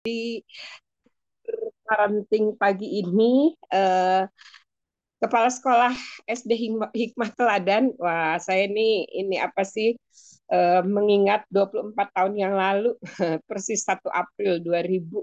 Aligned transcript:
di 0.00 0.40
parenting 1.84 2.56
pagi 2.56 3.04
ini 3.04 3.52
uh, 3.74 4.24
kepala 5.20 5.52
sekolah 5.52 5.92
SD 6.24 6.80
Hikmah 6.94 7.30
Teladan. 7.36 7.92
Wah, 8.00 8.40
saya 8.40 8.64
ini 8.64 9.04
ini 9.12 9.36
apa 9.36 9.60
sih 9.60 9.92
uh, 10.48 10.80
mengingat 10.86 11.44
24 11.52 11.92
tahun 12.16 12.34
yang 12.40 12.54
lalu 12.56 12.96
persis 13.48 13.84
1 13.84 14.00
April 14.08 14.64
2000 14.64 15.20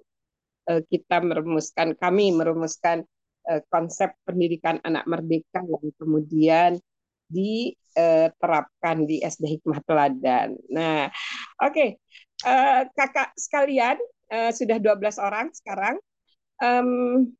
uh, 0.69 0.81
kita 0.85 1.17
merumuskan 1.25 1.97
kami 1.97 2.29
merumuskan 2.29 3.01
uh, 3.49 3.61
konsep 3.73 4.13
pendidikan 4.29 4.77
anak 4.85 5.09
merdeka 5.09 5.65
yang 5.65 5.89
kemudian 5.97 6.71
diterapkan 7.27 9.09
di 9.09 9.25
SD 9.25 9.57
Hikmah 9.57 9.81
Teladan. 9.83 10.53
Nah, 10.69 11.09
oke. 11.65 11.73
Okay. 11.73 11.89
Uh, 12.45 12.85
kakak 12.93 13.33
sekalian, 13.33 13.97
uh, 14.31 14.51
sudah 14.51 14.77
12 14.79 15.17
orang 15.19 15.47
sekarang. 15.55 15.95
Um, 16.57 17.31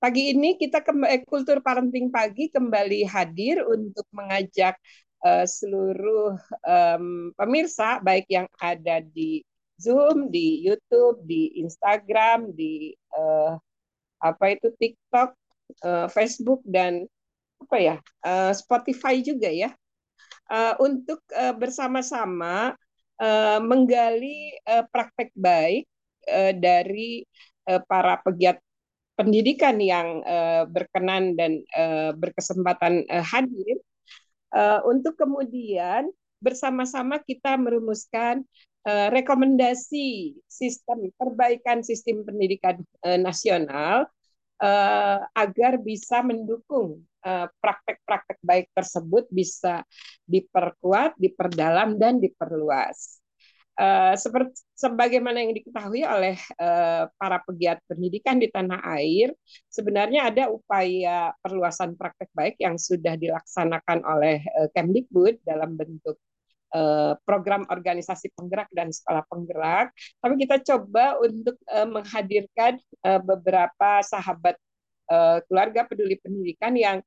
pagi 0.00 0.32
ini 0.32 0.56
kita 0.60 0.84
kembali 0.84 1.10
eh, 1.12 1.22
kultur 1.24 1.60
parenting 1.64 2.12
pagi 2.12 2.48
kembali 2.52 3.04
hadir 3.08 3.64
untuk 3.64 4.04
mengajak 4.12 4.76
uh, 5.24 5.44
seluruh 5.44 6.36
um, 6.64 7.32
pemirsa 7.34 8.00
baik 8.04 8.28
yang 8.28 8.46
ada 8.60 9.00
di 9.02 9.42
Zoom, 9.76 10.32
di 10.32 10.64
YouTube, 10.64 11.20
di 11.28 11.52
Instagram, 11.60 12.52
di 12.56 12.96
uh, 13.12 13.60
apa 14.24 14.56
itu 14.56 14.72
TikTok, 14.72 15.36
uh, 15.84 16.08
Facebook 16.08 16.64
dan 16.64 17.04
apa 17.60 17.76
ya 17.76 17.96
uh, 18.24 18.52
Spotify 18.56 19.20
juga 19.20 19.52
ya. 19.52 19.70
Uh, 20.46 20.78
untuk 20.78 21.18
uh, 21.34 21.50
bersama-sama 21.58 22.78
uh, 23.18 23.58
menggali 23.58 24.54
uh, 24.62 24.86
praktek 24.94 25.34
baik 25.34 25.90
uh, 26.28 26.52
dari 26.54 27.24
uh, 27.70 27.82
para 27.86 28.20
pegiat 28.22 28.58
pendidikan 29.16 29.80
yang 29.80 30.20
uh, 30.22 30.68
berkenan 30.68 31.34
dan 31.34 31.64
uh, 31.72 32.12
berkesempatan 32.12 33.08
uh, 33.08 33.24
hadir 33.24 33.80
uh, 34.52 34.84
untuk 34.84 35.16
kemudian 35.16 36.12
bersama-sama 36.38 37.16
kita 37.24 37.56
merumuskan 37.56 38.44
uh, 38.84 39.08
rekomendasi 39.08 40.36
sistem 40.44 41.08
perbaikan 41.16 41.80
sistem 41.80 42.22
pendidikan 42.28 42.76
uh, 43.02 43.16
nasional 43.16 44.04
uh, 44.60 45.18
agar 45.34 45.80
bisa 45.80 46.20
mendukung 46.22 47.02
praktek-praktek 47.58 48.38
baik 48.38 48.70
tersebut 48.70 49.26
bisa 49.34 49.82
diperkuat, 50.30 51.18
diperdalam 51.18 51.98
dan 51.98 52.22
diperluas. 52.22 53.18
Uh, 53.76 54.16
seperti 54.16 54.56
sebagaimana 54.72 55.44
yang 55.44 55.52
diketahui 55.52 56.00
oleh 56.00 56.40
uh, 56.56 57.12
para 57.20 57.44
pegiat 57.44 57.76
pendidikan 57.84 58.40
di 58.40 58.48
tanah 58.48 58.80
air, 58.96 59.36
sebenarnya 59.68 60.32
ada 60.32 60.48
upaya 60.48 61.36
perluasan 61.44 61.92
praktek 61.92 62.32
baik 62.32 62.56
yang 62.56 62.80
sudah 62.80 63.20
dilaksanakan 63.20 64.00
oleh 64.00 64.40
uh, 64.56 64.72
Kemdikbud 64.72 65.44
dalam 65.44 65.76
bentuk 65.76 66.16
program 67.24 67.64
organisasi 67.72 68.36
penggerak 68.36 68.68
dan 68.74 68.92
sekolah 68.92 69.24
penggerak. 69.32 69.96
Tapi 70.20 70.34
kita 70.44 70.60
coba 70.60 71.16
untuk 71.24 71.56
menghadirkan 71.72 72.76
beberapa 73.24 74.04
sahabat 74.04 74.60
keluarga 75.48 75.88
peduli 75.88 76.20
pendidikan 76.20 76.76
yang 76.76 77.00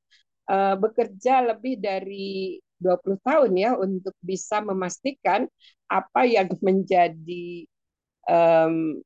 bekerja 0.74 1.54
lebih 1.54 1.78
dari 1.78 2.58
20 2.80 3.20
tahun 3.22 3.50
ya 3.54 3.70
untuk 3.76 4.16
bisa 4.24 4.64
memastikan 4.64 5.46
apa 5.86 6.26
yang 6.26 6.48
menjadi 6.66 7.68
um, 8.26 8.98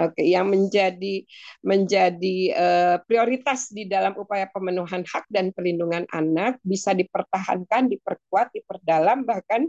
Oke, 0.00 0.24
yang 0.24 0.48
menjadi 0.48 1.28
menjadi 1.60 2.36
uh, 2.56 2.96
prioritas 3.04 3.68
di 3.68 3.84
dalam 3.84 4.16
upaya 4.16 4.48
pemenuhan 4.48 5.04
hak 5.04 5.28
dan 5.28 5.52
perlindungan 5.52 6.08
anak 6.08 6.56
bisa 6.64 6.96
dipertahankan, 6.96 7.92
diperkuat, 7.92 8.48
diperdalam 8.48 9.28
bahkan 9.28 9.68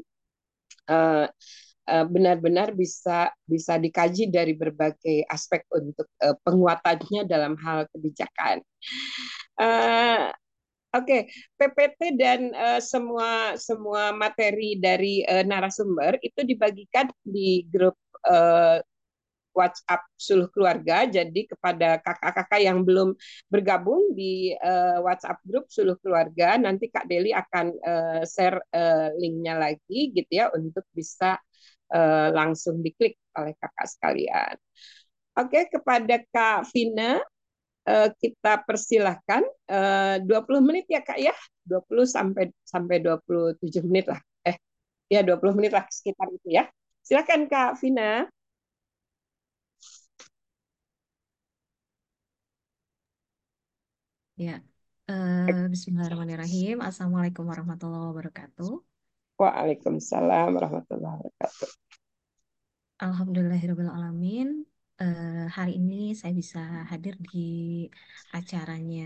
uh, 0.88 1.28
uh, 1.92 2.06
benar-benar 2.08 2.72
bisa 2.72 3.36
bisa 3.44 3.76
dikaji 3.76 4.32
dari 4.32 4.56
berbagai 4.56 5.28
aspek 5.28 5.68
untuk 5.68 6.08
uh, 6.24 6.40
penguatannya 6.48 7.28
dalam 7.28 7.60
hal 7.60 7.92
kebijakan. 7.92 8.64
Oke. 10.92 11.32
PPT 11.56 12.20
dan 12.20 12.52
uh, 12.52 12.82
semua 12.84 13.56
semua 13.56 14.12
materi 14.12 14.76
dari 14.76 15.24
uh, 15.24 15.44
narasumber 15.48 16.20
itu 16.20 16.44
dibagikan 16.44 17.08
di 17.24 17.64
grup 17.72 17.96
uh, 18.28 18.84
WhatsApp 19.56 20.04
Suluh 20.16 20.48
Keluarga. 20.52 21.08
Jadi 21.08 21.48
kepada 21.48 22.00
kakak-kakak 22.00 22.60
yang 22.60 22.84
belum 22.84 23.16
bergabung 23.52 24.16
di 24.16 24.56
uh, 24.56 25.00
WhatsApp 25.04 25.40
grup 25.48 25.68
Suluh 25.72 26.00
Keluarga, 26.00 26.56
nanti 26.60 26.88
Kak 26.92 27.08
Deli 27.08 27.36
akan 27.36 27.68
uh, 27.84 28.22
share 28.28 28.60
uh, 28.72 29.12
linknya 29.20 29.60
lagi 29.60 30.12
gitu 30.12 30.32
ya 30.32 30.52
untuk 30.52 30.84
bisa 30.92 31.40
uh, 31.92 32.28
langsung 32.36 32.80
diklik 32.84 33.20
oleh 33.36 33.56
kakak 33.60 33.88
sekalian. 33.88 34.56
Oke, 35.40 35.72
kepada 35.72 36.20
Kak 36.32 36.68
Vina, 36.76 37.24
kita 38.22 38.62
persilahkan 38.62 39.42
uh, 39.70 40.22
20 40.22 40.68
menit 40.68 40.86
ya 40.90 41.02
Kak 41.02 41.18
ya. 41.18 41.34
20 41.66 42.06
sampai 42.06 42.50
sampai 42.66 43.02
27 43.02 43.86
menit 43.86 44.10
lah. 44.10 44.22
Eh, 44.46 44.58
ya 45.10 45.22
20 45.26 45.58
menit 45.58 45.72
lah 45.74 45.86
sekitar 45.90 46.30
itu 46.30 46.50
ya. 46.50 46.70
Silakan 47.02 47.50
Kak 47.50 47.82
Vina. 47.82 48.30
Ya, 54.42 54.58
uh, 55.06 55.70
Bismillahirrahmanirrahim. 55.70 56.82
Assalamualaikum 56.82 57.46
warahmatullahi 57.46 58.10
wabarakatuh. 58.10 58.74
Waalaikumsalam 59.38 60.50
warahmatullahi 60.58 61.14
wabarakatuh. 61.22 61.70
Alhamdulillahirobbilalamin 63.06 64.71
uh, 65.02 65.46
hari 65.58 65.72
ini 65.80 66.14
saya 66.20 66.34
bisa 66.42 66.60
hadir 66.92 67.14
di 67.18 67.40
acaranya 68.38 69.04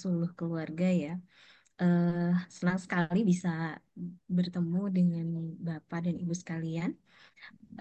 Suluh 0.00 0.30
Keluarga 0.38 0.88
ya. 1.04 1.14
Uh, 1.74 2.30
senang 2.56 2.78
sekali 2.78 3.26
bisa 3.26 3.48
bertemu 4.30 4.80
dengan 4.96 5.26
Bapak 5.66 6.06
dan 6.06 6.16
Ibu 6.22 6.34
sekalian. 6.42 6.90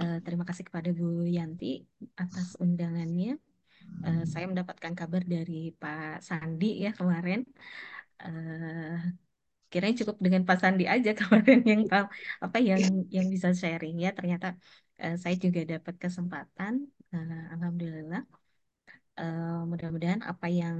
Uh, 0.02 0.18
terima 0.26 0.44
kasih 0.50 0.66
kepada 0.68 0.90
Bu 0.92 1.24
Yanti 1.24 1.86
atas 2.18 2.58
undangannya. 2.64 3.38
Uh, 4.04 4.24
saya 4.26 4.46
mendapatkan 4.50 4.94
kabar 5.00 5.22
dari 5.24 5.72
Pak 5.82 6.26
Sandi 6.26 6.84
ya 6.84 6.92
kemarin. 7.00 7.46
Uh, 8.24 8.98
kiranya 9.70 9.96
cukup 10.06 10.18
dengan 10.26 10.42
Pak 10.48 10.58
Sandi 10.62 10.84
aja 10.86 11.12
kemarin 11.20 11.60
yang 11.72 11.82
apa 12.46 12.58
yang 12.62 12.82
yang 13.10 13.28
bisa 13.34 13.50
sharing 13.58 13.98
ya 14.06 14.14
ternyata 14.18 14.48
uh, 15.02 15.16
saya 15.18 15.36
juga 15.44 15.62
dapat 15.66 15.96
kesempatan 15.98 16.74
uh, 17.14 17.44
alhamdulillah 17.54 18.22
uh, 19.22 19.64
mudah-mudahan 19.70 20.22
apa 20.26 20.48
yang 20.50 20.78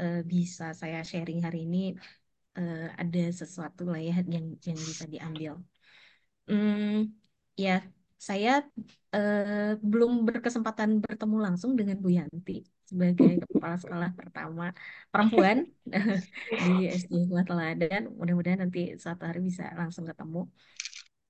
uh, 0.00 0.20
bisa 0.24 0.72
saya 0.72 1.00
sharing 1.04 1.40
hari 1.46 1.68
ini 1.68 1.94
uh, 2.58 2.88
ada 2.96 3.24
sesuatu 3.30 3.88
lah 3.88 4.00
ya 4.00 4.16
yang 4.24 4.56
yang 4.64 4.78
bisa 4.78 5.04
diambil 5.06 5.52
hmm, 6.48 7.12
ya 7.54 7.84
saya 8.24 8.64
uh, 9.12 9.76
belum 9.84 10.24
berkesempatan 10.24 11.04
bertemu 11.04 11.36
langsung 11.44 11.76
dengan 11.76 12.00
Bu 12.00 12.08
Yanti 12.08 12.64
sebagai 12.88 13.42
kepala 13.52 13.76
sekolah 13.76 14.10
pertama 14.16 14.72
perempuan 15.12 15.68
di 16.64 16.88
SD 16.88 17.28
Hikmah 17.28 17.44
Teladan. 17.44 18.02
Mudah-mudahan 18.16 18.60
nanti 18.64 18.96
suatu 18.96 19.28
hari 19.28 19.40
bisa 19.44 19.68
langsung 19.76 20.04
ketemu. 20.08 20.48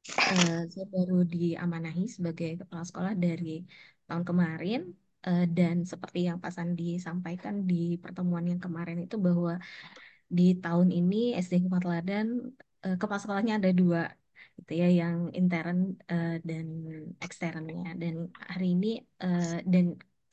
Uh, 0.04 0.69
saya 0.69 0.84
baru 0.92 1.24
diamanahi 1.24 2.04
sebagai 2.12 2.60
kepala 2.60 2.84
sekolah 2.84 3.12
dari 3.16 3.64
tahun 4.09 4.25
kemarin 4.31 4.81
uh, 5.26 5.44
dan 5.59 5.77
seperti 5.92 6.18
yang 6.28 6.39
Pak 6.42 6.53
Sandi 6.56 6.84
sampaikan 7.06 7.54
di 7.71 7.74
pertemuan 8.03 8.45
yang 8.51 8.60
kemarin 8.65 8.98
itu 9.04 9.16
bahwa 9.27 9.53
di 10.36 10.42
tahun 10.65 10.89
ini 10.98 11.16
SD 11.45 11.53
Hikmah 11.62 11.83
Teladan 11.84 12.27
uh, 12.84 12.97
kepala 13.01 13.21
sekolahnya 13.22 13.54
ada 13.60 13.71
dua 13.80 14.01
gitu 14.59 14.72
ya 14.80 14.86
yang 15.01 15.16
intern 15.39 15.78
uh, 16.12 16.36
dan 16.48 16.66
eksternnya. 17.24 17.91
Dan 18.03 18.15
hari 18.51 18.66
ini 18.74 18.86
uh, 19.24 19.59
dan 19.72 19.84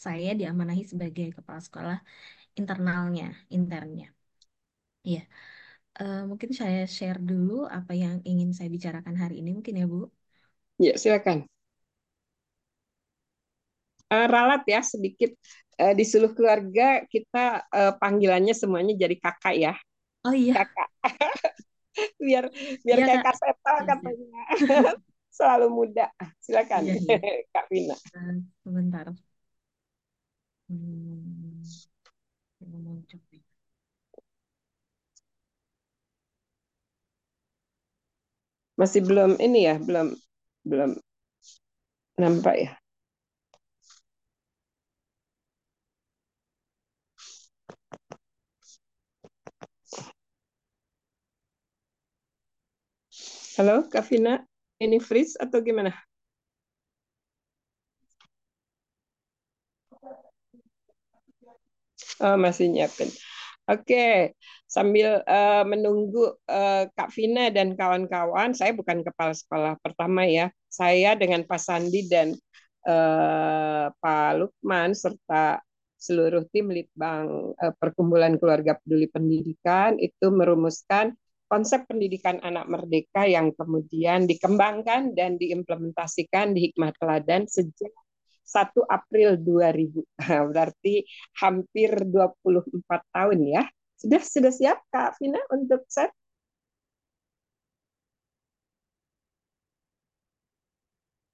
saya 0.06 0.30
diamanahi 0.40 0.84
sebagai 0.92 1.28
kepala 1.38 1.60
sekolah 1.68 1.98
internalnya 2.60 3.26
internnya. 3.56 4.08
Ya 5.02 5.22
uh, 6.00 6.22
mungkin 6.30 6.52
saya 6.56 6.88
share 6.88 7.20
dulu 7.20 7.68
apa 7.68 7.94
yang 7.94 8.16
ingin 8.24 8.50
saya 8.56 8.70
bicarakan 8.72 9.16
hari 9.18 9.42
ini 9.42 9.50
mungkin 9.58 9.76
ya 9.82 9.86
Bu? 9.90 10.08
Ya 10.82 10.94
silakan 10.98 11.46
uh, 14.12 14.28
ralat 14.28 14.62
ya 14.68 14.84
sedikit 14.84 15.32
uh, 15.80 15.96
di 15.96 16.04
seluruh 16.04 16.36
keluarga 16.36 17.08
kita 17.08 17.64
uh, 17.72 17.96
panggilannya 17.98 18.54
semuanya 18.54 18.94
jadi 19.00 19.16
kakak 19.18 19.56
ya 19.56 19.74
oh 20.28 20.36
iya 20.36 20.62
kakak 20.62 20.90
biar 22.24 22.48
biar 22.86 22.98
ya, 23.00 23.06
kayak 23.08 23.24
kaseta 23.26 23.74
katanya 23.88 24.44
selalu 25.32 25.68
muda. 25.72 26.06
Silakan, 26.44 26.86
Iya, 26.86 26.96
iya. 27.00 27.18
Kak 27.56 27.66
Vina. 27.72 27.96
Eh, 27.96 28.38
sebentar. 28.62 29.08
Hmm. 30.68 31.64
Masih 38.80 39.02
belum 39.06 39.38
ini 39.40 39.68
ya, 39.68 39.76
belum 39.78 40.16
belum 40.66 40.92
nampak 42.18 42.56
ya. 42.58 42.81
Halo, 53.62 53.86
Kak 53.86 54.10
Vina. 54.10 54.42
Ini 54.82 54.98
freeze 54.98 55.38
atau 55.38 55.62
gimana? 55.62 55.94
Oh, 62.18 62.42
masih 62.42 62.74
nyiapin. 62.74 63.06
Oke, 63.70 64.34
sambil 64.66 65.22
uh, 65.30 65.62
menunggu 65.62 66.42
uh, 66.50 66.90
Kak 66.90 67.14
Vina 67.14 67.54
dan 67.54 67.78
kawan-kawan, 67.78 68.58
saya 68.58 68.74
bukan 68.74 69.06
kepala 69.06 69.38
sekolah 69.38 69.78
pertama 69.86 70.26
ya. 70.26 70.50
Saya 70.66 71.14
dengan 71.14 71.46
Pak 71.46 71.62
Sandi 71.62 72.10
dan 72.10 72.34
uh, 72.90 73.94
Pak 73.94 74.42
Lukman 74.42 74.98
serta 74.98 75.62
seluruh 76.02 76.50
tim 76.50 76.74
Litbang 76.74 77.54
uh, 77.54 77.74
Perkumpulan 77.78 78.42
Keluarga 78.42 78.82
Peduli 78.82 79.06
Pendidikan 79.06 80.02
itu 80.02 80.34
merumuskan 80.34 81.14
konsep 81.52 81.84
pendidikan 81.84 82.40
anak 82.40 82.66
merdeka 82.72 83.28
yang 83.28 83.52
kemudian 83.60 84.24
dikembangkan 84.24 85.12
dan 85.12 85.36
diimplementasikan 85.36 86.56
di 86.56 86.72
Hikmah 86.72 86.96
Teladan 86.96 87.44
sejak 87.52 87.92
1 88.48 88.88
April 88.88 89.36
2000. 89.36 90.00
Berarti 90.56 91.04
hampir 91.44 91.92
24 92.08 93.04
tahun 93.12 93.40
ya. 93.52 93.64
Sudah 94.00 94.22
sudah 94.24 94.52
siap 94.56 94.78
Kak 94.96 95.20
Vina 95.20 95.40
untuk 95.52 95.84
set? 95.92 96.12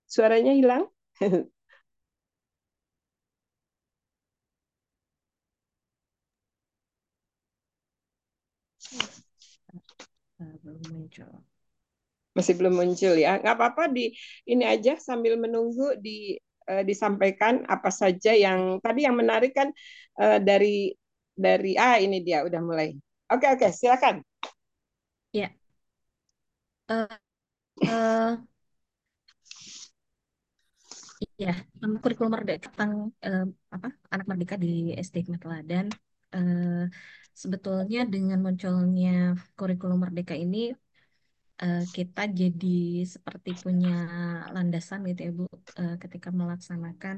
Suaranya 0.07 0.53
hilang? 0.57 0.83
belum 10.37 10.81
muncul. 10.93 11.31
Masih 12.37 12.53
belum 12.53 12.73
muncul 12.77 13.13
ya. 13.17 13.41
Nggak 13.41 13.55
apa-apa 13.57 13.83
di 13.89 14.13
ini 14.45 14.63
aja 14.63 14.93
sambil 15.01 15.33
menunggu 15.41 15.97
di 15.97 16.37
uh, 16.69 16.83
disampaikan 16.85 17.65
apa 17.65 17.89
saja 17.89 18.31
yang 18.37 18.77
tadi 18.83 19.07
yang 19.07 19.17
menarik 19.17 19.57
kan 19.57 19.73
uh, 20.21 20.37
dari 20.37 20.93
dari 21.33 21.73
ah 21.77 21.97
ini 21.97 22.21
dia 22.21 22.45
udah 22.45 22.61
mulai. 22.61 22.93
Oke 23.33 23.45
oke 23.49 23.67
silakan. 23.73 24.21
Ya. 25.33 25.49
Uh, 26.87 27.09
uh, 27.83 28.39
ya 31.37 31.53
kurikulum 32.01 32.33
merdeka 32.33 32.69
tentang 32.73 33.13
uh, 33.25 33.45
apa 33.73 33.87
anak 34.13 34.25
merdeka 34.29 34.55
di 34.57 34.93
SD 34.97 35.15
Teladan. 35.41 35.89
Uh, 36.33 36.85
sebetulnya 37.41 37.99
dengan 38.13 38.39
munculnya 38.45 39.09
kurikulum 39.57 39.99
merdeka 40.03 40.33
ini 40.43 40.57
uh, 41.63 41.81
kita 41.95 42.21
jadi 42.39 42.67
seperti 43.13 43.49
punya 43.63 43.89
landasan 44.55 44.99
gitu 45.09 45.21
ya 45.27 45.31
Bu 45.37 45.43
uh, 45.81 45.95
ketika 46.03 46.29
melaksanakan 46.39 47.17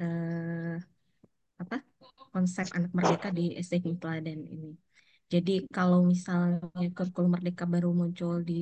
uh, 0.00 0.74
apa 1.62 1.76
konsep 2.34 2.66
anak 2.76 2.90
merdeka 2.96 3.28
di 3.38 3.42
SD 3.66 3.74
Teladan 4.00 4.40
ini. 4.54 4.68
Jadi 5.32 5.52
kalau 5.76 5.98
misalnya 6.12 6.86
kurikulum 6.96 7.30
merdeka 7.36 7.64
baru 7.74 7.88
muncul 8.00 8.34
di 8.48 8.54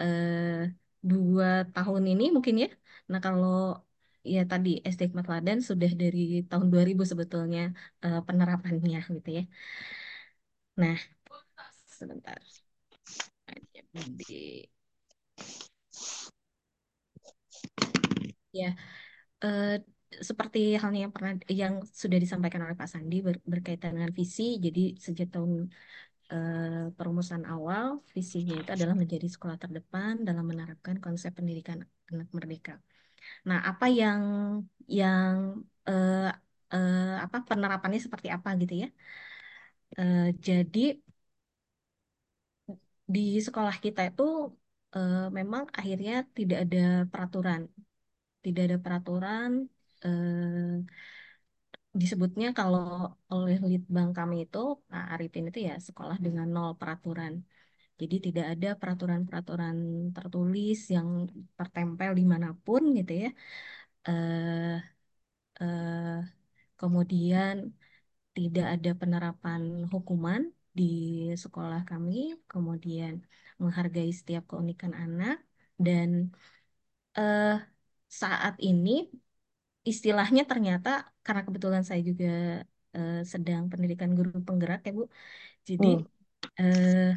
uh, 0.00 0.62
dua 1.10 1.46
tahun 1.74 2.02
ini 2.12 2.24
mungkin 2.34 2.54
ya. 2.62 2.68
Nah 3.10 3.20
kalau 3.24 3.85
ya 4.34 4.40
tadi 4.50 4.68
SD 4.94 5.02
Teladan 5.26 5.58
sudah 5.68 5.90
dari 6.00 6.18
tahun 6.50 6.66
2000 6.72 7.02
sebetulnya 7.10 7.60
uh, 8.04 8.18
penerapannya 8.26 8.98
gitu 9.16 9.30
ya. 9.38 9.42
Nah 10.76 10.96
sebentar 11.98 12.38
ya 18.60 18.68
uh, 19.44 19.64
seperti 20.30 20.58
halnya 20.82 21.00
yang 21.04 21.14
pernah 21.16 21.32
yang 21.62 21.74
sudah 22.02 22.18
disampaikan 22.24 22.62
oleh 22.64 22.76
Pak 22.80 22.88
Sandi 22.92 23.16
ber, 23.26 23.36
berkaitan 23.52 23.92
dengan 23.96 24.12
visi 24.18 24.42
jadi 24.64 24.80
sejak 25.04 25.28
tahun 25.34 25.52
uh, 26.34 26.84
perumusan 26.96 27.42
awal 27.54 27.86
visinya 28.14 28.54
itu 28.62 28.70
adalah 28.76 28.94
menjadi 29.02 29.26
sekolah 29.34 29.56
terdepan 29.62 30.14
dalam 30.28 30.44
menerapkan 30.50 30.96
konsep 31.04 31.32
pendidikan 31.38 31.78
anak 32.12 32.28
merdeka. 32.36 32.74
Nah, 33.48 33.58
apa 33.70 33.84
yang 34.00 34.20
yang 34.98 35.34
uh, 35.88 36.12
uh, 36.72 36.94
apa 37.24 37.36
penerapannya 37.48 38.00
seperti 38.06 38.28
apa 38.36 38.48
gitu 38.60 38.74
ya? 38.82 38.86
Uh, 39.98 40.32
jadi 40.46 40.80
di 43.14 43.20
sekolah 43.46 43.76
kita 43.84 44.00
itu 44.08 44.22
uh, 44.96 45.14
memang 45.38 45.62
akhirnya 45.78 46.12
tidak 46.36 46.58
ada 46.64 46.78
peraturan, 47.12 47.60
tidak 48.44 48.62
ada 48.66 48.76
peraturan. 48.84 49.50
Uh, 50.06 50.84
disebutnya 52.00 52.46
kalau 52.58 52.82
oleh 53.32 53.56
litbang 53.70 54.08
kami 54.18 54.34
itu 54.44 54.58
Pak 54.90 55.04
Arifin 55.12 55.44
itu 55.48 55.58
ya 55.68 55.74
sekolah 55.88 56.16
dengan 56.24 56.46
nol 56.54 56.70
peraturan. 56.80 57.32
Jadi 58.00 58.14
tidak 58.26 58.46
ada 58.52 58.68
peraturan-peraturan 58.80 59.76
tertulis 60.16 60.78
yang 60.94 61.08
tertempel 61.58 62.10
di 62.18 62.24
mana 62.32 62.48
pun 62.64 62.82
gitu 62.98 63.12
ya. 63.24 63.28
Uh, 64.08 64.76
uh, 65.60 66.20
kemudian 66.80 67.54
tidak 68.36 68.66
ada 68.74 68.90
penerapan 69.00 69.62
hukuman 69.92 70.40
di 70.78 70.84
sekolah 71.44 71.80
kami, 71.90 72.36
kemudian 72.52 73.24
menghargai 73.60 74.12
setiap 74.12 74.44
keunikan 74.50 74.92
anak 74.92 75.40
dan 75.80 76.08
uh, 77.16 77.56
saat 78.20 78.54
ini 78.60 79.08
istilahnya 79.90 80.42
ternyata 80.50 80.88
karena 81.24 81.42
kebetulan 81.46 81.84
saya 81.88 82.00
juga 82.04 82.26
uh, 82.96 83.24
sedang 83.32 83.62
pendidikan 83.72 84.12
guru 84.12 84.30
penggerak 84.46 84.84
ya 84.86 84.92
Bu, 84.98 85.04
jadi 85.68 85.86
hmm. 85.96 86.04
uh, 86.60 87.10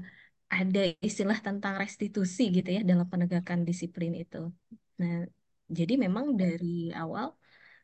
ada 0.50 0.80
istilah 1.08 1.38
tentang 1.48 1.74
restitusi 1.84 2.42
gitu 2.56 2.70
ya 2.78 2.82
dalam 2.90 3.08
penegakan 3.12 3.60
disiplin 3.70 4.14
itu. 4.24 4.38
Nah, 5.02 5.16
jadi 5.78 5.94
memang 6.04 6.26
dari 6.42 6.90
awal 7.02 7.26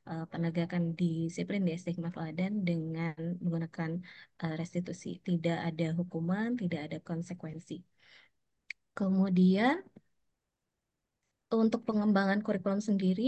uh, 0.10 0.26
penegakan 0.32 0.84
disiplin 1.00 1.62
di 1.66 1.72
SD 1.78 1.90
Teladan 2.16 2.54
dengan 2.70 3.16
menggunakan 3.44 3.92
uh, 4.44 4.56
restitusi. 4.62 5.08
Tidak 5.28 5.58
ada 5.68 5.86
hukuman, 6.00 6.58
tidak 6.62 6.80
ada 6.90 6.98
konsekuensi. 7.10 7.74
Kemudian 8.98 9.76
untuk 11.62 11.82
pengembangan 11.88 12.40
kurikulum 12.46 12.82
sendiri 12.90 13.24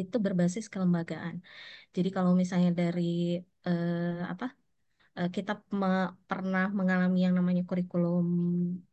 itu 0.00 0.16
berbasis 0.24 0.64
kelembagaan. 0.72 1.34
Jadi 1.96 2.08
kalau 2.16 2.32
misalnya 2.40 2.70
dari 2.80 3.40
uh, 3.66 4.22
apa 4.32 4.44
uh, 5.18 5.28
kita 5.32 5.52
me 5.72 6.12
pernah 6.28 6.68
mengalami 6.78 7.18
yang 7.26 7.34
namanya 7.38 7.62
kurikulum 7.64 8.26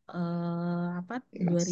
uh, 0.09 1.03
apa 1.03 1.23
yes. 1.35 1.67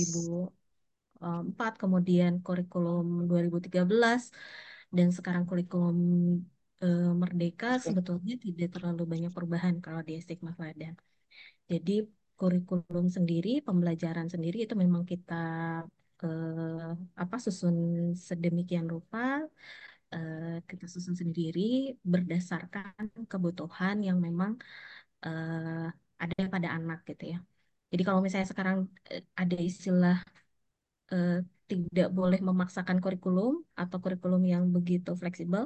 2004 1.22 1.74
kemudian 1.82 2.44
kurikulum 2.46 3.06
2013 3.30 3.82
dan 4.92 5.08
sekarang 5.16 5.44
kurikulum 5.48 5.98
uh, 6.84 7.12
Merdeka 7.16 7.80
sebetulnya 7.80 8.36
tidak 8.36 8.70
terlalu 8.76 9.04
banyak 9.08 9.32
perubahan 9.32 9.80
kalau 9.80 10.02
di 10.04 10.20
Mahfada. 10.44 10.92
Jadi 11.72 12.04
kurikulum 12.36 13.06
sendiri, 13.08 13.62
pembelajaran 13.62 14.28
sendiri 14.28 14.66
itu 14.66 14.74
memang 14.74 15.06
kita 15.06 15.44
apa 17.18 17.36
susun 17.42 17.78
sedemikian 18.14 18.86
rupa 18.86 19.42
uh, 20.16 20.42
kita 20.70 20.86
susun 20.94 21.16
sendiri 21.22 21.62
berdasarkan 22.14 23.06
kebutuhan 23.32 23.96
yang 24.08 24.18
memang 24.28 24.52
uh, 25.26 25.88
ada 26.24 26.36
pada 26.54 26.70
anak 26.78 26.98
gitu 27.10 27.24
ya. 27.34 27.38
Jadi 27.92 28.02
kalau 28.08 28.22
misalnya 28.26 28.48
sekarang 28.54 28.78
ada 29.42 29.56
istilah 29.70 30.16
uh, 31.14 31.32
tidak 31.72 32.08
boleh 32.18 32.40
memaksakan 32.50 32.98
kurikulum 33.04 33.54
atau 33.82 33.98
kurikulum 34.04 34.42
yang 34.54 34.64
begitu 34.76 35.10
fleksibel, 35.22 35.64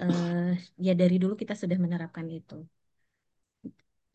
uh, 0.00 0.50
ya 0.86 0.92
dari 1.00 1.14
dulu 1.22 1.34
kita 1.42 1.54
sudah 1.62 1.78
menerapkan 1.84 2.26
itu. 2.38 2.54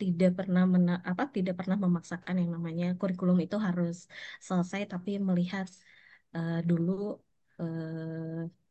Tidak 0.01 0.29
pernah 0.37 0.63
mena 0.73 0.91
apa 1.09 1.23
tidak 1.35 1.53
pernah 1.59 1.77
memaksakan 1.85 2.35
yang 2.41 2.49
namanya 2.55 2.85
kurikulum 2.99 3.37
itu 3.45 3.55
harus 3.67 3.95
selesai, 4.47 4.81
tapi 4.91 5.11
melihat 5.29 5.67
eh, 6.35 6.51
dulu 6.69 6.91
eh, 7.61 7.63
eh, 7.63 8.64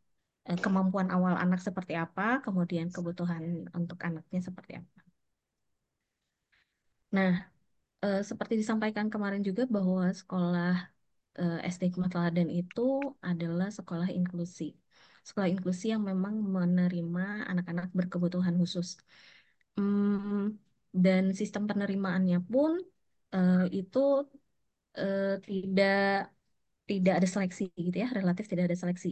kemampuan 0.65 1.09
awal 1.15 1.35
anak 1.45 1.61
seperti 1.67 1.93
apa, 2.05 2.23
kemudian 2.45 2.89
kebutuhan 2.95 3.45
untuk 3.79 3.99
anaknya 4.09 4.41
seperti 4.49 4.73
apa. 4.81 5.01
Nah, 7.17 7.31
eh, 8.05 8.19
seperti 8.31 8.55
disampaikan 8.63 9.07
kemarin 9.15 9.43
juga 9.49 9.63
bahwa 9.77 10.05
sekolah 10.21 10.71
eh, 11.41 11.57
SD 11.75 11.83
Hikmat 11.91 12.13
itu 12.61 12.81
adalah 13.31 13.69
sekolah 13.79 14.09
inklusi. 14.19 14.65
Sekolah 15.29 15.49
inklusi 15.55 15.85
yang 15.95 16.03
memang 16.11 16.35
menerima 16.57 17.23
anak-anak 17.51 17.87
berkebutuhan 17.99 18.55
khusus. 18.61 18.89
Hmm, 19.77 20.59
dan 21.05 21.23
sistem 21.41 21.63
penerimaannya 21.71 22.39
pun 22.53 22.73
eh, 23.35 23.55
itu 23.79 23.99
eh, 24.99 25.23
tidak 25.49 25.95
tidak 26.91 27.13
ada 27.19 27.29
seleksi 27.35 27.63
gitu 27.87 27.97
ya, 28.05 28.09
relatif 28.19 28.45
tidak 28.51 28.65
ada 28.69 28.79
seleksi. 28.83 29.09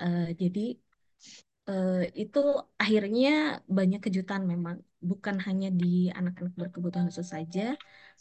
Eh, 0.00 0.28
jadi 0.40 0.60
eh, 1.68 1.92
itu 2.22 2.38
akhirnya 2.82 3.28
banyak 3.76 4.00
kejutan 4.04 4.42
memang, 4.52 4.76
bukan 5.10 5.36
hanya 5.46 5.66
di 5.80 5.86
anak-anak 6.18 6.54
berkebutuhan 6.60 7.06
khusus 7.10 7.28
saja, 7.34 7.60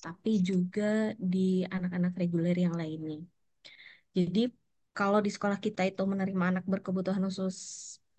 tapi 0.04 0.30
juga 0.50 0.84
di 1.32 1.38
anak-anak 1.76 2.12
reguler 2.22 2.56
yang 2.66 2.76
lainnya. 2.82 3.18
Jadi 4.18 4.40
kalau 4.98 5.20
di 5.26 5.30
sekolah 5.36 5.60
kita 5.66 5.82
itu 5.90 6.02
menerima 6.12 6.44
anak 6.52 6.66
berkebutuhan 6.74 7.24
khusus 7.28 7.58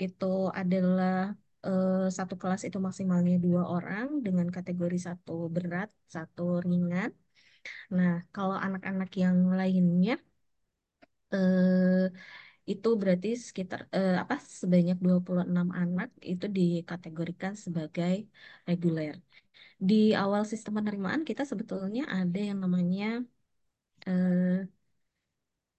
itu 0.04 0.24
adalah 0.60 1.12
eh, 1.66 1.92
satu 2.16 2.34
kelas 2.40 2.62
itu 2.68 2.78
maksimalnya 2.86 3.34
dua 3.46 3.62
orang 3.74 4.06
dengan 4.26 4.46
kategori 4.56 4.96
satu 5.08 5.32
berat, 5.54 5.88
satu 6.14 6.42
ringan. 6.66 7.10
Nah, 7.96 8.10
kalau 8.34 8.56
anak-anak 8.66 9.10
yang 9.22 9.36
lainnya 9.60 10.14
itu 12.72 12.88
berarti 13.00 13.28
sekitar 13.48 13.80
eh, 13.96 14.10
apa 14.22 14.34
sebanyak 14.60 14.96
26 15.04 15.68
anak 15.82 16.08
itu 16.30 16.44
dikategorikan 16.58 17.52
sebagai 17.64 18.14
reguler. 18.68 19.14
Di 19.88 19.94
awal 20.22 20.42
sistem 20.52 20.72
penerimaan 20.78 21.22
kita 21.28 21.42
sebetulnya 21.50 22.02
ada 22.18 22.38
yang 22.48 22.58
namanya 22.64 23.04
eh, 24.06 24.68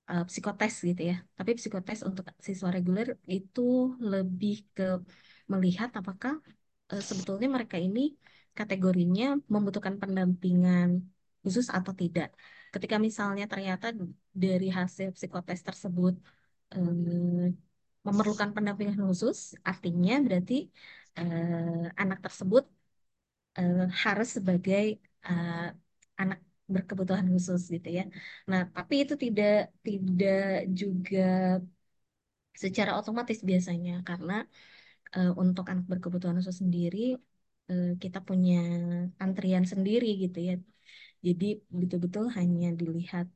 eh, 0.10 0.22
psikotes 0.30 0.74
gitu 0.90 1.02
ya. 1.12 1.16
Tapi 1.38 1.52
psikotes 1.60 2.00
untuk 2.10 2.24
siswa 2.48 2.70
reguler 2.76 3.08
itu 3.36 3.62
lebih 4.12 4.54
ke 4.76 4.84
melihat 5.54 5.90
apakah 6.00 6.34
eh, 6.92 7.04
sebetulnya 7.10 7.48
mereka 7.56 7.78
ini 7.88 8.00
kategorinya 8.58 9.26
membutuhkan 9.54 9.96
pendampingan 10.02 10.90
khusus 11.44 11.68
atau 11.78 11.94
tidak. 12.02 12.28
Ketika 12.74 12.96
misalnya 13.08 13.44
ternyata 13.52 13.86
dari 14.44 14.66
hasil 14.80 15.08
psikotes 15.18 15.60
tersebut 15.68 16.14
memerlukan 18.08 18.50
pendampingan 18.56 19.00
khusus, 19.08 19.38
artinya 19.70 20.14
berarti 20.26 20.54
eh, 21.18 22.02
anak 22.02 22.18
tersebut 22.26 22.64
eh, 23.58 23.76
harus 24.04 24.28
sebagai 24.38 24.84
eh, 25.28 25.54
anak 26.22 26.40
berkebutuhan 26.76 27.28
khusus 27.34 27.62
gitu 27.76 27.88
ya. 27.98 28.04
Nah, 28.52 28.62
tapi 28.76 28.94
itu 29.04 29.14
tidak 29.24 29.50
tidak 29.86 30.38
juga 30.80 31.18
secara 32.64 32.92
otomatis 33.00 33.40
biasanya 33.50 33.92
karena 34.10 34.34
eh, 35.16 35.30
untuk 35.44 35.66
anak 35.72 35.86
berkebutuhan 35.92 36.38
khusus 36.40 36.58
sendiri 36.64 36.98
eh, 37.72 37.86
kita 38.04 38.20
punya 38.30 38.54
antrian 39.24 39.66
sendiri 39.74 40.06
gitu 40.24 40.38
ya. 40.50 40.54
Jadi 41.28 41.46
betul-betul 41.80 42.26
hanya 42.40 42.68
dilihat 42.82 43.28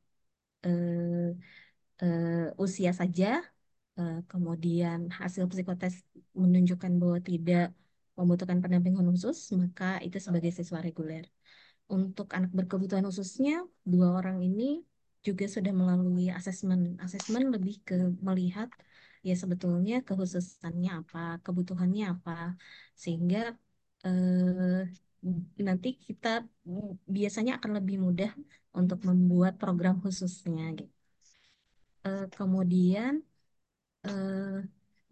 eh, 0.65 1.64
eh, 2.03 2.63
usia 2.65 2.91
saja, 2.99 3.25
eh, 3.99 4.13
kemudian 4.31 4.99
hasil 5.19 5.43
psikotes 5.51 5.95
menunjukkan 6.41 6.91
bahwa 7.01 7.19
tidak 7.29 7.63
membutuhkan 8.17 8.59
pendampingan 8.63 9.07
khusus, 9.13 9.37
maka 9.61 9.85
itu 10.05 10.17
sebagai 10.25 10.51
siswa 10.57 10.79
reguler. 10.87 11.25
Untuk 11.95 12.27
anak 12.37 12.51
berkebutuhan 12.57 13.05
khususnya, 13.09 13.53
dua 13.91 14.07
orang 14.19 14.37
ini 14.47 14.63
juga 15.27 15.45
sudah 15.55 15.73
melalui 15.81 16.25
asesmen. 16.37 16.81
Asesmen 17.05 17.43
lebih 17.55 17.75
ke 17.87 17.95
melihat 18.27 18.69
ya 19.27 19.33
sebetulnya 19.41 19.93
kekhususannya 20.07 20.89
apa, 21.01 21.19
kebutuhannya 21.45 22.03
apa, 22.13 22.31
sehingga 23.03 23.37
eh, 24.05 24.81
nanti 25.67 25.87
kita 26.05 26.27
biasanya 27.15 27.51
akan 27.57 27.71
lebih 27.77 27.97
mudah 28.05 28.31
untuk 28.79 28.99
membuat 29.09 29.53
program 29.61 29.95
khususnya 30.03 30.63
gitu. 30.79 30.94
Eh, 32.05 32.23
kemudian 32.37 33.13
eh, 34.05 34.55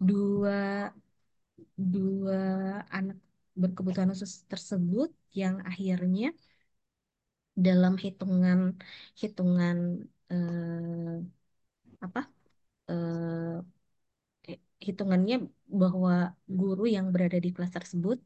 dua 0.08 0.52
dua 1.92 2.36
anak 2.96 3.16
berkebutuhan 3.60 4.10
khusus 4.12 4.32
tersebut 4.50 5.08
yang 5.40 5.54
akhirnya 5.70 6.26
dalam 7.66 7.94
hitungan 8.04 8.58
hitungan 9.20 9.78
eh, 10.30 11.14
apa 12.06 12.20
eh, 12.90 13.52
hitungannya 14.86 15.34
bahwa 15.80 16.12
guru 16.60 16.82
yang 16.96 17.06
berada 17.14 17.38
di 17.44 17.48
kelas 17.54 17.72
tersebut 17.76 18.18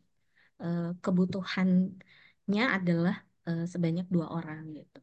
eh, 0.63 0.81
kebutuhannya 1.05 2.65
adalah 2.79 3.15
eh, 3.49 3.63
sebanyak 3.73 4.07
dua 4.15 4.27
orang 4.37 4.61
gitu. 4.79 4.99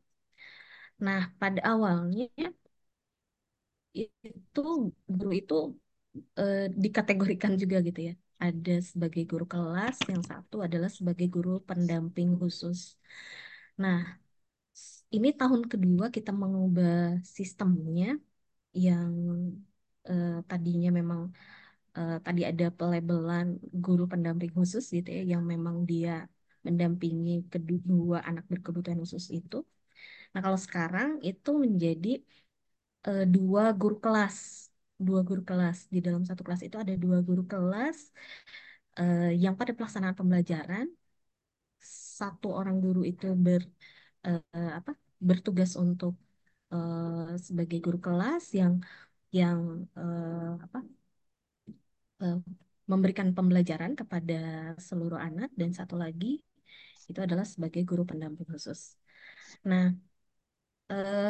Nah, 1.05 1.19
pada 1.39 1.59
awalnya 1.71 2.25
itu 4.01 4.59
guru 5.15 5.29
itu 5.39 5.53
eh, 6.39 6.57
dikategorikan 6.83 7.51
juga 7.61 7.77
gitu 7.87 7.99
ya. 8.09 8.13
Ada 8.45 8.71
sebagai 8.91 9.23
guru 9.31 9.45
kelas, 9.53 9.95
yang 10.11 10.23
satu 10.31 10.55
adalah 10.67 10.89
sebagai 10.97 11.27
guru 11.35 11.49
pendamping 11.69 12.29
khusus. 12.41 12.79
Nah, 13.81 14.19
ini 15.15 15.27
tahun 15.39 15.61
kedua 15.71 16.05
kita 16.15 16.31
mengubah 16.41 16.91
sistemnya 17.37 18.05
yang 18.85 19.11
eh, 20.09 20.27
tadinya 20.49 20.89
memang 20.99 21.21
eh, 21.97 22.13
tadi 22.25 22.41
ada 22.51 22.65
pelabelan 22.79 23.45
guru 23.85 24.03
pendamping 24.11 24.51
khusus 24.57 24.83
gitu 24.97 25.09
ya, 25.17 25.21
yang 25.33 25.43
memang 25.53 25.77
dia 25.91 26.11
mendampingi 26.67 27.31
kedua 27.53 28.17
anak 28.29 28.45
berkebutuhan 28.51 28.99
khusus 29.03 29.25
itu. 29.39 29.55
Nah, 30.33 30.41
kalau 30.45 30.59
sekarang 30.65 31.09
itu 31.29 31.49
menjadi 31.65 32.09
eh, 33.07 33.23
dua 33.35 33.63
guru 33.81 33.95
kelas, 34.03 34.35
dua 35.05 35.19
guru 35.27 35.41
kelas. 35.49 35.77
Di 35.93 35.99
dalam 36.05 36.23
satu 36.29 36.41
kelas 36.45 36.61
itu 36.67 36.77
ada 36.83 36.93
dua 37.03 37.17
guru 37.27 37.43
kelas 37.51 37.97
eh, 38.99 39.21
yang 39.43 39.53
pada 39.59 39.71
pelaksanaan 39.77 40.15
pembelajaran 40.19 40.85
satu 42.19 42.47
orang 42.59 42.77
guru 42.83 42.99
itu 43.11 43.25
ber 43.45 43.61
eh, 44.27 44.69
apa 44.79 44.91
bertugas 45.27 45.71
untuk 45.85 46.13
sebagai 47.47 47.77
guru 47.85 47.97
kelas 48.07 48.43
yang 48.59 48.73
yang 49.39 49.59
apa 50.65 50.79
memberikan 52.91 53.33
pembelajaran 53.37 53.93
kepada 53.97 54.33
seluruh 54.77 55.17
anak. 55.27 55.49
Dan 55.59 55.73
satu 55.73 55.95
lagi 55.97 56.41
itu 57.09 57.19
adalah 57.25 57.45
sebagai 57.53 57.81
guru 57.89 58.03
pendamping 58.09 58.47
khusus. 58.53 58.97
Nah, 59.69 59.93
eh, 60.91 61.29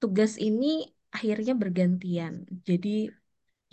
tugas 0.00 0.32
ini 0.46 0.66
akhirnya 1.14 1.52
bergantian. 1.62 2.34
Jadi 2.68 2.88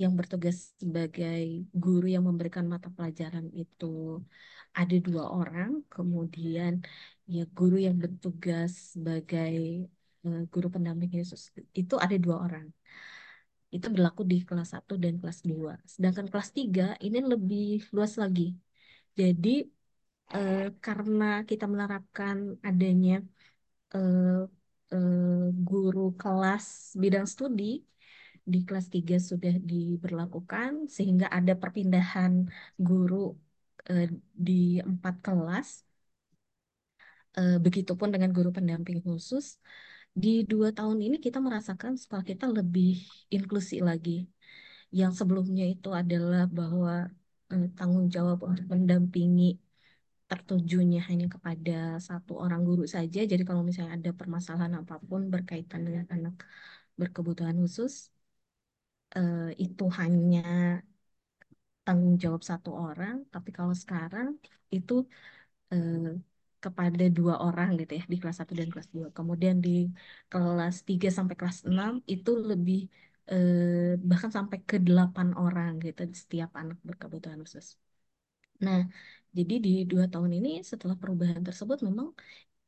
yang 0.01 0.13
bertugas 0.19 0.57
sebagai 0.81 1.41
guru 1.83 2.05
yang 2.15 2.23
memberikan 2.29 2.65
mata 2.73 2.87
pelajaran 2.95 3.47
itu 3.61 3.85
ada 4.79 4.95
dua 5.07 5.23
orang, 5.39 5.71
kemudian 5.93 6.73
ya 7.33 7.41
guru 7.57 7.75
yang 7.87 7.95
bertugas 8.03 8.71
sebagai 8.93 9.53
eh, 10.25 10.39
guru 10.53 10.67
pendamping 10.75 11.11
Yesus 11.19 11.41
itu 11.79 11.95
ada 12.05 12.15
dua 12.25 12.37
orang. 12.45 12.65
Itu 13.75 13.87
berlaku 13.95 14.21
di 14.31 14.35
kelas 14.47 14.69
1 14.75 14.93
dan 15.03 15.13
kelas 15.21 15.39
2. 15.51 15.73
Sedangkan 15.93 16.25
kelas 16.31 16.49
3 16.57 16.83
ini 17.05 17.17
lebih 17.31 17.63
luas 17.95 18.13
lagi. 18.23 18.43
Jadi 19.19 19.49
eh, 20.35 20.57
karena 20.85 21.25
kita 21.49 21.65
menerapkan 21.73 22.37
adanya 22.69 23.13
eh, 23.93 24.23
eh, 24.93 25.49
guru 25.67 25.99
kelas 26.21 26.65
bidang 27.01 27.25
studi 27.33 27.63
di 28.51 28.57
kelas 28.67 28.87
3 28.95 29.15
sudah 29.29 29.53
diberlakukan 29.71 30.71
sehingga 30.95 31.25
ada 31.37 31.53
perpindahan 31.61 32.33
guru 32.87 33.15
eh, 33.89 34.07
di 34.47 34.51
empat 34.89 35.15
kelas. 35.25 35.67
Eh, 37.37 37.55
begitupun 37.65 38.09
dengan 38.13 38.29
guru 38.37 38.49
pendamping 38.57 38.99
khusus. 39.05 39.45
Di 40.23 40.29
dua 40.51 40.71
tahun 40.77 40.97
ini 41.05 41.15
kita 41.25 41.37
merasakan 41.43 41.93
sekolah 42.01 42.23
kita 42.31 42.45
lebih 42.57 42.89
inklusi 43.35 43.75
lagi. 43.89 44.11
Yang 44.99 45.11
sebelumnya 45.19 45.65
itu 45.73 45.89
adalah 46.01 46.41
bahwa 46.59 47.11
tanggung 47.77 48.07
jawab 48.15 48.37
untuk 48.49 48.65
mendampingi 48.73 49.43
tertujunya 50.29 50.99
hanya 51.09 51.25
kepada 51.35 51.71
satu 52.07 52.31
orang 52.43 52.61
guru 52.67 52.83
saja. 52.95 53.19
Jadi 53.31 53.43
kalau 53.49 53.63
misalnya 53.69 53.93
ada 53.99 54.11
permasalahan 54.19 54.73
apa 54.81 54.95
pun 55.09 55.21
berkaitan 55.33 55.81
dengan 55.87 56.05
anak 56.15 56.33
berkebutuhan 56.99 57.57
khusus 57.63 57.93
eh, 59.15 59.49
itu 59.65 59.83
hanya 59.99 60.39
tanggung 61.85 62.15
jawab 62.23 62.41
satu 62.49 62.69
orang, 62.85 63.15
tapi 63.33 63.49
kalau 63.57 63.75
sekarang 63.83 64.27
itu 64.75 64.93
eh, 65.73 65.93
kepada 66.63 67.03
dua 67.17 67.35
orang 67.47 67.67
gitu 67.79 67.91
ya 67.99 68.03
di 68.13 68.17
kelas 68.21 68.37
satu 68.41 68.53
dan 68.59 68.69
kelas 68.73 68.89
dua 68.95 69.07
Kemudian 69.17 69.55
di 69.65 69.69
kelas 70.31 70.75
3 70.89 71.07
sampai 71.17 71.35
kelas 71.39 71.59
6 71.69 71.93
itu 72.13 72.29
lebih 72.51 72.77
eh, 73.31 73.99
bahkan 74.09 74.31
sampai 74.37 74.57
ke 74.69 74.75
8 74.87 75.27
orang 75.43 75.71
gitu 75.85 76.01
setiap 76.21 76.49
anak 76.61 76.77
berkebutuhan 76.89 77.39
khusus. 77.45 77.67
Nah, 78.65 78.79
jadi 79.37 79.53
di 79.65 79.69
dua 79.91 80.05
tahun 80.13 80.31
ini 80.37 80.49
setelah 80.71 80.95
perubahan 81.01 81.41
tersebut 81.47 81.77
memang 81.87 82.07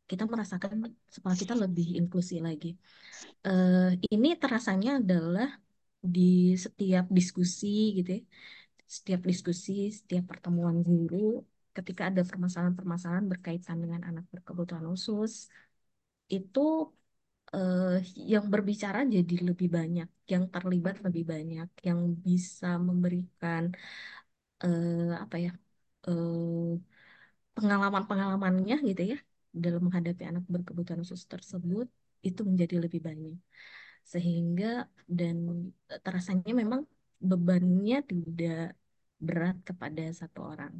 kita 0.09 0.23
merasakan 0.31 0.71
sekolah 1.15 1.37
kita 1.43 1.53
lebih 1.63 1.87
inklusi 1.99 2.35
lagi. 2.47 2.67
Eh, 3.47 3.77
ini 4.13 4.27
terasanya 4.41 4.89
adalah 5.01 5.47
di 6.15 6.21
setiap 6.65 7.05
diskusi 7.17 7.67
gitu 7.97 8.09
ya, 8.17 8.21
setiap 8.97 9.21
diskusi, 9.29 9.71
setiap 9.99 10.23
pertemuan 10.31 10.77
guru, 10.87 11.17
ketika 11.77 12.01
ada 12.09 12.21
permasalahan-permasalahan 12.29 13.27
berkaitan 13.33 13.77
dengan 13.83 14.01
anak 14.09 14.25
berkebutuhan 14.33 14.85
khusus, 14.91 15.33
itu 16.35 16.59
eh, 17.55 17.83
yang 18.33 18.45
berbicara 18.53 18.99
jadi 19.15 19.35
lebih 19.49 19.67
banyak, 19.77 20.07
yang 20.33 20.43
terlibat 20.53 20.95
lebih 21.05 21.23
banyak, 21.33 21.67
yang 21.87 21.99
bisa 22.25 22.67
memberikan 22.87 23.63
eh, 24.63 25.11
apa 25.23 25.35
ya 25.45 25.49
pengalaman-pengalamannya 27.55 28.75
gitu 28.89 29.01
ya 29.13 29.17
dalam 29.63 29.81
menghadapi 29.85 30.23
anak 30.29 30.43
berkebutuhan 30.53 31.01
khusus 31.03 31.23
tersebut 31.33 31.87
itu 32.27 32.41
menjadi 32.49 32.75
lebih 32.83 33.01
banyak 33.07 33.37
sehingga 34.13 34.65
dan 35.17 35.37
terasanya 36.05 36.51
memang 36.61 36.81
bebannya 37.29 37.97
tidak 38.11 38.77
berat 39.25 39.57
kepada 39.67 40.03
satu 40.19 40.39
orang. 40.53 40.73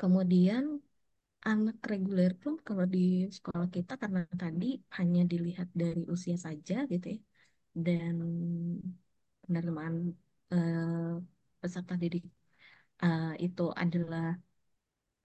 Kemudian 0.00 0.64
anak 1.50 1.76
reguler 1.90 2.32
pun 2.42 2.54
kalau 2.66 2.84
di 2.94 3.26
sekolah 3.36 3.66
kita 3.76 3.92
karena 4.02 4.20
tadi 4.42 4.66
hanya 4.98 5.20
dilihat 5.32 5.68
dari 5.82 6.02
usia 6.14 6.36
saja 6.46 6.74
gitu 6.92 7.06
ya 7.14 7.18
dan 7.86 8.14
penerimaan 9.42 9.94
eh, 10.52 11.12
peserta 11.60 11.94
didik 12.02 12.24
eh, 13.02 13.22
itu 13.44 13.62
adalah 13.82 14.22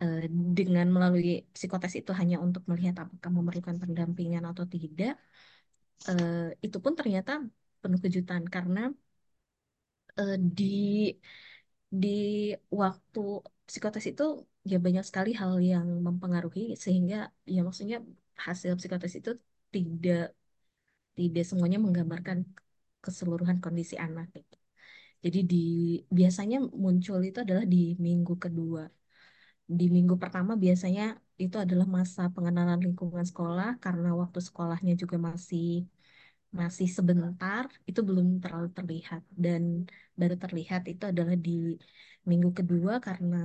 eh, 0.01 0.17
dengan 0.57 0.85
melalui 0.95 1.25
psikotes 1.55 1.93
itu 1.99 2.11
hanya 2.19 2.35
untuk 2.45 2.63
melihat 2.69 2.95
apakah 3.03 3.31
memerlukan 3.37 3.77
pendampingan 3.83 4.43
atau 4.49 4.65
tidak, 4.73 5.11
eh, 6.09 6.31
itu 6.65 6.77
pun 6.83 6.93
ternyata 6.99 7.31
penuh 7.81 7.99
kejutan 8.05 8.43
karena 8.55 8.79
eh, 10.17 10.37
di 10.57 10.63
di 12.01 12.07
waktu 12.81 13.19
psikotes 13.67 14.05
itu 14.11 14.23
ya 14.71 14.75
banyak 14.85 15.03
sekali 15.09 15.29
hal 15.41 15.53
yang 15.71 15.87
mempengaruhi 16.07 16.61
sehingga 16.83 17.15
ya 17.53 17.59
maksudnya 17.67 17.97
hasil 18.45 18.71
psikotes 18.79 19.13
itu 19.19 19.29
tidak 19.73 20.19
tidak 21.19 21.43
semuanya 21.49 21.79
menggambarkan 21.85 22.39
keseluruhan 23.03 23.59
kondisi 23.65 23.95
anak 24.05 24.25
gitu. 24.37 24.56
Jadi 25.25 25.37
di 25.51 25.55
biasanya 26.17 26.55
muncul 26.83 27.19
itu 27.27 27.37
adalah 27.45 27.65
di 27.73 27.77
minggu 28.05 28.33
kedua. 28.43 28.81
Di 29.79 29.83
minggu 29.95 30.15
pertama 30.23 30.51
biasanya 30.63 31.03
itu 31.43 31.55
adalah 31.65 31.87
masa 31.97 32.21
pengenalan 32.35 32.79
lingkungan 32.85 33.25
sekolah 33.31 33.67
karena 33.83 34.07
waktu 34.21 34.39
sekolahnya 34.47 34.93
juga 35.01 35.17
masih 35.29 35.65
masih 36.59 36.87
sebentar 36.97 37.65
itu 37.89 37.99
belum 38.07 38.27
terlalu 38.43 38.69
terlihat. 38.77 39.21
Dan 39.43 39.63
baru 40.19 40.35
terlihat 40.43 40.81
itu 40.91 41.03
adalah 41.11 41.35
di 41.45 41.51
minggu 42.29 42.49
kedua 42.59 42.93
karena 43.07 43.35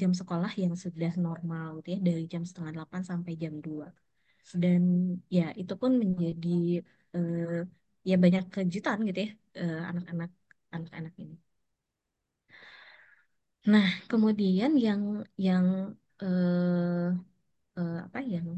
jam 0.00 0.12
sekolah 0.20 0.50
yang 0.62 0.74
sudah 0.84 1.10
normal 1.26 1.66
gitu 1.78 1.88
ya 1.94 1.98
dari 2.08 2.22
jam 2.32 2.42
setengah 2.48 2.72
delapan 2.76 3.02
sampai 3.10 3.32
jam 3.42 3.54
dua. 3.66 3.86
Dan 4.62 4.82
ya 5.36 5.44
itu 5.60 5.72
pun 5.82 5.92
menjadi 6.02 6.48
eh, 7.16 7.44
ya 8.10 8.14
banyak 8.24 8.44
kejutan 8.54 8.98
gitu 9.08 9.18
ya 9.24 9.28
eh, 9.60 9.76
anak-anak 10.74 11.14
ini. 11.22 11.36
Nah, 13.72 13.86
kemudian 14.10 14.70
yang 14.86 15.02
yang 15.46 15.66
eh, 16.22 17.06
eh, 17.78 17.92
apa 18.06 18.18
yang 18.34 18.48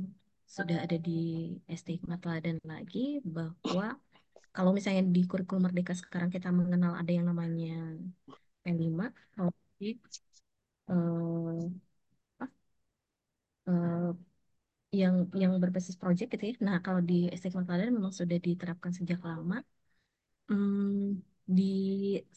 sudah 0.56 0.76
ada 0.84 0.96
di 1.06 1.10
SD 1.78 1.88
Hikmat 1.96 2.18
Teladan 2.24 2.58
lagi 2.72 2.98
bahwa 3.36 3.84
kalau 4.54 4.70
misalnya 4.76 5.02
di 5.16 5.20
kurikulum 5.30 5.62
Merdeka 5.66 5.92
sekarang 6.02 6.30
kita 6.36 6.48
mengenal 6.60 6.92
ada 7.00 7.10
yang 7.16 7.26
namanya 7.30 7.70
P5 8.62 9.04
kalau 9.34 9.52
di 9.80 9.86
eh, 10.88 11.70
eh, 13.66 13.96
yang 15.00 15.14
yang 15.42 15.52
berbasis 15.62 15.96
project 16.02 16.28
gitu 16.34 16.44
ya. 16.50 16.54
Nah, 16.68 16.76
kalau 16.86 17.00
di 17.10 17.14
SD 17.38 17.44
Hikmat 17.50 17.66
Teladan 17.68 17.90
memang 17.98 18.14
sudah 18.20 18.38
diterapkan 18.46 18.92
sejak 18.98 19.20
lama. 19.30 19.56
Hmm, 20.48 21.20
di 21.56 21.62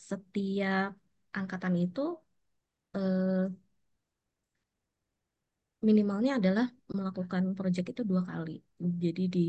setiap 0.09 0.89
angkatan 1.37 1.73
itu 1.83 2.01
eh, 2.95 3.47
minimalnya 5.87 6.31
adalah 6.39 6.65
melakukan 6.97 7.43
proyek 7.57 7.85
itu 7.91 8.01
dua 8.11 8.21
kali. 8.31 8.51
Jadi 9.03 9.21
di 9.35 9.39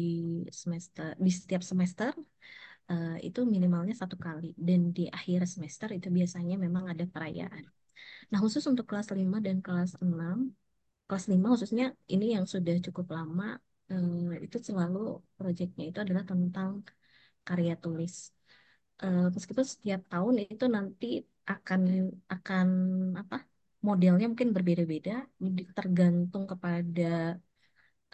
semester, 0.62 1.09
di 1.27 1.31
setiap 1.38 1.62
semester 1.71 2.11
eh, 2.92 3.11
itu 3.29 3.40
minimalnya 3.55 3.95
satu 4.03 4.16
kali. 4.27 4.47
Dan 4.68 4.81
di 4.97 5.03
akhir 5.18 5.40
semester 5.55 5.88
itu 5.99 6.09
biasanya 6.18 6.55
memang 6.66 6.85
ada 6.92 7.05
perayaan. 7.14 7.64
Nah, 8.31 8.38
khusus 8.45 8.64
untuk 8.73 8.87
kelas 8.90 9.09
5 9.18 9.38
dan 9.47 9.57
kelas 9.66 9.92
6, 10.05 10.38
kelas 11.09 11.27
5 11.33 11.47
khususnya 11.55 11.85
ini 12.14 12.27
yang 12.37 12.47
sudah 12.55 12.75
cukup 12.87 13.07
lama, 13.18 13.45
eh, 13.92 14.45
itu 14.47 14.57
selalu 14.68 14.99
proyeknya 15.38 15.85
itu 15.90 15.99
adalah 16.05 16.25
tentang 16.31 16.71
karya 17.49 17.75
tulis. 17.85 18.14
Eh, 19.02 19.22
meskipun 19.34 19.66
setiap 19.72 20.00
tahun 20.12 20.34
itu 20.52 20.64
nanti 20.76 21.06
akan 21.52 21.80
akan 22.34 22.66
apa 23.20 23.36
modelnya 23.86 24.24
mungkin 24.30 24.50
berbeda-beda 24.56 25.10
tergantung 25.76 26.44
kepada 26.52 27.02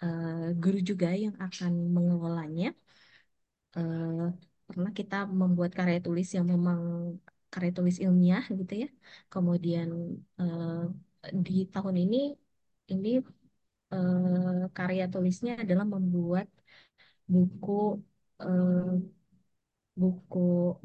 eh, 0.01 0.53
guru 0.61 0.77
juga 0.89 1.07
yang 1.23 1.35
akan 1.45 1.71
mengelolanya. 1.95 2.67
Eh, 3.77 4.07
pernah 4.67 4.91
kita 4.99 5.15
membuat 5.41 5.71
karya 5.79 5.97
tulis 6.05 6.27
yang 6.37 6.45
memang 6.53 6.79
karya 7.51 7.71
tulis 7.77 7.95
ilmiah 8.03 8.43
gitu 8.59 8.73
ya. 8.83 8.87
Kemudian 9.31 9.89
eh, 10.39 10.69
di 11.45 11.51
tahun 11.73 11.95
ini 12.03 12.17
ini 12.91 13.07
eh, 13.93 14.69
karya 14.77 15.03
tulisnya 15.13 15.51
adalah 15.63 15.85
membuat 15.95 16.47
buku 17.33 17.71
eh, 18.41 19.18
buku 20.01 20.37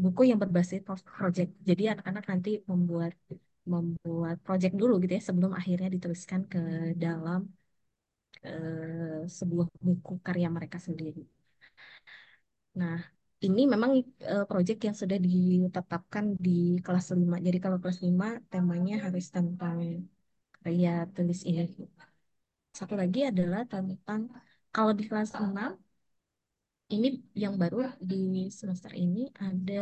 buku 0.03 0.21
yang 0.31 0.39
berbasis 0.43 0.79
pro- 0.87 1.09
project. 1.19 1.51
Jadi 1.69 1.83
anak-anak 1.93 2.25
nanti 2.31 2.49
membuat 2.71 3.13
membuat 3.73 4.37
project 4.47 4.75
dulu 4.81 4.93
gitu 5.03 5.13
ya 5.19 5.23
sebelum 5.29 5.53
akhirnya 5.61 5.89
dituliskan 5.97 6.41
ke 6.53 6.59
dalam 7.05 7.41
eh, 8.47 9.21
sebuah 9.39 9.67
buku 9.87 10.13
karya 10.27 10.49
mereka 10.57 10.79
sendiri. 10.87 11.21
Nah, 12.81 12.97
ini 13.47 13.61
memang 13.73 13.93
eh, 14.31 14.43
project 14.51 14.79
yang 14.87 14.97
sudah 15.03 15.19
ditetapkan 15.27 16.25
di 16.45 16.51
kelas 16.85 17.07
5. 17.21 17.37
Jadi 17.47 17.59
kalau 17.65 17.79
kelas 17.83 17.99
5 18.07 18.27
temanya 18.53 18.95
harus 19.05 19.25
tentang 19.37 19.79
karya 20.63 20.91
tulis 21.15 21.41
ini. 21.51 21.63
Satu 22.79 22.95
lagi 23.01 23.19
adalah 23.31 23.63
tentang 23.73 24.21
kalau 24.75 24.93
di 24.99 25.05
kelas 25.09 25.31
6 25.45 25.71
ini 26.93 27.07
yang 27.43 27.55
baru 27.63 27.77
di 28.11 28.15
semester 28.59 28.93
ini 29.03 29.19
ada 29.47 29.75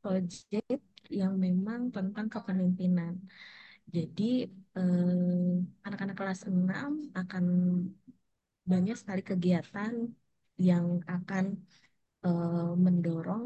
project 0.00 0.82
yang 1.20 1.32
memang 1.44 1.80
tentang 1.94 2.26
kepemimpinan. 2.34 3.14
Jadi 3.94 4.22
eh, 4.76 5.50
anak-anak 5.86 6.16
kelas 6.18 6.40
6 6.50 6.90
akan 7.20 7.44
banyak 8.70 8.96
sekali 9.00 9.22
kegiatan 9.30 9.92
yang 10.68 10.86
akan 11.16 11.44
eh, 12.26 12.70
mendorong 12.84 13.44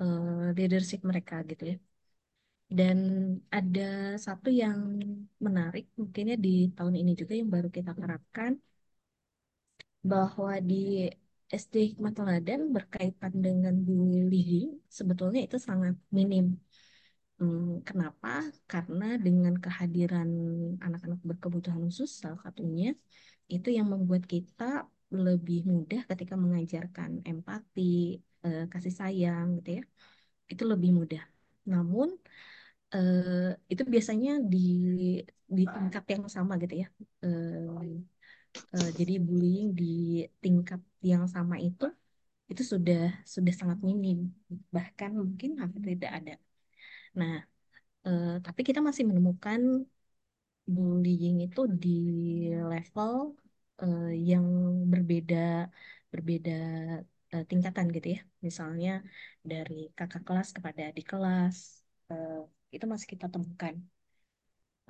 eh, 0.00 0.46
leadership 0.56 1.00
mereka 1.10 1.34
gitu 1.50 1.62
ya. 1.72 1.76
Dan 2.78 2.98
ada 3.56 3.80
satu 4.26 4.48
yang 4.62 4.78
menarik 5.46 5.84
mungkinnya 5.98 6.34
di 6.44 6.48
tahun 6.76 6.94
ini 7.00 7.10
juga 7.20 7.32
yang 7.40 7.50
baru 7.54 7.68
kita 7.76 7.90
terapkan 8.00 8.52
bahwa 10.10 10.52
di 10.70 10.74
SD 11.62 11.74
Hikmat 11.90 12.12
Teladan 12.18 12.60
berkaitan 12.76 13.32
dengan 13.46 13.74
bullying 13.86 14.68
sebetulnya 14.98 15.40
itu 15.46 15.56
sangat 15.68 15.94
minim. 16.16 16.44
Hmm, 17.38 17.84
kenapa? 17.88 18.28
Karena 18.70 19.04
dengan 19.26 19.54
kehadiran 19.64 20.28
anak-anak 20.84 21.20
berkebutuhan 21.28 21.82
khusus 21.88 22.10
salah 22.22 22.40
satunya 22.46 22.86
itu 23.54 23.68
yang 23.78 23.88
membuat 23.94 24.24
kita 24.34 24.64
lebih 25.24 25.58
mudah 25.72 26.00
ketika 26.10 26.34
mengajarkan 26.44 27.10
empati, 27.30 27.82
eh, 28.46 28.60
kasih 28.72 28.94
sayang 29.00 29.46
gitu 29.58 29.70
ya 29.78 29.82
itu 30.52 30.64
lebih 30.72 30.90
mudah 30.98 31.22
namun 31.72 32.08
eh, 32.94 33.54
itu 33.72 33.82
biasanya 33.94 34.30
di 34.52 34.58
di 35.56 35.62
tingkat 35.74 36.04
yang 36.12 36.24
sama 36.36 36.52
gitu 36.62 36.74
ya 36.82 36.86
Eh, 37.24 38.15
eh, 38.74 38.88
jadi 38.98 39.12
bullying 39.26 39.66
di 39.80 39.84
tingkat 40.42 40.80
yang 41.10 41.24
sama 41.34 41.56
itu 41.66 41.84
itu 42.50 42.62
sudah 42.72 42.98
sudah 43.34 43.54
sangat 43.60 43.78
minim 43.88 44.18
bahkan 44.76 45.10
mungkin 45.22 45.50
hampir 45.62 45.82
tidak 45.92 46.10
ada 46.18 46.32
nah 47.18 47.32
eh, 48.06 48.26
tapi 48.46 48.62
kita 48.68 48.80
masih 48.88 49.04
menemukan 49.10 49.60
bullying 50.74 51.36
itu 51.46 51.60
di 51.82 51.88
level 52.70 53.14
eh, 53.82 54.02
yang 54.30 54.46
berbeda 54.92 55.36
berbeda 56.12 56.50
eh, 57.32 57.42
tingkatan 57.50 57.86
gitu 57.94 58.06
ya. 58.14 58.20
Misalnya 58.46 58.88
dari 59.50 59.74
kakak 59.98 60.22
kelas 60.26 60.48
kepada 60.56 60.80
adik 60.88 61.04
kelas 61.12 61.56
eh, 62.10 62.32
itu 62.74 62.84
masih 62.92 63.08
kita 63.12 63.26
temukan. 63.34 63.74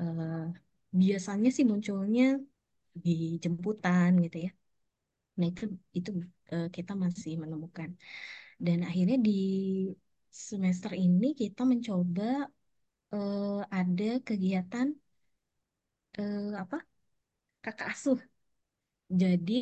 Eh, 0.01 0.37
biasanya 1.01 1.49
sih 1.57 1.65
munculnya 1.71 2.23
di 3.05 3.11
jemputan 3.45 4.11
gitu 4.25 4.37
ya. 4.45 4.51
Nah 5.39 5.47
itu 5.51 5.63
itu 5.99 6.11
eh, 6.53 6.65
kita 6.77 6.93
masih 7.05 7.33
menemukan. 7.43 7.91
Dan 8.67 8.79
akhirnya 8.89 9.17
di 9.29 9.31
semester 10.49 10.93
ini 11.07 11.27
kita 11.41 11.63
mencoba 11.71 12.25
eh, 13.15 13.61
ada 13.81 14.05
kegiatan 14.29 14.89
eh, 16.19 16.41
apa 16.63 16.77
kakak 17.65 17.89
asuh. 17.95 18.19
Jadi 19.21 19.53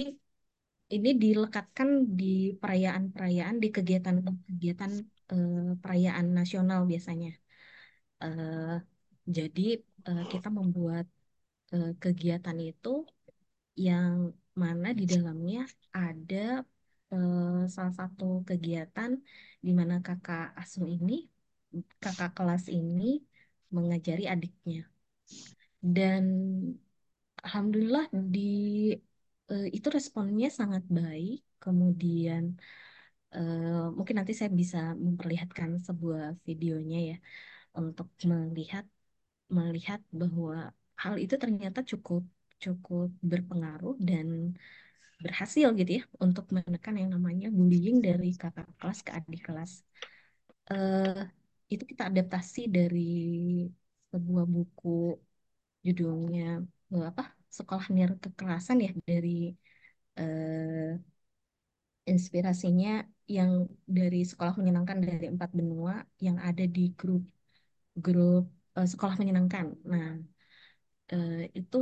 ini 0.95 1.09
dilekatkan 1.23 1.89
di 2.19 2.25
perayaan-perayaan, 2.61 3.57
di 3.63 3.69
kegiatan-kegiatan 3.77 4.93
eh, 5.33 5.55
perayaan 5.83 6.27
nasional 6.39 6.81
biasanya. 6.91 7.31
Eh, 8.23 8.75
jadi 9.37 9.63
eh, 10.09 10.23
kita 10.33 10.49
membuat 10.59 11.07
eh, 11.75 11.89
kegiatan 12.03 12.59
itu 12.71 12.89
yang 13.87 14.15
mana 14.63 14.89
di 14.99 15.05
dalamnya 15.13 15.59
ada 15.99 16.37
eh, 17.13 17.43
salah 17.75 17.95
satu 18.01 18.25
kegiatan 18.49 19.11
di 19.67 19.71
mana 19.79 19.95
kakak 20.07 20.43
asuh 20.61 20.87
ini, 20.97 21.13
kakak 22.03 22.31
kelas 22.37 22.65
ini 22.79 23.03
mengajari 23.75 24.25
adiknya. 24.33 24.81
Dan 25.83 26.25
Alhamdulillah 27.45 28.05
di 28.35 28.41
eh, 29.51 29.65
itu 29.77 29.89
responnya 29.97 30.47
sangat 30.59 30.83
baik. 30.99 31.37
Kemudian 31.63 32.43
eh, 33.35 33.63
mungkin 33.97 34.17
nanti 34.19 34.33
saya 34.41 34.51
bisa 34.61 34.79
memperlihatkan 35.07 35.71
sebuah 35.89 36.23
videonya 36.49 36.99
ya 37.11 37.15
untuk 37.81 38.09
melihat 38.33 38.85
melihat 39.59 40.01
bahwa 40.21 40.55
hal 41.03 41.15
itu 41.25 41.35
ternyata 41.43 41.81
cukup 41.93 42.23
cukup 42.63 43.09
berpengaruh 43.31 43.95
dan 44.09 44.27
berhasil 45.25 45.67
gitu 45.79 45.91
ya 45.99 46.03
untuk 46.25 46.45
menekan 46.57 46.95
yang 47.01 47.11
namanya 47.17 47.47
bullying 47.59 47.99
dari 48.07 48.29
kakak 48.43 48.67
kelas 48.81 48.99
ke 49.07 49.11
adik 49.19 49.41
kelas. 49.49 49.73
Eh, 50.73 51.19
itu 51.73 51.85
kita 51.91 52.03
adaptasi 52.11 52.61
dari 52.77 53.01
sebuah 54.13 54.45
buku 54.55 54.89
judulnya 55.87 56.43
eh, 56.95 57.05
apa 57.11 57.23
Sekolah 57.59 57.87
Nir 57.95 58.11
Kekerasan 58.23 58.79
ya 58.87 58.91
dari 59.09 59.29
eh, 60.21 60.91
inspirasinya 62.13 62.91
yang 63.37 63.51
dari 63.99 64.19
sekolah 64.31 64.55
menyenangkan 64.61 64.99
dari 65.09 65.27
empat 65.35 65.51
benua 65.59 65.95
yang 66.27 66.37
ada 66.49 66.65
di 66.77 66.81
grup 66.99 67.23
grup 68.05 68.45
eh, 68.79 68.89
sekolah 68.93 69.17
menyenangkan. 69.21 69.67
Nah, 69.93 70.07
eh, 71.13 71.33
itu 71.59 71.77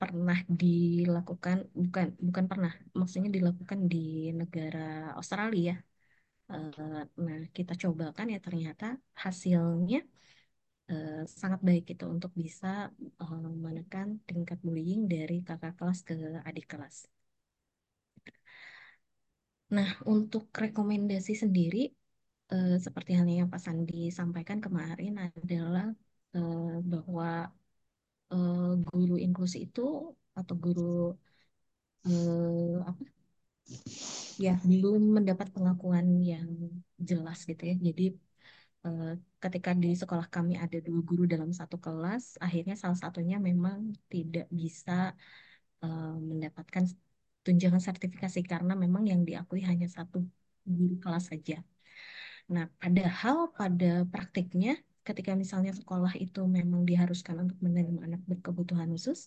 pernah 0.00 0.38
dilakukan 0.60 1.56
bukan 1.84 2.06
bukan 2.26 2.44
pernah 2.50 2.72
maksudnya 2.98 3.30
dilakukan 3.38 3.80
di 3.92 3.96
negara 4.40 4.78
Australia. 5.18 5.72
Eh, 6.52 7.00
nah, 7.26 7.40
kita 7.56 7.72
cobakan 7.82 8.26
ya 8.34 8.38
ternyata 8.46 8.84
hasilnya 9.24 9.98
eh, 10.90 11.10
sangat 11.40 11.60
baik 11.68 11.84
itu 11.92 12.04
untuk 12.14 12.32
bisa 12.42 12.66
eh, 13.22 13.36
menekan 13.64 14.08
tingkat 14.28 14.58
bullying 14.66 15.00
dari 15.12 15.34
kakak 15.48 15.72
kelas 15.78 15.98
ke 16.08 16.14
adik 16.48 16.66
kelas. 16.72 16.96
Nah, 19.76 19.88
untuk 20.14 20.42
rekomendasi 20.62 21.32
sendiri, 21.42 21.78
seperti 22.86 23.10
halnya 23.16 23.34
yang 23.40 23.50
Pak 23.54 23.62
Sandi 23.66 24.10
sampaikan 24.18 24.58
kemarin 24.66 25.14
adalah 25.26 25.86
bahwa 26.92 27.26
eh, 28.32 28.58
guru 28.88 29.14
inklusi 29.26 29.56
itu 29.66 29.80
atau 30.38 30.54
guru 30.64 30.82
eh, 32.06 32.76
apa 32.88 33.04
ya 34.44 34.50
belum 34.70 35.00
mendapat 35.16 35.48
pengakuan 35.54 36.06
yang 36.32 36.48
jelas 37.08 37.38
gitu 37.50 37.62
ya. 37.70 37.74
Jadi 37.86 38.02
eh, 38.86 39.04
ketika 39.42 39.70
di 39.82 39.88
sekolah 40.00 40.26
kami 40.34 40.54
ada 40.64 40.78
dua 40.86 41.00
guru 41.08 41.22
dalam 41.34 41.50
satu 41.60 41.76
kelas, 41.84 42.24
akhirnya 42.44 42.74
salah 42.82 42.98
satunya 43.04 43.36
memang 43.48 43.78
tidak 44.12 44.46
bisa 44.60 44.92
mendapatkan 46.30 46.84
tunjangan 47.44 47.80
sertifikasi 47.88 48.40
karena 48.52 48.72
memang 48.84 49.04
yang 49.08 49.20
diakui 49.28 49.64
hanya 49.70 49.88
satu 49.88 50.20
guru 50.68 50.94
kelas 51.00 51.24
saja. 51.32 51.56
Nah, 52.52 52.64
padahal 52.80 53.36
pada 53.58 54.04
praktiknya 54.12 54.76
ketika 55.06 55.32
misalnya 55.42 55.72
sekolah 55.80 56.12
itu 56.24 56.40
memang 56.58 56.82
diharuskan 56.90 57.36
untuk 57.44 57.58
menerima 57.66 58.00
anak 58.06 58.20
berkebutuhan 58.30 58.88
khusus 58.94 59.20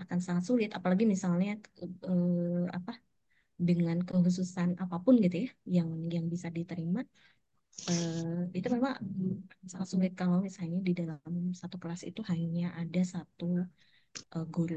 akan 0.00 0.18
sangat 0.26 0.44
sulit 0.48 0.70
apalagi 0.78 1.04
misalnya 1.14 1.50
eh, 1.82 2.64
apa 2.78 2.92
dengan 3.68 3.96
kekhususan 4.06 4.70
apa 4.82 4.96
pun 5.04 5.14
gitu 5.24 5.36
ya 5.46 5.50
yang 5.82 5.88
yang 6.14 6.26
bisa 6.34 6.48
diterima 6.58 7.00
eh, 7.90 8.40
itu 8.58 8.68
memang 8.76 8.94
sangat 9.70 9.88
sulit 9.92 10.12
kalau 10.20 10.36
misalnya 10.46 10.78
di 10.88 10.92
dalam 11.00 11.32
satu 11.60 11.76
kelas 11.82 12.02
itu 12.10 12.20
hanya 12.32 12.62
ada 12.80 13.00
satu 13.14 13.44
eh, 14.36 14.46
guru. 14.54 14.74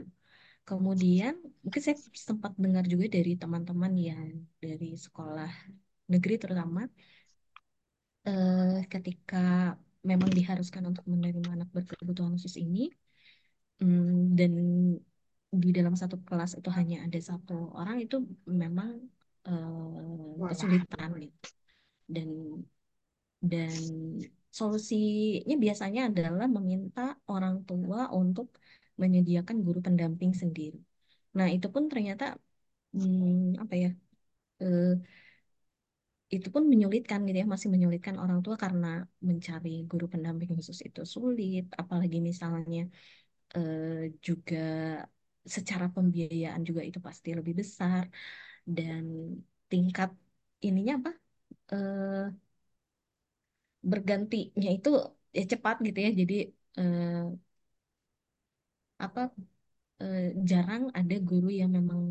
Kemudian 0.67 1.33
mungkin 1.63 1.81
saya 1.85 1.97
sempat 2.27 2.51
dengar 2.63 2.83
juga 2.93 3.05
dari 3.15 3.31
teman-teman 3.41 3.93
yang 4.09 4.27
dari 4.63 4.87
sekolah 5.05 5.51
negeri 6.13 6.35
terutama 6.41 6.81
eh, 8.25 8.85
ketika 8.91 9.37
memang 10.11 10.29
diharuskan 10.37 10.83
untuk 10.91 11.05
menerima 11.13 11.49
anak 11.55 11.69
berkebutuhan 11.75 12.33
khusus 12.37 12.55
ini 12.65 12.81
mm, 13.81 14.35
dan 14.39 14.51
di 15.63 15.69
dalam 15.77 15.95
satu 16.01 16.15
kelas 16.27 16.51
itu 16.59 16.69
hanya 16.77 16.95
ada 17.05 17.19
satu 17.29 17.53
orang 17.79 17.97
itu 18.03 18.15
memang 18.61 18.89
eh, 19.47 20.47
kesulitan 20.49 21.09
gitu 21.23 21.37
dan 22.15 22.29
dan 23.51 23.71
solusinya 24.59 25.55
biasanya 25.63 26.01
adalah 26.09 26.47
meminta 26.57 27.01
orang 27.33 27.55
tua 27.69 27.99
untuk 28.21 28.47
menyediakan 29.01 29.57
guru 29.65 29.79
pendamping 29.87 30.31
sendiri. 30.41 30.79
Nah, 31.37 31.47
itu 31.55 31.67
pun 31.73 31.83
ternyata 31.91 32.23
hmm, 32.95 33.61
apa 33.63 33.73
ya? 33.83 33.89
eh, 34.63 34.85
itu 36.33 36.47
pun 36.53 36.63
menyulitkan 36.71 37.19
gitu 37.27 37.37
ya, 37.41 37.47
masih 37.53 37.69
menyulitkan 37.73 38.15
orang 38.23 38.39
tua 38.45 38.55
karena 38.63 38.87
mencari 39.29 39.69
guru 39.89 40.05
pendamping 40.13 40.49
khusus 40.57 40.79
itu 40.87 40.99
sulit, 41.15 41.63
apalagi 41.81 42.17
misalnya 42.29 42.79
eh, 43.55 43.83
juga 44.27 44.57
secara 45.55 45.85
pembiayaan 45.95 46.61
juga 46.69 46.81
itu 46.89 46.99
pasti 47.07 47.29
lebih 47.39 47.53
besar 47.61 48.03
dan 48.77 49.03
tingkat 49.71 50.09
ininya 50.67 50.93
apa? 50.99 51.11
eh, 51.73 52.15
bergantinya 53.91 54.69
itu 54.77 54.89
ya 55.37 55.41
cepat 55.51 55.75
gitu 55.87 55.97
ya. 56.05 56.09
Jadi 56.21 56.33
eh, 56.79 57.05
apa 59.05 59.19
eh, 60.01 60.19
jarang 60.51 60.83
ada 60.99 61.15
guru 61.29 61.47
yang 61.59 61.69
memang 61.77 62.01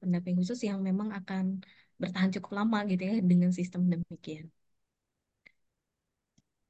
pendamping 0.00 0.36
khusus 0.40 0.60
yang 0.68 0.80
memang 0.88 1.08
akan 1.18 1.44
bertahan 2.02 2.30
cukup 2.36 2.52
lama 2.58 2.78
gitu 2.90 3.02
ya 3.10 3.14
dengan 3.30 3.50
sistem 3.58 3.82
demikian. 3.92 4.46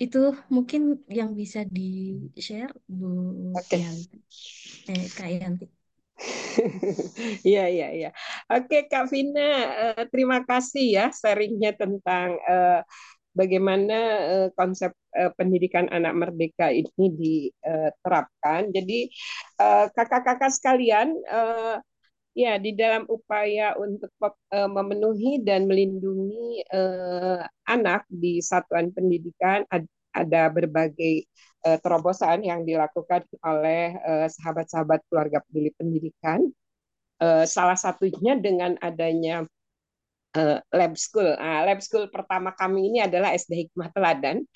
Itu 0.04 0.18
mungkin 0.54 0.82
yang 1.18 1.30
bisa 1.40 1.58
di-share 1.76 2.72
Bu 2.98 3.06
Oke. 3.52 3.78
Yanti. 3.80 4.16
Eh, 4.90 5.04
Kak 5.16 5.28
Yanti. 5.40 5.64
Iya, 7.48 7.62
iya, 7.74 7.86
iya. 7.96 8.08
Oke, 8.50 8.76
Kak 8.90 9.04
Vina, 9.12 9.40
eh, 9.82 10.04
terima 10.12 10.38
kasih 10.48 10.84
ya 10.96 11.04
sharingnya 11.14 11.70
tentang 11.78 12.28
eh, 12.50 12.80
bagaimana 13.38 13.96
eh, 14.32 14.48
konsep 14.58 14.92
eh, 15.18 15.30
pendidikan 15.38 15.86
anak 15.92 16.14
merdeka 16.18 16.70
ini 16.74 17.06
diterapkan. 17.20 18.62
Jadi, 18.76 19.10
kakak-kakak 19.96 20.50
sekalian, 20.54 21.08
eh, 21.28 21.76
Ya, 22.38 22.54
di 22.54 22.70
dalam 22.70 23.02
upaya 23.10 23.74
untuk 23.74 24.14
uh, 24.22 24.70
memenuhi 24.70 25.42
dan 25.42 25.66
melindungi 25.66 26.62
uh, 26.70 27.42
anak 27.66 28.06
di 28.06 28.38
satuan 28.38 28.94
pendidikan 28.94 29.66
ada 30.14 30.46
berbagai 30.46 31.26
uh, 31.66 31.82
terobosan 31.82 32.46
yang 32.46 32.62
dilakukan 32.62 33.26
oleh 33.42 33.98
sahabat-sahabat 34.30 35.02
uh, 35.02 35.04
keluarga 35.10 35.42
peduli 35.50 35.74
pendidikan. 35.74 36.46
Uh, 37.18 37.42
salah 37.42 37.74
satunya 37.74 38.38
dengan 38.38 38.78
adanya 38.78 39.42
uh, 40.38 40.62
lab 40.70 40.94
school. 40.94 41.34
Uh, 41.34 41.66
lab 41.66 41.82
school 41.82 42.06
pertama 42.06 42.54
kami 42.54 42.86
ini 42.86 42.98
adalah 43.02 43.34
SD 43.34 43.66
Hikmah 43.66 43.90
Teladan. 43.90 44.46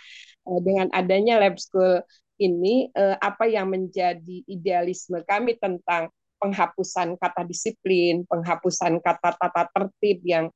Uh, 0.46 0.62
dengan 0.62 0.86
adanya 0.94 1.42
lab 1.42 1.58
school 1.58 1.98
ini, 2.38 2.94
uh, 2.94 3.18
apa 3.18 3.50
yang 3.50 3.74
menjadi 3.74 4.46
idealisme 4.46 5.18
kami 5.26 5.58
tentang 5.58 6.14
penghapusan 6.42 7.14
kata 7.22 7.46
disiplin, 7.46 8.26
penghapusan 8.26 8.98
kata 8.98 9.38
tata 9.38 9.62
tertib 9.70 10.18
yang 10.26 10.50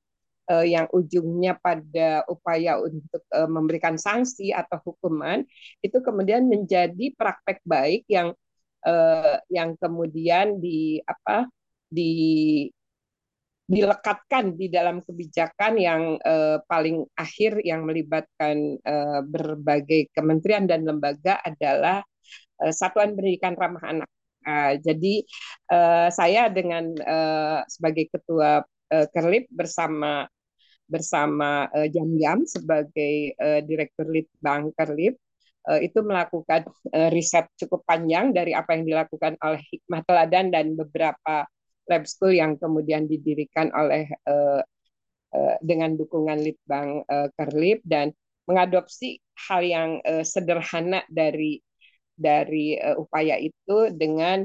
uh, 0.51 0.67
yang 0.67 0.91
ujungnya 0.91 1.59
pada 1.59 2.27
upaya 2.27 2.83
untuk 2.83 3.23
uh, 3.31 3.47
memberikan 3.47 3.95
sanksi 3.95 4.51
atau 4.51 4.83
hukuman 4.83 5.47
itu 5.83 5.99
kemudian 6.03 6.47
menjadi 6.51 7.15
praktek 7.15 7.63
baik 7.63 8.03
yang 8.11 8.35
uh, 8.83 9.39
yang 9.47 9.79
kemudian 9.79 10.59
di 10.59 10.99
apa 11.07 11.47
di 11.87 12.67
dilekatkan 13.67 14.55
di 14.55 14.71
dalam 14.71 15.03
kebijakan 15.03 15.75
yang 15.75 16.03
uh, 16.23 16.63
paling 16.71 17.03
akhir 17.19 17.59
yang 17.67 17.83
melibatkan 17.83 18.79
uh, 18.79 19.27
berbagai 19.27 20.15
kementerian 20.15 20.71
dan 20.71 20.87
lembaga 20.87 21.43
adalah 21.43 21.99
uh, 22.63 22.71
Satuan 22.71 23.19
Pendidikan 23.19 23.59
Ramah 23.59 23.83
Anak 23.83 24.11
Uh, 24.47 24.79
jadi 24.79 25.15
uh, 25.75 26.09
saya 26.15 26.47
dengan 26.47 26.95
uh, 27.03 27.67
sebagai 27.67 28.07
ketua 28.15 28.63
uh, 28.63 29.07
Kerlip 29.11 29.51
bersama 29.51 30.31
bersama 30.87 31.67
uh, 31.75 31.91
Jam 31.91 32.15
Jam 32.15 32.47
sebagai 32.47 33.35
uh, 33.43 33.61
direktur 33.67 34.07
Litbang 34.07 34.71
Kerlip 34.79 35.19
itu 35.83 35.99
melakukan 35.99 36.63
riset 37.11 37.51
cukup 37.59 37.83
panjang 37.83 38.31
dari 38.31 38.55
apa 38.55 38.79
yang 38.79 38.87
dilakukan 38.87 39.35
oleh 39.43 39.59
Hikmah 39.67 40.07
Teladan 40.07 40.55
dan 40.55 40.79
beberapa 40.79 41.43
lab 41.91 42.07
school 42.07 42.39
yang 42.39 42.55
kemudian 42.55 43.11
didirikan 43.11 43.75
oleh 43.75 44.07
dengan 45.59 45.99
dukungan 45.99 46.39
Litbang 46.39 47.03
Kerlip 47.35 47.83
dan 47.83 48.15
mengadopsi 48.47 49.19
hal 49.51 49.67
yang 49.67 49.91
sederhana 50.23 51.03
dari 51.11 51.59
dari 52.17 52.81
uh, 52.81 52.97
upaya 52.97 53.37
itu 53.39 53.93
dengan 53.93 54.43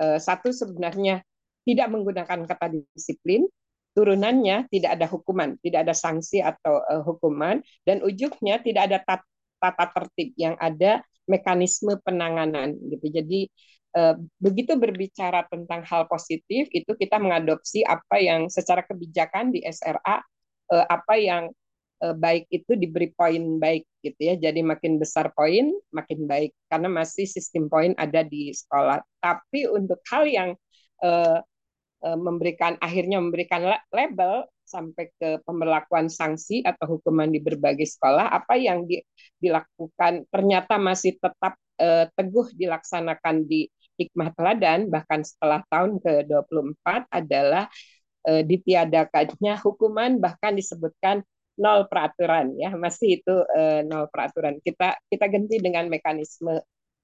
uh, 0.00 0.20
satu 0.20 0.52
sebenarnya 0.52 1.24
tidak 1.66 1.88
menggunakan 1.90 2.46
kata 2.46 2.70
disiplin, 2.94 3.48
turunannya 3.96 4.70
tidak 4.70 5.00
ada 5.00 5.06
hukuman, 5.10 5.58
tidak 5.64 5.88
ada 5.88 5.94
sanksi 5.96 6.44
atau 6.44 6.78
uh, 6.84 7.02
hukuman, 7.02 7.58
dan 7.82 8.04
ujungnya 8.04 8.62
tidak 8.62 8.92
ada 8.92 8.98
tat 9.02 9.22
tata 9.56 9.88
tertib 9.90 10.36
yang 10.36 10.54
ada 10.60 11.00
mekanisme 11.26 11.98
penanganan 12.04 12.76
gitu. 12.92 13.08
Jadi 13.10 13.50
uh, 13.98 14.14
begitu 14.38 14.76
berbicara 14.78 15.48
tentang 15.48 15.82
hal 15.82 16.06
positif 16.06 16.68
itu 16.70 16.92
kita 16.94 17.18
mengadopsi 17.18 17.82
apa 17.82 18.20
yang 18.20 18.46
secara 18.52 18.84
kebijakan 18.86 19.50
di 19.50 19.64
SRA 19.66 20.22
uh, 20.70 20.86
apa 20.86 21.14
yang 21.18 21.50
baik 21.96 22.44
itu 22.52 22.76
diberi 22.76 23.08
poin 23.16 23.56
baik 23.56 23.88
gitu 24.04 24.20
ya. 24.20 24.34
Jadi 24.36 24.60
makin 24.60 25.00
besar 25.00 25.32
poin 25.32 25.72
makin 25.90 26.28
baik 26.28 26.52
karena 26.68 26.92
masih 26.92 27.24
sistem 27.24 27.72
poin 27.72 27.96
ada 27.96 28.20
di 28.20 28.52
sekolah. 28.52 29.00
Tapi 29.20 29.70
untuk 29.72 30.00
hal 30.12 30.28
yang 30.28 30.50
uh, 31.00 31.40
uh, 32.04 32.18
memberikan 32.18 32.76
akhirnya 32.78 33.20
memberikan 33.20 33.64
label 33.90 34.46
sampai 34.66 35.14
ke 35.14 35.40
pemberlakuan 35.46 36.10
sanksi 36.10 36.60
atau 36.66 36.98
hukuman 36.98 37.30
di 37.30 37.38
berbagai 37.38 37.86
sekolah 37.86 38.34
apa 38.34 38.58
yang 38.58 38.82
di, 38.84 38.98
dilakukan 39.38 40.26
ternyata 40.26 40.74
masih 40.76 41.14
tetap 41.22 41.54
uh, 41.78 42.10
teguh 42.18 42.50
dilaksanakan 42.58 43.46
di 43.46 43.70
hikmah 43.96 44.34
teladan 44.34 44.90
bahkan 44.90 45.22
setelah 45.22 45.62
tahun 45.70 46.02
ke-24 46.02 47.08
adalah 47.14 47.70
uh, 48.26 48.42
ditiadakannya 48.42 49.54
hukuman 49.62 50.18
bahkan 50.18 50.58
disebutkan 50.58 51.22
nol 51.56 51.88
peraturan 51.88 52.52
ya 52.60 52.72
masih 52.76 53.20
itu 53.20 53.34
uh, 53.34 53.80
nol 53.84 54.08
peraturan. 54.12 54.60
Kita 54.60 54.96
kita 55.08 55.26
ganti 55.28 55.56
dengan 55.60 55.88
mekanisme 55.88 56.60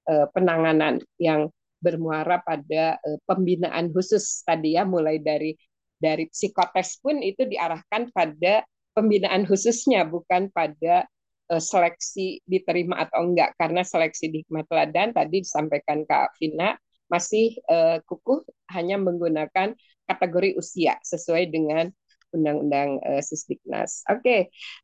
uh, 0.09 0.27
penanganan 0.33 1.01
yang 1.17 1.49
bermuara 1.83 2.39
pada 2.45 3.01
uh, 3.03 3.19
pembinaan 3.27 3.91
khusus 3.91 4.45
tadi 4.47 4.79
ya 4.79 4.87
mulai 4.87 5.19
dari 5.19 5.57
dari 5.99 6.27
psikotes 6.31 6.99
pun 6.99 7.23
itu 7.23 7.47
diarahkan 7.47 8.11
pada 8.11 8.67
pembinaan 8.93 9.49
khususnya 9.49 10.05
bukan 10.05 10.51
pada 10.53 11.07
uh, 11.51 11.63
seleksi 11.63 12.43
diterima 12.45 13.09
atau 13.09 13.25
enggak. 13.27 13.57
Karena 13.57 13.83
seleksi 13.83 14.31
di 14.31 14.45
hikmah 14.45 14.67
teladan 14.69 15.17
tadi 15.17 15.43
disampaikan 15.43 16.05
Kak 16.07 16.37
Vina 16.39 16.77
masih 17.09 17.61
uh, 17.69 18.01
kukuh 18.09 18.41
hanya 18.73 18.97
menggunakan 18.97 19.77
kategori 20.09 20.57
usia 20.57 20.97
sesuai 21.05 21.53
dengan 21.53 21.93
Undang-Undang 22.33 23.01
uh, 23.05 23.23
Sisdiknas. 23.23 24.03
Oke, 24.09 24.21
okay. 24.21 24.41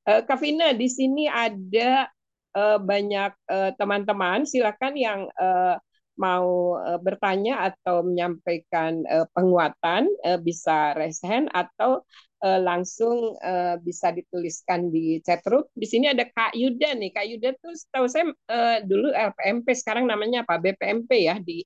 uh, 0.07 0.21
eh, 0.21 0.23
Kavina 0.25 0.73
di 0.77 0.89
sini 0.89 1.27
ada 1.29 2.09
uh, 2.57 2.79
banyak 2.79 3.33
teman-teman, 3.77 4.45
uh, 4.45 4.49
silakan 4.49 4.95
yang 4.95 5.21
uh, 5.37 5.77
mau 6.19 6.77
uh, 6.77 6.99
bertanya 6.99 7.71
atau 7.73 8.03
menyampaikan 8.03 9.07
uh, 9.07 9.25
penguatan 9.33 10.11
uh, 10.27 10.37
bisa 10.37 10.93
raise 10.99 11.23
hand 11.23 11.47
atau 11.55 12.03
uh, 12.43 12.61
langsung 12.61 13.39
uh, 13.39 13.79
bisa 13.81 14.11
dituliskan 14.11 14.91
di 14.91 15.23
chat 15.23 15.41
room. 15.47 15.65
Di 15.73 15.87
sini 15.87 16.11
ada 16.11 16.27
Kak 16.27 16.59
Yuda 16.59 16.99
nih. 16.99 17.11
Kak 17.15 17.27
Yuda 17.27 17.49
tuh 17.63 17.75
tahu 17.95 18.07
saya 18.11 18.31
uh, 18.51 18.79
dulu 18.83 19.15
LPMP 19.15 19.67
sekarang 19.79 20.11
namanya 20.11 20.43
apa? 20.43 20.59
BPMP 20.59 21.11
ya 21.31 21.39
di 21.39 21.63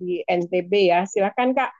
di 0.00 0.24
NTB 0.24 0.72
ya. 0.88 1.04
Silakan 1.04 1.52
Kak 1.52 1.70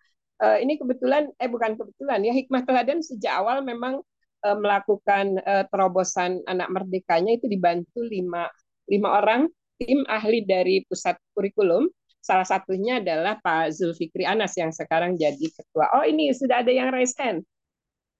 uh, 0.43 0.59
ini 0.59 0.77
kebetulan 0.81 1.29
eh 1.39 1.49
bukan 1.49 1.77
kebetulan 1.77 2.21
ya 2.25 2.33
hikmah 2.35 2.65
teladan 2.65 3.01
sejak 3.05 3.41
awal 3.41 3.63
memang 3.63 4.01
uh, 4.45 4.57
melakukan 4.59 5.39
uh, 5.45 5.65
terobosan 5.69 6.43
anak 6.49 6.69
merdekanya 6.73 7.37
itu 7.37 7.47
dibantu 7.47 8.03
lima 8.05 8.49
lima 8.89 9.09
orang 9.23 9.47
tim 9.81 10.05
ahli 10.09 10.45
dari 10.45 10.85
pusat 10.85 11.17
kurikulum. 11.33 11.89
Salah 12.21 12.45
satunya 12.45 13.01
adalah 13.01 13.41
Pak 13.41 13.73
Zulfikri 13.73 14.29
Anas 14.29 14.53
yang 14.53 14.69
sekarang 14.77 15.17
jadi 15.17 15.41
ketua. 15.41 15.89
Oh 15.97 16.05
ini 16.05 16.29
sudah 16.37 16.61
ada 16.61 16.69
yang 16.69 16.93
raise 16.93 17.17
hand. 17.17 17.41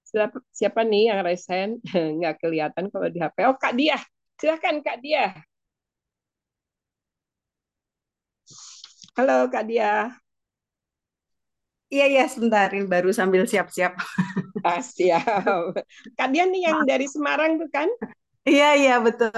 Siapa, 0.09 0.41
siapa 0.49 0.81
nih 0.81 1.13
yang 1.13 1.21
raise 1.21 1.45
hand? 1.45 1.85
Nggak 2.17 2.41
kelihatan 2.41 2.89
kalau 2.89 3.07
di 3.13 3.21
HP 3.21 3.37
oh 3.45 3.53
Kak 3.61 3.77
Dia 3.77 4.01
silakan 4.41 4.81
Kak 4.81 4.97
Dia 5.05 5.37
halo 9.13 9.45
Kak 9.53 9.69
Dia 9.69 10.09
Iya, 11.91 12.05
iya, 12.07 12.23
sebentar. 12.31 12.71
Baru 12.87 13.11
sambil 13.11 13.43
siap-siap. 13.43 13.93
Ah, 14.61 14.77
siap. 14.77 15.73
Kalian 16.13 16.53
nih 16.53 16.69
yang 16.69 16.85
dari 16.85 17.09
Semarang 17.09 17.57
tuh 17.57 17.65
kan? 17.73 17.89
Iya, 18.45 18.77
iya, 18.77 18.95
betul. 19.01 19.33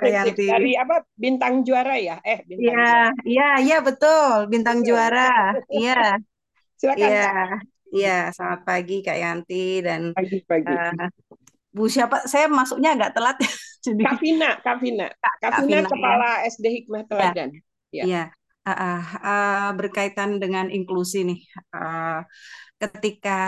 Kayak 0.00 0.32
Dari 0.32 0.72
apa? 0.72 1.04
Bintang 1.12 1.60
juara 1.60 2.00
ya? 2.00 2.16
Eh, 2.24 2.40
bintang 2.48 2.72
Iya, 2.72 2.88
iya, 3.28 3.48
iya, 3.60 3.78
betul. 3.84 4.48
Bintang 4.48 4.80
betul. 4.80 4.96
juara. 4.96 5.52
Iya. 5.68 6.16
Silakan. 6.80 7.04
Iya. 7.04 7.32
Iya, 7.92 8.18
selamat 8.32 8.60
pagi 8.64 8.96
Kak 9.04 9.18
Yanti 9.20 9.84
dan 9.84 10.16
pagi 10.16 10.40
pagi. 10.48 10.72
Uh, 10.72 11.08
Bu 11.76 11.92
siapa? 11.92 12.24
Saya 12.24 12.48
masuknya 12.48 12.96
agak 12.96 13.12
telat. 13.12 13.36
Jadi... 13.84 14.02
Kak 14.08 14.18
Vina, 14.24 14.50
Kak 14.64 14.76
Vina. 14.80 15.06
Kak, 15.20 15.34
Kak 15.44 15.50
Vina, 15.68 15.84
ya. 15.84 15.88
kepala 15.88 16.30
ya. 16.40 16.48
SD 16.48 16.64
Hikmah 16.80 17.02
Teladan. 17.12 17.48
Iya. 17.92 18.04
Ya. 18.08 18.24
Uh, 18.66 18.98
uh, 19.22 19.70
berkaitan 19.78 20.42
dengan 20.42 20.66
inklusi 20.66 21.22
nih, 21.22 21.38
uh, 21.70 22.26
ketika 22.82 23.38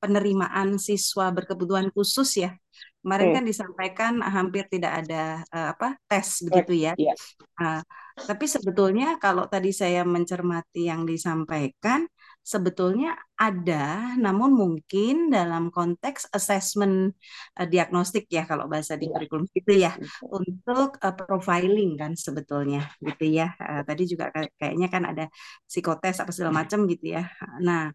penerimaan 0.00 0.80
siswa 0.80 1.28
berkebutuhan 1.36 1.92
khusus 1.92 2.48
ya, 2.48 2.56
kemarin 3.04 3.28
hmm. 3.28 3.36
kan 3.36 3.44
disampaikan 3.44 4.12
hampir 4.24 4.64
tidak 4.72 5.04
ada 5.04 5.44
uh, 5.52 5.76
apa 5.76 6.00
tes 6.08 6.48
begitu 6.48 6.80
ya. 6.80 6.96
Yeah. 6.96 7.12
Uh, 7.60 7.84
tapi 8.24 8.48
sebetulnya 8.48 9.20
kalau 9.20 9.44
tadi 9.52 9.68
saya 9.68 10.00
mencermati 10.08 10.88
yang 10.88 11.04
disampaikan, 11.04 12.08
sebetulnya 12.52 13.12
ada, 13.36 14.16
namun 14.16 14.50
mungkin 14.56 15.28
dalam 15.28 15.68
konteks 15.68 16.32
assessment 16.32 17.12
uh, 17.60 17.68
diagnostik 17.68 18.24
ya 18.32 18.48
kalau 18.48 18.64
bahasa 18.72 18.96
di 18.96 19.04
iya. 19.04 19.12
kurikulum 19.12 19.46
itu 19.52 19.72
ya 19.84 19.92
untuk 20.32 20.96
uh, 21.04 21.12
profiling 21.12 21.92
kan 22.00 22.12
sebetulnya 22.16 22.88
gitu 23.04 23.24
ya. 23.28 23.52
Uh, 23.60 23.84
tadi 23.84 24.02
juga 24.08 24.32
kayaknya 24.32 24.88
kan 24.88 25.02
ada 25.04 25.24
psikotes 25.68 26.16
apa 26.24 26.32
segala 26.32 26.64
macam 26.64 26.88
gitu 26.88 27.20
ya. 27.20 27.28
Nah, 27.60 27.92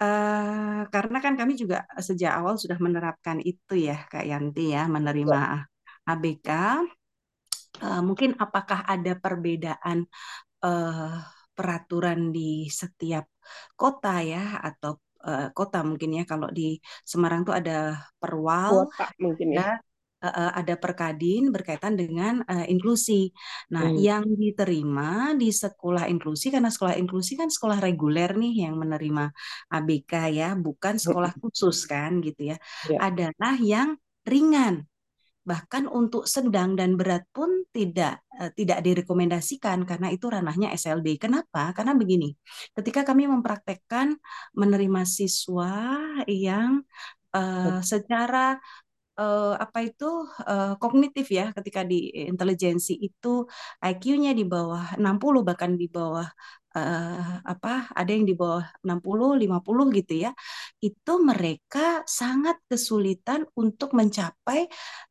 uh, 0.00 0.80
karena 0.88 1.18
kan 1.20 1.34
kami 1.36 1.52
juga 1.60 1.84
sejak 2.00 2.32
awal 2.40 2.56
sudah 2.56 2.80
menerapkan 2.80 3.44
itu 3.44 3.76
ya 3.76 4.08
Kak 4.08 4.24
Yanti 4.24 4.72
ya 4.72 4.88
menerima 4.88 5.68
ABK. 6.08 6.48
Uh, 7.82 8.00
mungkin 8.04 8.36
apakah 8.40 8.84
ada 8.88 9.12
perbedaan 9.20 10.08
uh, 10.64 11.41
peraturan 11.52 12.32
di 12.32 12.66
setiap 12.66 13.28
kota 13.76 14.20
ya 14.24 14.58
atau 14.60 14.98
uh, 15.24 15.48
kota 15.54 15.84
mungkin 15.86 16.18
ya. 16.18 16.24
Kalau 16.26 16.48
di 16.50 16.76
Semarang 17.06 17.46
tuh 17.46 17.54
ada 17.56 17.96
Perwal, 18.18 18.88
Kuota 18.90 19.06
mungkin 19.20 19.48
ya. 19.56 19.60
ada 19.60 19.82
ada 20.54 20.78
Perkadin 20.78 21.50
berkaitan 21.50 21.98
dengan 21.98 22.46
uh, 22.46 22.62
inklusi. 22.70 23.34
Nah, 23.74 23.90
hmm. 23.90 23.98
yang 23.98 24.24
diterima 24.38 25.34
di 25.34 25.50
sekolah 25.50 26.06
inklusi 26.06 26.54
karena 26.54 26.70
sekolah 26.70 26.94
inklusi 26.94 27.34
kan 27.34 27.50
sekolah 27.50 27.82
reguler 27.82 28.30
nih 28.38 28.70
yang 28.70 28.78
menerima 28.78 29.34
ABK 29.74 30.12
ya, 30.30 30.54
bukan 30.54 31.02
sekolah 31.02 31.34
khusus 31.42 31.90
kan 31.90 32.22
gitu 32.22 32.54
ya. 32.54 32.56
ya. 32.86 33.02
Adalah 33.02 33.58
yang 33.58 33.98
ringan 34.22 34.86
bahkan 35.42 35.90
untuk 35.90 36.30
sedang 36.30 36.78
dan 36.78 36.94
berat 36.94 37.26
pun 37.34 37.66
tidak 37.74 38.22
uh, 38.38 38.50
tidak 38.54 38.78
direkomendasikan 38.86 39.82
karena 39.82 40.08
itu 40.14 40.30
ranahnya 40.30 40.70
SLD. 40.74 41.18
Kenapa? 41.18 41.74
Karena 41.74 41.92
begini, 41.98 42.34
ketika 42.78 43.02
kami 43.02 43.26
mempraktekkan 43.26 44.14
menerima 44.54 45.02
siswa 45.02 45.98
yang 46.30 46.86
uh, 47.34 47.82
secara 47.82 48.62
uh, 49.18 49.54
apa 49.58 49.78
itu 49.84 50.08
uh, 50.46 50.78
kognitif 50.80 51.26
ya 51.28 51.50
ketika 51.52 51.82
di 51.84 52.12
intelijensi 52.30 52.96
itu 52.96 53.44
IQ-nya 53.82 54.32
di 54.32 54.44
bawah 54.46 54.96
60 54.96 55.48
bahkan 55.48 55.72
di 55.76 55.86
bawah 55.90 56.28
uh, 56.76 57.40
apa 57.44 57.92
ada 57.92 58.10
yang 58.10 58.24
di 58.28 58.34
bawah 58.36 58.64
60 58.84 59.38
50 59.38 59.98
gitu 59.98 60.14
ya 60.28 60.30
itu 60.80 61.12
mereka 61.22 62.02
sangat 62.04 62.58
kesulitan 62.68 63.46
untuk 63.56 63.94
mencapai 63.96 64.68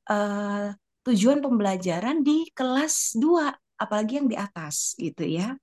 uh, 0.10 0.74
tujuan 1.06 1.42
pembelajaran 1.42 2.22
di 2.22 2.50
kelas 2.54 3.18
2 3.18 3.82
apalagi 3.82 4.22
yang 4.22 4.28
di 4.30 4.38
atas 4.38 4.94
gitu 4.98 5.26
ya 5.26 5.58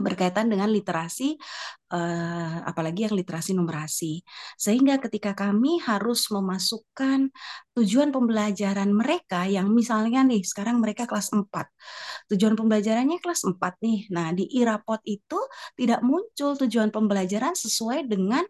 berkaitan 0.00 0.48
dengan 0.48 0.72
literasi 0.72 1.36
uh, 1.92 2.64
apalagi 2.64 3.04
yang 3.08 3.14
literasi 3.14 3.52
numerasi. 3.52 4.24
Sehingga 4.56 4.96
ketika 5.02 5.36
kami 5.36 5.82
harus 5.84 6.32
memasukkan 6.32 7.28
tujuan 7.76 8.12
pembelajaran 8.12 8.92
mereka 8.92 9.44
yang 9.44 9.68
misalnya 9.72 10.24
nih 10.24 10.40
sekarang 10.44 10.80
mereka 10.80 11.04
kelas 11.04 11.32
4. 11.32 11.44
Tujuan 12.32 12.56
pembelajarannya 12.56 13.18
kelas 13.20 13.44
4 13.44 13.58
nih. 13.84 14.00
Nah, 14.12 14.32
di 14.32 14.48
irapot 14.56 15.00
itu 15.04 15.38
tidak 15.76 16.00
muncul 16.00 16.56
tujuan 16.56 16.88
pembelajaran 16.88 17.52
sesuai 17.52 18.08
dengan 18.08 18.44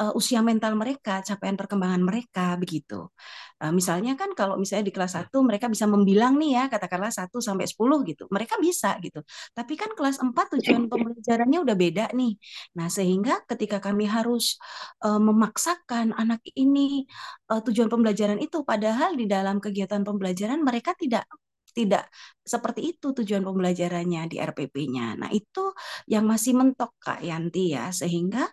uh, 0.00 0.12
usia 0.16 0.40
mental 0.40 0.76
mereka, 0.76 1.20
capaian 1.24 1.56
perkembangan 1.56 2.00
mereka 2.04 2.56
begitu. 2.56 3.12
Uh, 3.56 3.72
misalnya 3.72 4.12
kan 4.20 4.36
kalau 4.36 4.60
misalnya 4.60 4.84
di 4.88 4.94
kelas 4.94 5.16
1 5.16 5.32
mereka 5.40 5.66
bisa 5.72 5.88
membilang 5.88 6.36
nih 6.36 6.50
ya, 6.60 6.64
katakanlah 6.68 7.08
1 7.08 7.40
sampai 7.40 7.64
10 7.64 8.04
gitu. 8.04 8.24
Mereka 8.28 8.60
bisa 8.60 9.00
gitu. 9.00 9.24
Tapi 9.56 9.74
kan 9.80 9.90
kelas 9.96 10.20
4 10.20 10.60
tujuan 10.60 10.88
pembelajarannya 10.92 11.58
udah 11.64 11.76
beda 11.76 12.04
nih. 12.12 12.36
Nah, 12.76 12.88
sehingga 12.92 13.40
ketika 13.48 13.80
kami 13.80 14.04
harus 14.06 14.60
uh, 15.04 15.20
memaksakan 15.20 16.12
anak 16.12 16.44
ini 16.52 17.08
uh, 17.48 17.60
tujuan 17.64 17.88
pembelajaran 17.88 18.38
itu 18.44 18.60
padahal 18.62 19.16
di 19.16 19.24
dalam 19.24 19.56
kegiatan 19.62 20.04
pembelajaran 20.04 20.60
mereka 20.60 20.92
tidak 20.92 21.24
tidak 21.76 22.08
seperti 22.40 22.96
itu 22.96 23.12
tujuan 23.12 23.44
pembelajarannya 23.44 24.32
di 24.32 24.40
RPP-nya. 24.40 25.20
Nah, 25.20 25.28
itu 25.28 25.76
yang 26.08 26.24
masih 26.24 26.56
mentok 26.56 26.96
Kak 26.96 27.20
Yanti 27.20 27.76
ya, 27.76 27.92
sehingga 27.92 28.48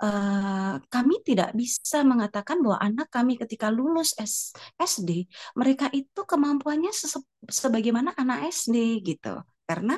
uh, 0.00 0.74
kami 0.88 1.20
tidak 1.22 1.52
bisa 1.52 2.02
mengatakan 2.02 2.58
bahwa 2.64 2.78
anak 2.80 3.08
kami 3.12 3.36
ketika 3.36 3.68
lulus 3.68 4.16
SD, 4.76 5.28
mereka 5.56 5.92
itu 5.92 6.20
kemampuannya 6.24 6.90
sebagaimana 7.46 8.16
anak 8.16 8.50
SD 8.50 9.04
gitu. 9.04 9.40
Karena 9.68 9.94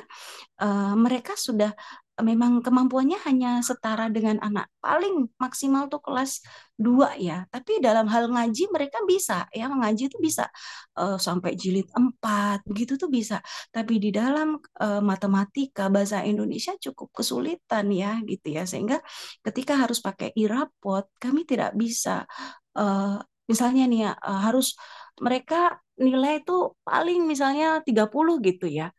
uh, 0.61 0.93
mereka 0.93 1.33
sudah 1.33 1.73
memang 2.21 2.61
kemampuannya 2.61 3.17
hanya 3.25 3.65
setara 3.65 4.05
dengan 4.13 4.37
anak. 4.37 4.69
Paling 4.77 5.33
maksimal 5.41 5.89
tuh 5.89 5.97
kelas 6.03 6.45
2 6.77 7.17
ya. 7.17 7.49
Tapi 7.49 7.81
dalam 7.81 8.05
hal 8.05 8.29
ngaji 8.29 8.69
mereka 8.69 9.01
bisa. 9.09 9.49
Ya 9.49 9.65
mengaji 9.65 10.13
itu 10.13 10.21
bisa 10.21 10.45
uh, 10.99 11.17
sampai 11.17 11.57
jilid 11.57 11.89
4 11.89 12.61
begitu 12.69 12.93
tuh 13.01 13.09
bisa. 13.09 13.41
Tapi 13.73 13.97
di 13.97 14.13
dalam 14.13 14.61
uh, 14.61 15.01
matematika 15.01 15.89
bahasa 15.89 16.21
Indonesia 16.21 16.77
cukup 16.77 17.09
kesulitan 17.17 17.89
ya 17.89 18.21
gitu 18.21 18.53
ya. 18.53 18.69
Sehingga 18.69 19.01
ketika 19.41 19.73
harus 19.81 19.97
pakai 19.97 20.29
irapot 20.37 21.09
kami 21.17 21.49
tidak 21.49 21.73
bisa 21.73 22.29
uh, 22.77 23.17
misalnya 23.49 23.83
nih 23.89 23.99
ya 24.09 24.11
uh, 24.21 24.39
harus 24.45 24.77
mereka 25.21 25.77
nilai 25.99 26.41
itu 26.41 26.73
paling 26.81 27.29
misalnya 27.29 27.85
30 27.85 28.47
gitu 28.49 28.65
ya 28.65 28.89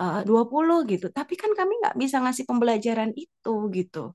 uh, 0.00 0.20
20 0.26 0.90
gitu. 0.90 1.06
Tapi 1.10 1.34
kan 1.38 1.50
kami 1.54 1.72
nggak 1.82 1.96
bisa 1.98 2.16
ngasih 2.22 2.44
pembelajaran 2.48 3.10
itu 3.14 3.54
gitu. 3.74 4.14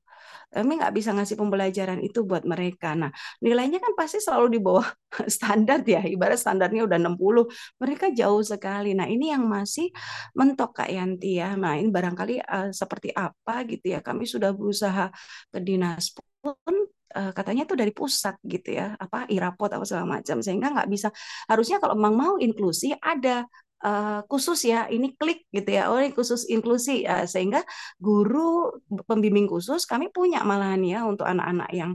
Kami 0.50 0.72
nggak 0.82 0.94
bisa 0.98 1.14
ngasih 1.14 1.38
pembelajaran 1.38 2.00
itu 2.02 2.26
buat 2.26 2.44
mereka. 2.44 2.98
Nah, 2.98 3.14
nilainya 3.40 3.78
kan 3.80 3.94
pasti 3.94 4.18
selalu 4.18 4.48
di 4.58 4.60
bawah 4.60 4.88
standar 5.36 5.86
ya. 5.86 6.02
Ibarat 6.04 6.40
standarnya 6.42 6.86
udah 6.90 6.98
60, 6.98 7.46
mereka 7.82 8.06
jauh 8.12 8.42
sekali. 8.44 8.98
Nah, 8.98 9.08
ini 9.08 9.32
yang 9.34 9.46
masih 9.46 9.94
mentok 10.36 10.84
Kak 10.84 10.90
Yanti 10.90 11.40
ya. 11.40 11.54
Nah, 11.54 11.78
ini 11.80 11.90
barangkali 11.94 12.42
uh, 12.44 12.70
seperti 12.74 13.14
apa 13.14 13.64
gitu 13.70 13.94
ya. 13.94 14.00
Kami 14.02 14.26
sudah 14.26 14.52
berusaha 14.52 15.14
ke 15.54 15.60
dinas 15.62 16.12
pun 16.40 16.76
uh, 17.16 17.32
katanya 17.36 17.68
itu 17.68 17.76
dari 17.76 17.92
pusat 17.92 18.40
gitu 18.46 18.80
ya 18.80 18.96
apa 18.96 19.28
irapot 19.28 19.68
apa 19.68 19.84
segala 19.84 20.20
macam 20.20 20.40
sehingga 20.40 20.72
nggak 20.72 20.88
bisa 20.88 21.12
harusnya 21.52 21.78
kalau 21.84 22.00
memang 22.00 22.16
mau 22.16 22.34
inklusi 22.40 22.96
ada 22.96 23.44
uh, 23.86 24.22
khusus 24.28 24.60
ya 24.68 24.88
ini 24.92 25.16
klik 25.16 25.48
gitu 25.52 25.70
ya. 25.70 25.92
Oh 25.92 25.98
ini 26.00 26.12
khusus 26.16 26.48
inklusi. 26.50 27.06
Uh, 27.08 27.26
sehingga 27.26 27.64
guru 28.00 28.74
pembimbing 29.08 29.48
khusus 29.48 29.86
kami 29.88 30.12
punya 30.12 30.44
malahan 30.44 30.82
ya 30.84 31.06
untuk 31.06 31.28
anak-anak 31.28 31.70
yang 31.76 31.92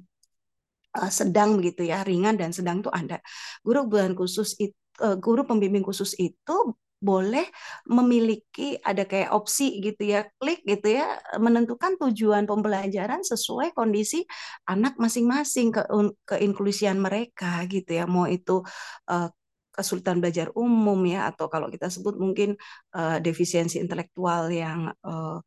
uh, 0.97 1.11
sedang 1.13 1.57
begitu 1.59 1.89
ya 1.89 2.03
ringan 2.05 2.37
dan 2.37 2.51
sedang 2.53 2.81
tuh 2.85 2.93
ada. 2.93 3.21
Guru 3.65 3.89
bulan 3.89 4.13
khusus 4.17 4.57
itu 4.61 4.77
guru 5.19 5.43
pembimbing 5.43 5.83
khusus 5.83 6.15
itu 6.23 6.57
boleh 7.05 7.45
memiliki 7.85 8.81
ada 8.81 9.05
kayak 9.05 9.37
opsi 9.37 9.85
gitu 9.85 10.09
ya 10.09 10.25
klik 10.41 10.65
gitu 10.65 10.97
ya 10.97 11.21
menentukan 11.37 12.01
tujuan 12.01 12.49
pembelajaran 12.49 13.21
sesuai 13.21 13.77
kondisi 13.77 14.25
anak 14.65 14.97
masing-masing 14.97 15.69
ke 15.69 15.85
keinklusian 16.25 16.97
mereka 16.97 17.61
gitu 17.69 18.01
ya. 18.01 18.09
Mau 18.09 18.25
itu 18.25 18.65
uh, 19.13 19.29
kesulitan 19.75 20.23
belajar 20.23 20.55
umum 20.55 21.03
ya 21.05 21.27
atau 21.35 21.51
kalau 21.51 21.67
kita 21.67 21.91
sebut 21.91 22.15
mungkin 22.15 22.55
uh, 22.95 23.19
defisiensi 23.19 23.83
intelektual 23.83 24.47
yang 24.55 24.95
uh, 25.03 25.43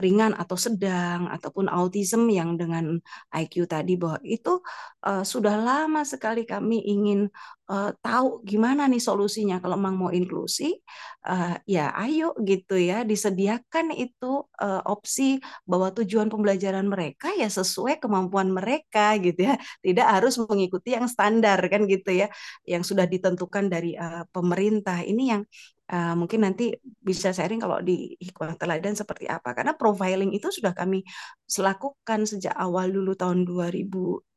ringan 0.00 0.32
atau 0.32 0.56
sedang 0.56 1.28
ataupun 1.28 1.68
autism 1.68 2.28
yang 2.32 2.56
dengan 2.56 2.96
IQ 3.36 3.68
tadi 3.68 4.00
bahwa 4.00 4.16
itu 4.24 4.64
uh, 5.04 5.24
sudah 5.24 5.60
lama 5.60 6.02
sekali 6.08 6.48
kami 6.48 6.80
ingin 6.88 7.28
uh, 7.70 7.90
tahu 8.02 8.42
gimana 8.46 8.86
nih 8.86 9.02
solusinya. 9.02 9.58
Kalau 9.62 9.76
memang 9.78 9.96
mau 9.98 10.10
inklusi 10.14 10.78
uh, 11.26 11.54
ya 11.66 11.92
ayo 12.02 12.34
gitu 12.42 12.78
ya 12.78 13.02
disediakan 13.02 13.94
itu 13.94 14.46
uh, 14.62 14.82
opsi 14.86 15.42
bahwa 15.66 15.90
tujuan 15.94 16.30
pembelajaran 16.30 16.86
mereka 16.86 17.34
ya 17.34 17.50
sesuai 17.50 17.98
kemampuan 18.02 18.50
mereka 18.54 19.18
gitu 19.18 19.50
ya. 19.50 19.54
Tidak 19.82 20.06
harus 20.06 20.38
mengikuti 20.38 20.94
yang 20.96 21.06
standar 21.10 21.58
kan 21.66 21.84
gitu 21.90 22.10
ya 22.14 22.26
yang 22.66 22.82
sudah 22.86 23.04
ditentukan 23.04 23.66
dari 23.66 23.98
uh, 23.98 24.24
pemerintah. 24.30 25.02
Ini 25.02 25.22
yang 25.36 25.42
uh, 25.90 26.14
mungkin 26.14 26.46
nanti 26.46 26.74
bisa 26.82 27.30
sharing 27.34 27.58
kalau 27.62 27.82
di 27.82 28.14
hikmah 28.18 28.54
teladan 28.58 28.94
seperti 28.94 29.26
apa. 29.26 29.54
Karena 29.56 29.74
profiling 29.74 30.30
itu 30.34 30.48
sudah 30.54 30.72
kami 30.74 31.02
selakukan 31.46 32.26
sejak 32.30 32.54
awal 32.54 32.90
dulu 32.90 33.14
tahun 33.18 33.42
2000 33.46 33.86
tujuh 33.86 34.35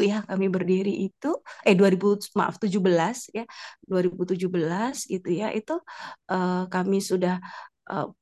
ya 0.00 0.24
kami 0.24 0.48
berdiri 0.48 1.04
itu 1.06 1.30
eh 1.68 1.76
2000 1.76 2.32
maaf 2.38 2.56
17 2.56 3.36
ya 3.36 3.44
2017 3.84 5.12
gitu 5.12 5.28
ya 5.30 5.52
itu 5.52 5.76
uh, 6.32 6.64
kami 6.72 6.98
sudah 7.04 7.38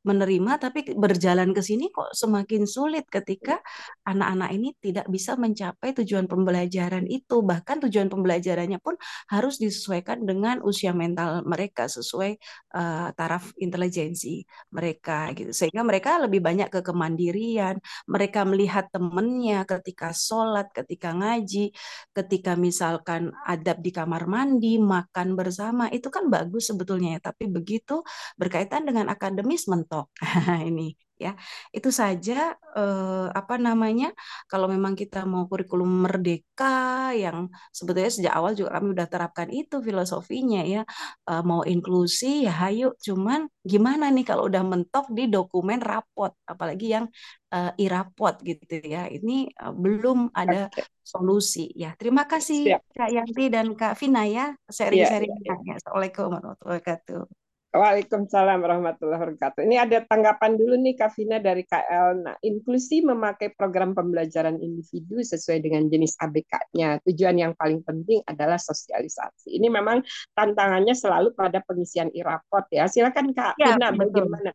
menerima 0.05 0.53
tapi 0.57 0.97
berjalan 0.97 1.53
ke 1.53 1.61
sini 1.61 1.93
kok 1.93 2.17
semakin 2.17 2.65
sulit 2.65 3.05
ketika 3.11 3.61
anak-anak 4.09 4.51
ini 4.57 4.69
tidak 4.81 5.07
bisa 5.13 5.37
mencapai 5.37 5.93
tujuan 6.03 6.25
pembelajaran 6.25 7.05
itu. 7.05 7.45
Bahkan 7.45 7.85
tujuan 7.89 8.09
pembelajarannya 8.09 8.81
pun 8.81 8.97
harus 9.29 9.61
disesuaikan 9.61 10.25
dengan 10.25 10.65
usia 10.65 10.97
mental 10.97 11.45
mereka 11.45 11.87
sesuai 11.91 12.41
uh, 12.75 13.09
taraf 13.13 13.53
intelijensi 13.61 14.45
mereka 14.73 15.33
gitu. 15.37 15.53
Sehingga 15.53 15.85
mereka 15.85 16.17
lebih 16.23 16.41
banyak 16.41 16.69
ke 16.73 16.81
kemandirian 16.81 17.77
mereka 18.09 18.49
melihat 18.49 18.89
temennya 18.89 19.69
ketika 19.69 20.17
sholat 20.17 20.71
ketika 20.73 21.13
ngaji 21.13 21.75
ketika 22.17 22.55
misalkan 22.57 23.35
adab 23.45 23.81
di 23.85 23.91
kamar 23.93 24.25
mandi 24.25 24.81
makan 24.81 25.35
bersama 25.37 25.91
itu 25.93 26.09
kan 26.09 26.33
bagus 26.33 26.71
sebetulnya 26.73 27.19
ya. 27.19 27.31
Tapi 27.33 27.51
begitu 27.51 28.01
berkaitan 28.39 28.87
dengan 28.89 29.11
akademis 29.13 29.58
Mentok. 29.67 30.07
ini 30.71 30.95
ya 31.19 31.35
itu 31.75 31.91
saja 31.91 32.55
eh, 32.79 33.27
apa 33.35 33.59
namanya 33.59 34.15
kalau 34.47 34.71
memang 34.71 34.95
kita 34.95 35.27
mau 35.27 35.51
kurikulum 35.51 36.07
merdeka 36.07 37.11
yang 37.11 37.51
sebetulnya 37.75 38.11
sejak 38.15 38.35
awal 38.39 38.55
juga 38.55 38.79
kami 38.79 38.95
udah 38.95 39.07
terapkan 39.11 39.51
itu 39.51 39.83
filosofinya 39.83 40.63
ya 40.63 40.83
eh, 41.29 41.43
mau 41.43 41.67
inklusi 41.67 42.47
ya 42.47 42.55
hayu 42.55 42.95
cuman 43.03 43.51
gimana 43.67 44.15
nih 44.15 44.25
kalau 44.25 44.47
udah 44.47 44.63
mentok 44.63 45.11
di 45.11 45.27
dokumen 45.27 45.83
rapot 45.83 46.33
apalagi 46.49 46.87
yang 46.97 47.05
uh, 47.53 47.73
irapot 47.77 48.33
gitu 48.41 48.81
ya 48.81 49.05
ini 49.13 49.53
uh, 49.61 49.77
belum 49.77 50.33
ada 50.33 50.73
Oke. 50.73 50.89
solusi 51.05 51.69
ya 51.77 51.93
terima 52.01 52.25
kasih 52.25 52.65
Siap. 52.65 52.83
Kak 52.97 53.11
Yanti 53.13 53.45
dan 53.53 53.77
Kak 53.77 53.93
Vina 54.01 54.25
ya 54.25 54.57
sharing-sharingnya 54.73 55.45
iya. 55.45 55.57
ya. 55.69 55.75
Assalamualaikum 55.77 56.33
warahmatullahi 56.33 56.81
wabarakatuh 56.81 57.48
Waalaikumsalam 57.69 58.65
warahmatullahi 58.65 59.21
wabarakatuh. 59.21 59.61
Ini 59.61 59.77
ada 59.77 60.01
tanggapan 60.09 60.57
dulu 60.57 60.81
nih 60.81 60.97
Kak 60.97 61.13
Vina 61.13 61.37
dari 61.37 61.69
KL. 61.69 62.25
Nah, 62.25 62.35
inklusi 62.41 63.05
memakai 63.05 63.53
program 63.53 63.93
pembelajaran 63.93 64.57
individu 64.57 65.21
sesuai 65.21 65.61
dengan 65.61 65.85
jenis 65.85 66.17
ABK-nya. 66.17 67.05
Tujuan 67.05 67.37
yang 67.37 67.53
paling 67.53 67.85
penting 67.85 68.25
adalah 68.25 68.57
sosialisasi. 68.57 69.53
Ini 69.53 69.69
memang 69.69 70.01
tantangannya 70.33 70.97
selalu 70.97 71.37
pada 71.37 71.61
pengisian 71.61 72.09
irapot 72.17 72.65
ya. 72.73 72.89
Silakan 72.89 73.37
Kak 73.37 73.61
ya 73.61 73.77
Vina, 73.77 73.93
betul 73.93 74.33
bagaimana 74.33 74.51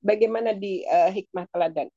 bagaimana 0.00 0.50
di 0.56 0.80
eh, 0.80 1.12
hikmah 1.12 1.44
teladan? 1.52 1.92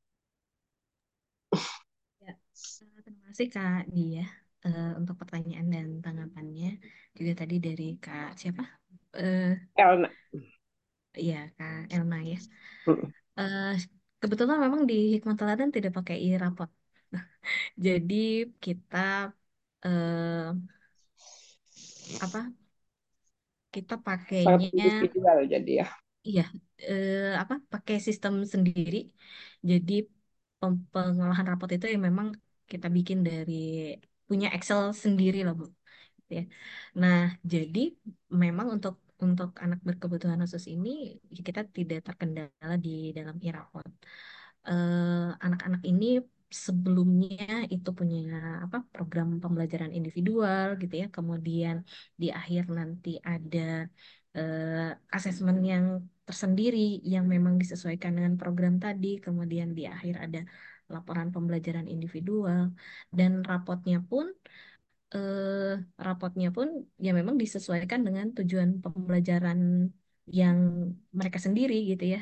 Ya, 2.19 2.35
eh, 2.35 2.99
terima 2.99 3.31
kasih 3.31 3.47
Kak 3.47 3.87
Dia 3.95 4.27
eh, 4.67 4.91
untuk 4.99 5.15
pertanyaan 5.15 5.71
dan 5.71 5.87
tanggapannya. 6.03 6.83
Juga 7.15 7.47
tadi 7.47 7.63
dari 7.63 7.95
Kak 7.95 8.35
siapa? 8.35 8.86
Eh, 9.13 9.55
Elna. 9.77 10.09
ya 11.27 11.35
Kak 11.57 11.77
Elna 11.93 12.15
ya. 12.31 12.37
Mm. 12.87 13.11
Eh, 13.39 13.65
kebetulan 14.21 14.57
memang 14.65 14.81
di 14.89 14.93
Hikmah 15.13 15.35
Teladan 15.39 15.69
tidak 15.75 15.91
pakai 15.97 16.15
e-rapot. 16.25 16.69
Jadi 17.85 18.15
kita 18.63 18.97
eh, 19.85 20.67
apa? 22.19 22.51
Kita 23.73 23.95
pakainya 24.05 24.57
individual 24.71 25.37
jadi 25.53 25.71
ya. 25.83 25.87
iya 26.27 26.41
eh, 26.89 27.13
apa? 27.41 27.53
Pakai 27.71 27.95
sistem 28.07 28.33
sendiri. 28.53 28.97
Jadi 29.69 29.93
pengolahan 30.91 31.47
rapot 31.51 31.69
itu 31.75 31.85
yang 31.93 32.03
memang 32.09 32.27
kita 32.71 32.87
bikin 32.95 33.19
dari 33.27 33.53
punya 34.27 34.47
Excel 34.55 34.81
sendiri 35.03 35.37
lah 35.45 35.53
Bu. 35.59 35.65
Ya. 36.35 36.41
Nah, 37.01 37.17
jadi 37.53 37.79
memang 38.41 38.67
untuk 38.75 38.93
untuk 39.25 39.49
anak 39.63 39.79
berkebutuhan 39.87 40.39
khusus 40.43 40.65
ini 40.73 40.89
kita 41.47 41.61
tidak 41.75 41.99
terkendala 42.07 42.73
di 42.85 42.89
dalam 43.17 43.35
e-rapot. 43.45 43.87
Eh, 44.67 45.27
Anak-anak 45.45 45.81
ini 45.91 46.05
sebelumnya 46.65 47.67
itu 47.73 47.89
punya 47.99 48.17
apa 48.65 48.77
program 48.93 49.27
pembelajaran 49.43 49.91
individual 49.97 50.65
gitu 50.81 50.93
ya. 51.01 51.05
Kemudian 51.17 51.75
di 52.21 52.27
akhir 52.39 52.63
nanti 52.77 53.09
ada 53.31 53.59
eh, 54.37 55.15
asesmen 55.15 55.57
yang 55.71 55.85
tersendiri 56.27 56.77
yang 57.13 57.25
memang 57.33 57.53
disesuaikan 57.61 58.11
dengan 58.17 58.33
program 58.41 58.73
tadi. 58.83 59.07
Kemudian 59.25 59.69
di 59.77 59.83
akhir 59.95 60.13
ada 60.25 60.39
laporan 60.93 61.27
pembelajaran 61.35 61.87
individual 61.95 62.61
dan 63.17 63.31
rapotnya 63.49 63.97
pun 64.09 64.25
eh, 65.15 65.71
rapotnya 66.05 66.47
pun 66.55 66.67
ya 67.05 67.09
memang 67.19 67.35
disesuaikan 67.43 67.99
dengan 68.07 68.25
tujuan 68.37 68.69
pembelajaran 68.83 69.59
yang 70.39 70.57
mereka 71.19 71.39
sendiri 71.45 71.75
gitu 71.91 72.03
ya. 72.15 72.19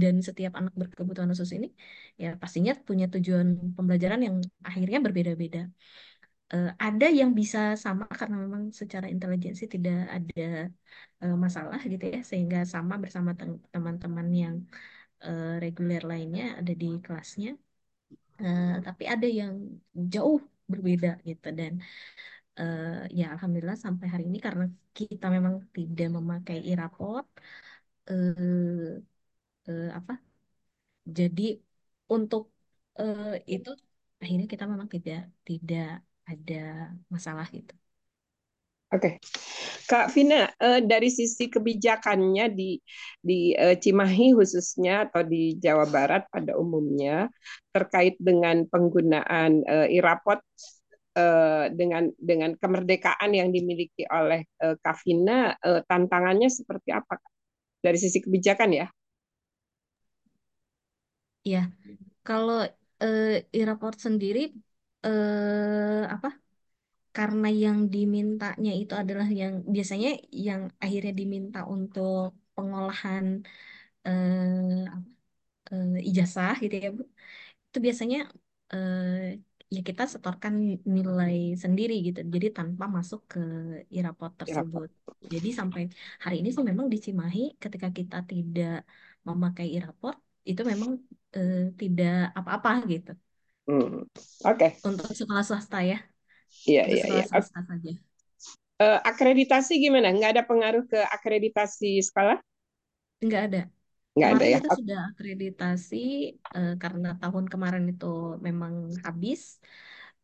Dan 0.00 0.14
setiap 0.28 0.52
anak 0.58 0.72
berkebutuhan 0.80 1.30
khusus 1.32 1.50
ini 1.56 1.66
ya 2.22 2.26
pastinya 2.42 2.72
punya 2.88 3.04
tujuan 3.14 3.48
pembelajaran 3.76 4.20
yang 4.26 4.36
akhirnya 4.68 4.98
berbeda-beda. 5.06 5.58
Eh, 6.52 6.68
ada 6.86 7.06
yang 7.18 7.30
bisa 7.40 7.58
sama 7.84 8.04
karena 8.20 8.36
memang 8.44 8.62
secara 8.80 9.06
intelijensi 9.14 9.64
tidak 9.74 9.96
ada 10.16 10.42
eh, 11.22 11.34
masalah 11.44 11.78
gitu 11.92 12.04
ya, 12.14 12.18
sehingga 12.30 12.58
sama 12.74 12.94
bersama 13.02 13.30
tem- 13.38 13.62
teman-teman 13.74 14.28
yang 14.42 14.54
eh, 15.26 15.44
reguler 15.64 16.02
lainnya 16.10 16.44
ada 16.60 16.72
di 16.82 16.86
kelasnya. 17.04 17.50
Eh, 18.42 18.64
tapi 18.86 19.04
ada 19.14 19.26
yang 19.40 19.54
jauh 20.14 20.40
berbeda 20.72 21.08
gitu 21.28 21.46
dan 21.60 21.72
eh, 22.58 22.84
ya 23.18 23.24
alhamdulillah 23.34 23.78
sampai 23.86 24.06
hari 24.12 24.24
ini 24.30 24.38
karena 24.46 24.64
kita 24.98 25.26
memang 25.36 25.54
tidak 25.76 26.08
memakai 26.18 26.56
e-raport 26.70 27.26
eh, 28.10 29.02
eh, 29.68 29.88
apa 29.98 30.12
jadi 31.18 31.42
untuk 32.14 32.42
eh, 33.00 33.20
itu 33.54 33.68
akhirnya 34.22 34.46
kita 34.52 34.64
memang 34.72 34.88
tidak 34.94 35.16
tidak 35.48 35.84
ada 36.30 36.54
masalah 37.14 37.46
gitu. 37.56 37.72
Oke, 38.94 39.18
Kak 39.90 40.14
Vina, 40.14 40.46
eh, 40.62 40.78
dari 40.86 41.10
sisi 41.10 41.50
kebijakannya 41.50 42.46
di 42.54 42.78
di 43.18 43.50
eh, 43.50 43.74
Cimahi 43.82 44.30
khususnya 44.38 45.10
atau 45.10 45.26
di 45.26 45.58
Jawa 45.58 45.90
Barat 45.90 46.22
pada 46.30 46.54
umumnya 46.54 47.26
terkait 47.74 48.14
dengan 48.22 48.62
penggunaan 48.70 49.66
eh, 49.66 49.88
irapot 49.98 50.38
dengan 51.72 52.12
dengan 52.20 52.52
kemerdekaan 52.60 53.32
yang 53.32 53.48
dimiliki 53.48 54.04
oleh 54.12 54.44
eh, 54.60 54.76
Kak 54.76 55.00
Vina, 55.00 55.56
tantangannya 55.88 56.52
seperti 56.52 56.92
apa 56.92 57.16
dari 57.80 57.96
sisi 57.96 58.20
kebijakan 58.20 58.70
ya? 58.76 58.86
Ya, 61.50 61.58
kalau 62.26 62.56
e-raport 63.58 63.96
sendiri 64.06 64.40
apa? 66.14 66.28
Karena 67.16 67.46
yang 67.62 67.78
dimintanya 67.94 68.70
itu 68.80 68.92
adalah 69.02 69.26
yang 69.40 69.52
biasanya 69.74 70.08
yang 70.46 70.62
akhirnya 70.84 71.12
diminta 71.20 71.58
untuk 71.74 72.20
pengolahan 72.54 73.24
eh, 74.06 75.14
eh, 75.72 75.86
ijazah 76.08 76.52
gitu 76.62 76.74
ya 76.84 76.88
Bu. 76.96 77.02
Itu 77.68 77.78
biasanya 77.86 78.18
eh, 78.72 79.04
ya 79.74 79.80
kita 79.88 80.02
setorkan 80.14 80.54
nilai 80.96 81.34
sendiri 81.64 81.92
gitu. 82.06 82.18
Jadi 82.34 82.46
tanpa 82.58 82.84
masuk 82.96 83.20
ke 83.32 83.38
Irapot. 83.96 84.30
tersebut. 84.40 84.88
Jadi 85.34 85.48
sampai 85.60 85.82
hari 86.24 86.36
ini 86.40 86.48
sih 86.54 86.64
memang 86.70 86.86
di 86.92 86.98
Cimahi 87.06 87.40
ketika 87.62 87.88
kita 87.98 88.16
tidak 88.30 88.72
memakai 89.28 89.66
e-raport 89.76 90.16
itu 90.50 90.62
memang 90.72 90.90
eh, 91.36 91.54
tidak 91.80 92.10
apa-apa 92.38 92.70
gitu. 92.92 93.10
Hmm. 93.66 94.02
Oke, 94.44 94.76
Untuk 94.88 95.06
sekolah 95.18 95.42
swasta 95.48 95.78
ya, 95.90 95.96
iya 96.68 96.82
iya 96.92 97.04
iya. 97.12 97.24
Eh, 98.84 98.98
akreditasi 99.10 99.72
gimana? 99.84 100.08
Nggak 100.16 100.30
ada 100.36 100.42
pengaruh 100.50 100.84
ke 100.92 100.98
akreditasi 101.16 101.90
sekolah? 102.08 102.36
Enggak 103.22 103.42
ada. 103.46 103.58
Nggak 104.16 104.30
ada 104.34 104.44
ya? 104.54 104.58
kita 104.58 104.68
sudah 104.78 104.96
akreditasi 105.10 105.96
eh, 106.56 106.70
karena 106.82 107.08
tahun 107.22 107.46
kemarin 107.52 107.84
itu 107.92 108.06
memang 108.46 108.74
habis 109.06 109.40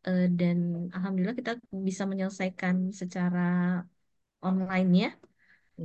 eh, 0.06 0.22
dan 0.38 0.58
alhamdulillah 0.94 1.36
kita 1.40 1.52
bisa 1.88 2.02
menyelesaikan 2.10 2.76
secara 3.00 3.38
online-nya. 4.46 5.06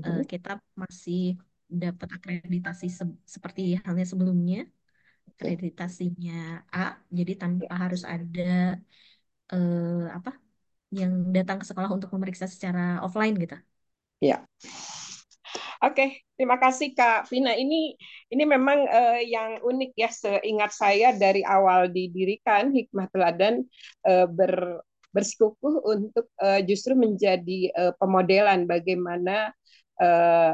Eh, 0.05 0.19
Mhm. 0.19 0.27
kita 0.31 0.49
masih 0.83 1.19
dapat 1.83 2.09
akreditasi 2.17 2.85
se- 2.99 3.21
seperti 3.35 3.61
halnya 3.85 4.05
sebelumnya, 4.11 4.57
Oke. 5.27 5.47
akreditasinya 5.49 6.33
A, 6.75 6.79
jadi 7.17 7.33
tanpa 7.41 7.73
Ya. 7.73 7.81
harus 7.83 8.03
ada 8.15 8.41
eh, 9.53 10.03
apa 10.17 10.31
yang 10.91 11.11
datang 11.35 11.57
ke 11.61 11.65
sekolah 11.67 11.91
untuk 11.91 12.09
memeriksa 12.15 12.47
secara 12.47 13.03
offline 13.03 13.35
gitu. 13.35 13.57
Ya. 14.23 14.47
Oke, 15.77 16.25
terima 16.33 16.57
kasih 16.57 16.97
Kak 16.97 17.29
Vina. 17.29 17.53
Ini 17.53 17.93
ini 18.33 18.43
memang 18.49 18.79
eh, 18.89 19.29
yang 19.29 19.61
unik 19.61 19.91
ya 19.93 20.09
seingat 20.09 20.71
saya 20.73 21.13
dari 21.13 21.45
awal 21.45 21.93
didirikan 21.93 22.73
Hikmah 22.73 23.07
Teladan 23.13 23.61
eh, 24.09 24.25
ber 24.25 24.81
bersikukuh 25.13 25.85
untuk 25.85 26.25
eh, 26.41 26.61
justru 26.65 26.97
menjadi 26.97 27.69
eh, 27.69 27.93
pemodelan 28.01 28.65
bagaimana 28.65 29.53
eh, 30.01 30.53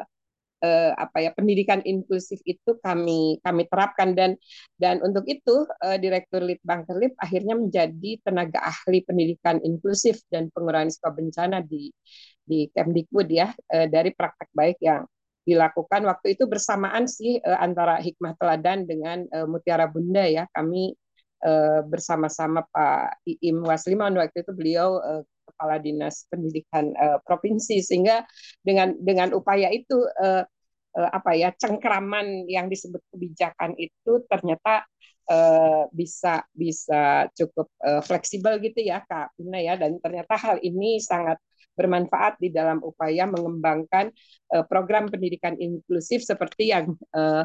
eh, 0.63 0.91
apa 0.95 1.17
ya 1.19 1.29
pendidikan 1.35 1.83
inklusif 1.83 2.39
itu 2.47 2.79
kami 2.79 3.43
kami 3.43 3.67
terapkan. 3.67 4.15
Dan 4.15 4.39
dan 4.79 5.03
untuk 5.03 5.27
itu 5.27 5.67
eh, 5.83 5.99
Direktur 5.99 6.41
Litbang 6.47 6.87
Terlip 6.87 7.13
akhirnya 7.19 7.59
menjadi 7.59 8.11
tenaga 8.23 8.63
ahli 8.63 9.03
pendidikan 9.03 9.59
inklusif 9.61 10.23
dan 10.31 10.47
pengurangan 10.55 10.87
risiko 10.89 11.11
bencana 11.11 11.59
di 11.61 11.91
di 12.43 12.67
Kemdikbud 12.71 13.27
ya 13.27 13.51
eh, 13.71 13.87
dari 13.91 14.11
praktek 14.15 14.49
baik 14.55 14.79
yang 14.83 15.03
dilakukan. 15.43 16.07
Waktu 16.07 16.39
itu 16.39 16.47
bersamaan 16.47 17.05
sih 17.07 17.39
eh, 17.39 17.59
antara 17.59 17.99
Hikmah 17.99 18.35
Teladan 18.39 18.87
dengan 18.87 19.27
eh, 19.27 19.47
Mutiara 19.47 19.87
Bunda 19.91 20.23
ya. 20.27 20.47
Kami 20.51 20.95
eh, 21.43 21.81
bersama-sama 21.87 22.63
Pak 22.71 23.27
Iim 23.27 23.63
Wasliman 23.63 24.15
waktu 24.15 24.43
itu 24.43 24.51
beliau 24.55 24.99
eh, 25.03 25.21
kepala 25.43 25.77
dinas 25.83 26.25
pendidikan 26.31 26.91
eh, 26.95 27.19
provinsi. 27.27 27.83
Sehingga 27.83 28.23
dengan 28.63 28.95
dengan 28.99 29.35
upaya 29.35 29.67
itu 29.71 29.99
eh, 30.23 30.43
apa 30.93 31.33
ya 31.33 31.49
cengkraman 31.57 32.45
yang 32.45 32.69
disebut 32.69 33.01
kebijakan 33.09 33.73
itu 33.81 34.21
ternyata 34.29 34.85
uh, 35.29 35.87
bisa 35.91 36.43
bisa 36.51 37.27
cukup 37.35 37.67
uh, 37.83 38.01
fleksibel 38.03 38.59
gitu 38.59 38.83
ya 38.83 39.03
Kak 39.05 39.37
Pina 39.37 39.59
ya 39.59 39.79
dan 39.79 39.99
ternyata 39.99 40.35
hal 40.35 40.57
ini 40.59 40.99
sangat 40.99 41.39
bermanfaat 41.73 42.37
di 42.37 42.53
dalam 42.53 42.83
upaya 42.85 43.25
mengembangkan 43.25 44.13
uh, 44.53 44.65
program 44.67 45.09
pendidikan 45.09 45.57
inklusif 45.57 46.21
seperti 46.21 46.69
yang 46.69 46.93
uh, 47.15 47.43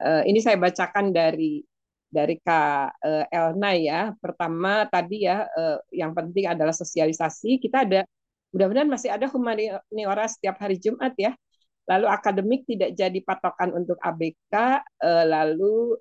uh, 0.00 0.22
ini 0.24 0.40
saya 0.40 0.56
bacakan 0.56 1.12
dari 1.12 1.64
dari 2.08 2.40
Kak 2.40 3.04
Elna 3.28 3.76
ya. 3.76 4.16
Pertama 4.16 4.88
tadi 4.88 5.28
ya 5.28 5.44
yang 5.92 6.16
penting 6.16 6.48
adalah 6.48 6.72
sosialisasi. 6.72 7.60
Kita 7.60 7.84
ada 7.84 8.00
mudah-mudahan 8.48 8.88
masih 8.88 9.12
ada 9.12 9.28
humaniora 9.28 10.24
setiap 10.24 10.56
hari 10.56 10.80
Jumat 10.80 11.12
ya. 11.20 11.36
Lalu 11.88 12.06
akademik 12.06 12.68
tidak 12.68 12.92
jadi 12.94 13.18
patokan 13.24 13.72
untuk 13.72 13.96
ABK, 14.04 14.84
lalu 15.24 15.96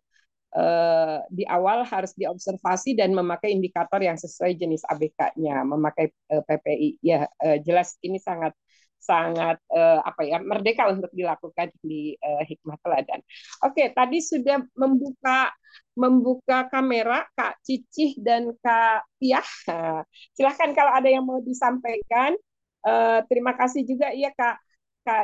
Eh, 0.58 1.18
di 1.30 1.44
awal 1.46 1.86
harus 1.86 2.16
diobservasi 2.16 2.96
dan 2.98 3.12
memakai 3.14 3.52
indikator 3.52 4.00
yang 4.02 4.16
sesuai 4.16 4.56
jenis 4.56 4.82
ABK-nya, 4.90 5.62
memakai 5.68 6.08
eh, 6.10 6.44
PPI. 6.48 6.90
Ya, 7.04 7.28
jelas 7.62 8.00
ini 8.02 8.18
sangat 8.18 8.56
sangat 8.98 9.62
apa 9.78 10.26
ya 10.26 10.42
merdeka 10.42 10.90
untuk 10.90 11.14
dilakukan 11.14 11.70
di 11.86 12.18
hikmah 12.20 12.76
teladan. 12.82 13.22
Oke, 13.64 13.94
tadi 13.94 14.20
sudah 14.20 14.60
membuka 14.74 15.54
membuka 15.94 16.66
kamera 16.68 17.24
Kak 17.38 17.62
Cicih 17.62 18.18
dan 18.20 18.52
Kak 18.60 19.06
Tiah. 19.22 19.46
silahkan 20.36 20.74
kalau 20.74 20.92
ada 20.98 21.08
yang 21.08 21.24
mau 21.24 21.40
disampaikan. 21.46 22.36
Terima 23.30 23.54
kasih 23.56 23.86
juga 23.86 24.12
ya 24.12 24.34
Kak 24.34 24.60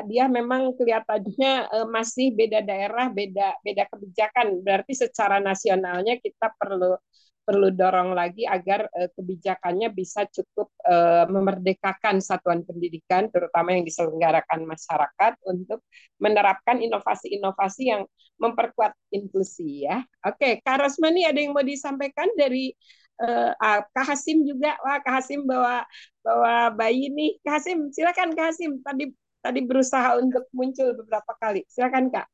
dia 0.08 0.26
memang 0.32 0.76
kelihatannya 0.78 1.54
uh, 1.72 1.88
masih 1.92 2.32
beda 2.34 2.64
daerah, 2.64 3.12
beda 3.12 3.60
beda 3.66 3.84
kebijakan. 3.92 4.60
Berarti 4.64 4.94
secara 4.96 5.38
nasionalnya 5.44 6.18
kita 6.20 6.52
perlu 6.56 6.96
perlu 7.44 7.76
dorong 7.76 8.16
lagi 8.16 8.48
agar 8.48 8.88
uh, 8.88 9.12
kebijakannya 9.20 9.92
bisa 9.92 10.24
cukup 10.32 10.72
uh, 10.88 11.28
memerdekakan 11.28 12.24
satuan 12.24 12.64
pendidikan, 12.64 13.28
terutama 13.28 13.76
yang 13.76 13.84
diselenggarakan 13.84 14.64
masyarakat 14.64 15.34
untuk 15.52 15.84
menerapkan 16.24 16.80
inovasi-inovasi 16.80 17.84
yang 17.92 18.08
memperkuat 18.40 18.96
inklusi 19.12 19.86
ya. 19.86 20.02
Oke, 20.24 20.64
Kak 20.64 20.88
Rosmani 20.88 21.28
ada 21.28 21.40
yang 21.40 21.52
mau 21.52 21.68
disampaikan 21.68 22.32
dari 22.40 22.72
uh, 23.20 23.52
Kak 23.92 24.06
Hasim 24.08 24.48
juga, 24.48 24.80
wah 24.82 25.04
Kak 25.04 25.22
Hasim 25.22 25.44
bawa 25.44 25.84
bawa 26.24 26.72
bayi 26.74 27.12
nih. 27.12 27.44
Kak 27.44 27.60
Hasim, 27.60 27.92
silakan 27.92 28.34
Kak 28.34 28.56
Hasim. 28.56 28.80
Tadi 28.82 29.12
tadi 29.44 29.60
berusaha 29.68 30.16
untuk 30.16 30.48
muncul 30.56 30.96
beberapa 30.96 31.36
kali. 31.36 31.68
Silakan 31.68 32.08
Kak. 32.08 32.28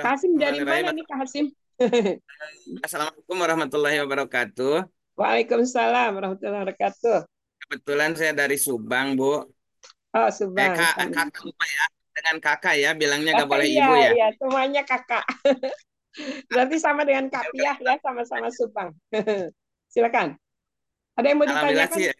Kasim 0.00 0.40
dari 0.40 0.64
mana 0.64 0.96
nih 0.96 1.04
Kak 1.04 1.18
Hasim? 1.20 1.52
Assalamualaikum 2.86 3.36
warahmatullahi 3.36 4.00
wabarakatuh. 4.00 4.88
Waalaikumsalam 5.20 6.16
warahmatullahi 6.16 6.64
wabarakatuh. 6.64 7.28
Kebetulan 7.68 8.16
saya 8.16 8.32
dari 8.32 8.56
Subang, 8.56 9.20
Bu. 9.20 9.44
Oh, 10.14 10.30
Subang. 10.30 10.72
Eh, 10.72 10.78
kak, 10.78 11.10
kakak 11.10 11.42
lupa 11.42 11.64
ya, 11.66 11.84
dengan 12.14 12.36
kakak 12.38 12.74
ya, 12.78 12.90
bilangnya 12.94 13.34
nggak 13.34 13.50
boleh 13.50 13.66
iya, 13.66 13.82
ibu 13.82 13.92
ya. 13.98 14.10
Iya, 14.14 14.28
semuanya 14.38 14.82
kakak. 14.86 15.26
Berarti 16.54 16.76
sama 16.78 17.02
dengan 17.02 17.26
Kak 17.26 17.50
Piah 17.50 17.74
ya, 17.82 17.98
sama-sama 17.98 18.46
Subang. 18.54 18.94
Silakan. 19.92 20.38
Ada 21.18 21.26
yang 21.26 21.38
mau 21.42 21.46
ditanyakan? 21.50 21.98
Sih, 21.98 22.14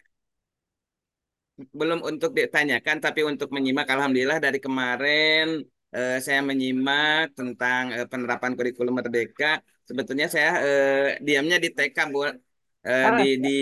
belum 1.55 1.99
untuk 2.03 2.31
ditanyakan, 2.35 2.97
tapi 2.99 3.21
untuk 3.23 3.49
menyimak, 3.55 3.87
alhamdulillah 3.87 4.39
dari 4.43 4.59
kemarin 4.59 5.63
eh, 5.95 6.17
saya 6.25 6.43
menyimak 6.43 7.31
tentang 7.39 7.81
eh, 7.95 8.07
penerapan 8.11 8.51
kurikulum 8.57 8.93
merdeka. 8.99 9.63
Sebetulnya 9.87 10.27
saya 10.27 10.49
eh, 10.65 11.07
diamnya 11.25 11.57
di 11.63 11.69
TK, 11.71 11.97
bu, 12.11 12.19
eh, 12.27 13.05
ah, 13.07 13.15
di, 13.19 13.27
ya. 13.31 13.35
di 13.45 13.55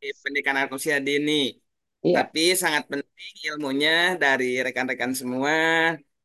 di 0.00 0.08
pendidikan 0.22 0.54
anak 0.58 0.70
usia 0.78 0.96
dini. 1.02 1.50
Iya. 2.04 2.14
Tapi 2.20 2.52
sangat 2.52 2.84
penting 2.90 3.34
ilmunya 3.48 4.20
dari 4.20 4.60
rekan-rekan 4.60 5.12
semua, 5.16 5.56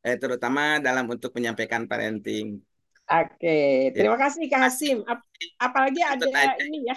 eh, 0.04 0.16
terutama 0.20 0.78
dalam 0.78 1.08
untuk 1.08 1.32
menyampaikan 1.36 1.88
parenting. 1.90 2.60
Oke, 3.10 3.90
terima 3.90 4.14
kasih 4.14 4.46
Kak 4.46 4.60
Hasim. 4.70 5.02
apalagi 5.58 5.98
ada 6.04 6.54
ini 6.62 6.86
ya 6.86 6.94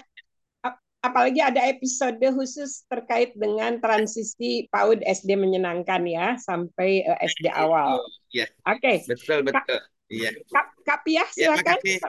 apalagi 1.03 1.43
ada 1.43 1.59
episode 1.67 2.15
khusus 2.31 2.87
terkait 2.87 3.35
dengan 3.35 3.75
transisi 3.83 4.71
PAUD 4.71 5.03
SD 5.03 5.35
menyenangkan 5.35 6.07
ya 6.07 6.39
sampai 6.39 7.03
uh, 7.03 7.19
eh, 7.19 7.27
SD 7.27 7.51
awal. 7.51 7.99
Iya. 8.31 8.47
Oke. 8.63 8.79
Okay. 8.79 8.95
Betul 9.11 9.39
betul. 9.43 9.79
Iya. 10.07 10.29
Kak, 10.47 10.65
Kak 10.87 10.99
Pia 11.03 11.19
ya, 11.19 11.25
silakan. 11.27 11.77
Ya, 11.83 11.99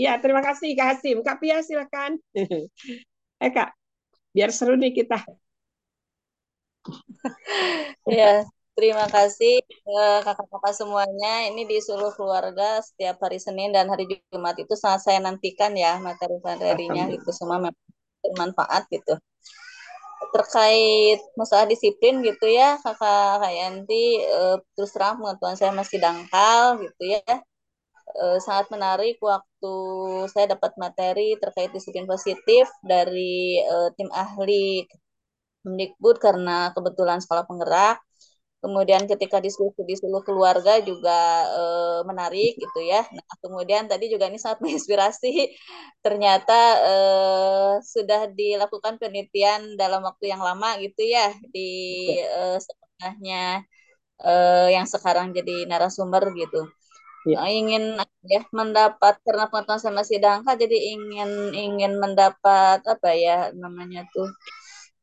ya, 0.00 0.12
terima 0.24 0.40
kasih 0.40 0.72
Kak 0.72 0.86
Hasim. 0.96 1.20
Kak 1.20 1.38
Pia 1.44 1.60
silakan. 1.60 2.16
eh 3.44 3.50
Kak, 3.52 3.76
biar 4.32 4.48
seru 4.48 4.80
nih 4.80 4.96
kita. 4.96 5.20
ya, 8.16 8.48
terima 8.72 9.10
kasih 9.12 9.60
eh, 9.60 10.18
kakak-kakak 10.24 10.72
semuanya. 10.72 11.52
Ini 11.52 11.68
di 11.68 11.76
seluruh 11.84 12.16
keluarga 12.16 12.80
setiap 12.80 13.20
hari 13.20 13.36
Senin 13.42 13.76
dan 13.76 13.92
hari 13.92 14.08
Jumat 14.32 14.56
itu 14.56 14.72
sangat 14.72 15.04
saya 15.04 15.18
nantikan 15.20 15.76
ya 15.76 16.00
materi-materinya 16.00 17.12
itu 17.12 17.28
semua 17.34 17.60
bermanfaat 18.34 18.82
gitu. 18.92 19.14
Terkait 20.34 21.20
masalah 21.38 21.66
disiplin 21.68 22.20
gitu 22.24 22.46
ya 22.50 22.76
kakak 22.84 23.40
kak 23.40 23.52
Yanti 23.52 24.20
e, 24.20 24.40
terus 24.76 24.90
terang 24.92 25.16
pengetahuan 25.20 25.56
saya 25.56 25.72
masih 25.72 25.98
dangkal 26.02 26.64
gitu 26.84 27.02
ya. 27.16 27.34
E, 28.20 28.24
sangat 28.44 28.66
menarik 28.74 29.16
waktu 29.22 29.74
saya 30.32 30.46
dapat 30.54 30.72
materi 30.80 31.36
terkait 31.42 31.70
disiplin 31.76 32.06
positif 32.08 32.68
dari 32.84 33.60
e, 33.64 33.76
tim 33.96 34.08
ahli 34.12 34.84
Mendikbud 35.66 36.16
karena 36.22 36.70
kebetulan 36.74 37.18
sekolah 37.18 37.44
penggerak 37.48 37.98
kemudian 38.62 39.04
ketika 39.10 39.38
diskusi 39.38 39.80
di 39.86 39.94
seluruh 39.94 40.24
keluarga 40.26 40.80
juga 40.82 41.18
e, 41.58 41.62
menarik 42.08 42.56
gitu 42.58 42.80
ya. 42.82 43.04
Nah, 43.06 43.36
kemudian 43.44 43.84
tadi 43.90 44.10
juga 44.12 44.26
ini 44.30 44.38
sangat 44.40 44.58
menginspirasi. 44.64 45.54
Ternyata 46.04 46.58
e, 46.82 46.94
sudah 47.84 48.20
dilakukan 48.32 48.98
penelitian 49.00 49.76
dalam 49.80 50.00
waktu 50.08 50.32
yang 50.32 50.42
lama 50.42 50.78
gitu 50.82 51.02
ya 51.06 51.30
di 51.54 51.68
e, 52.22 52.40
setengahnya 52.62 53.62
e, 54.20 54.32
yang 54.76 54.86
sekarang 54.88 55.32
jadi 55.36 55.68
narasumber 55.70 56.24
gitu. 56.38 56.68
Ya. 57.26 57.42
ingin 57.50 57.98
ya 58.22 58.42
mendapat 58.54 59.18
karena 59.26 59.50
pengetahuan 59.50 59.82
saya 59.82 59.94
masih 59.98 60.22
dangkal 60.22 60.54
jadi 60.54 60.78
ingin 60.94 61.30
ingin 61.58 61.92
mendapat 61.98 62.78
apa 62.86 63.10
ya 63.18 63.50
namanya 63.50 64.06
tuh 64.14 64.30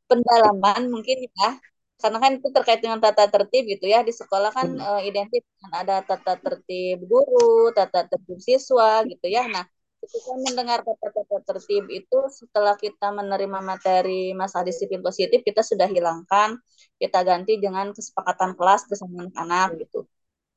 pendalaman 0.10 0.82
mungkin 0.94 1.18
ya 1.28 1.50
karena 2.04 2.20
kan 2.20 2.32
itu 2.36 2.48
terkait 2.52 2.80
dengan 2.84 3.00
tata 3.00 3.24
tertib 3.32 3.64
gitu 3.64 3.86
ya 3.88 4.04
di 4.04 4.12
sekolah 4.12 4.52
kan 4.52 4.68
uh, 4.76 5.00
identik 5.00 5.40
dengan 5.48 5.72
ada 5.72 5.96
tata 6.04 6.36
tertib 6.36 7.00
guru, 7.08 7.72
tata 7.72 8.04
tertib 8.12 8.44
siswa 8.44 9.08
gitu 9.08 9.26
ya. 9.32 9.48
Nah, 9.48 9.64
ketika 10.04 10.32
mendengar 10.36 10.80
tata 10.84 11.40
tertib 11.48 11.88
itu 11.88 12.20
setelah 12.28 12.76
kita 12.76 13.08
menerima 13.16 13.60
materi 13.64 14.36
masa 14.36 14.68
disiplin 14.68 15.00
positif 15.00 15.40
kita 15.48 15.64
sudah 15.64 15.88
hilangkan, 15.88 16.60
kita 17.00 17.24
ganti 17.24 17.56
dengan 17.64 17.96
kesepakatan 17.96 18.52
kelas 18.60 18.84
bersama 18.92 19.24
anak-anak 19.24 19.88
gitu. 19.88 20.04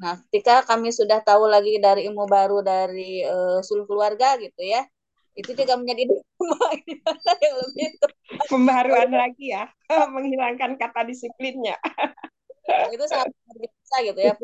Nah, 0.03 0.19
ketika 0.29 0.67
kami 0.67 0.91
sudah 0.91 1.23
tahu 1.23 1.47
lagi 1.47 1.79
dari 1.79 2.11
ilmu 2.11 2.27
baru 2.27 2.61
dari 2.61 3.23
uh, 3.23 3.63
seluruh 3.63 3.87
keluarga 3.87 4.35
gitu 4.43 4.67
ya, 4.67 4.83
itu 5.37 5.53
juga 5.53 5.77
menjadi 5.77 6.09
yang 7.45 7.57
lebih 7.69 7.89
pembaruan 8.49 9.11
lagi 9.13 9.53
ya. 9.53 9.69
Menghilangkan 10.15 10.81
kata 10.81 11.05
disiplinnya. 11.05 11.77
Itu 12.91 13.05
sangat 13.07 13.31
biasa 13.47 13.97
gitu 14.11 14.21
ya. 14.21 14.35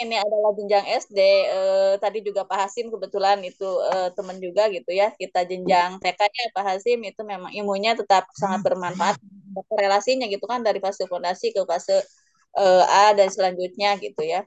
Ini 0.00 0.16
adalah 0.18 0.50
jenjang 0.56 0.86
SD 1.04 1.18
eh, 1.46 1.94
tadi 2.00 2.24
juga 2.24 2.48
Pak 2.48 2.58
Hasim 2.66 2.88
kebetulan 2.88 3.38
itu 3.44 3.68
eh, 3.92 4.10
teman 4.16 4.40
juga 4.40 4.66
gitu 4.72 4.90
ya 4.90 5.12
kita 5.14 5.44
jenjang 5.46 6.00
TK 6.00 6.20
ya 6.24 6.48
Pak 6.56 6.64
Hasim. 6.64 7.04
Itu 7.04 7.22
memang 7.22 7.52
ilmunya 7.52 7.92
tetap 7.94 8.26
sangat 8.32 8.64
bermanfaat. 8.64 9.20
Relasinya 9.70 10.26
gitu 10.26 10.48
kan 10.48 10.64
dari 10.64 10.80
fase 10.80 11.04
fondasi 11.04 11.52
ke 11.52 11.62
fase 11.68 12.00
eh, 12.56 12.84
A 12.88 13.12
dan 13.12 13.28
selanjutnya 13.28 14.00
gitu 14.00 14.24
ya. 14.24 14.40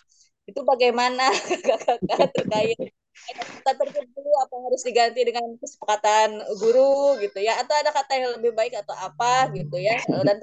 Itu 0.50 0.66
bagaimana 0.66 1.30
kakak-kakak 1.70 2.34
terkait 2.34 2.80
kata 3.28 3.72
tertib 3.84 4.08
dulu 4.16 4.32
apa 4.40 4.56
harus 4.68 4.82
diganti 4.88 5.22
dengan 5.28 5.44
kesepakatan 5.60 6.40
guru 6.60 7.20
gitu 7.20 7.44
ya 7.44 7.60
atau 7.60 7.76
ada 7.76 7.92
kata 7.92 8.12
yang 8.16 8.32
lebih 8.40 8.56
baik 8.56 8.74
atau 8.80 8.96
apa 8.96 9.52
gitu 9.52 9.76
ya 9.76 10.00
eh, 10.00 10.24
dan 10.24 10.38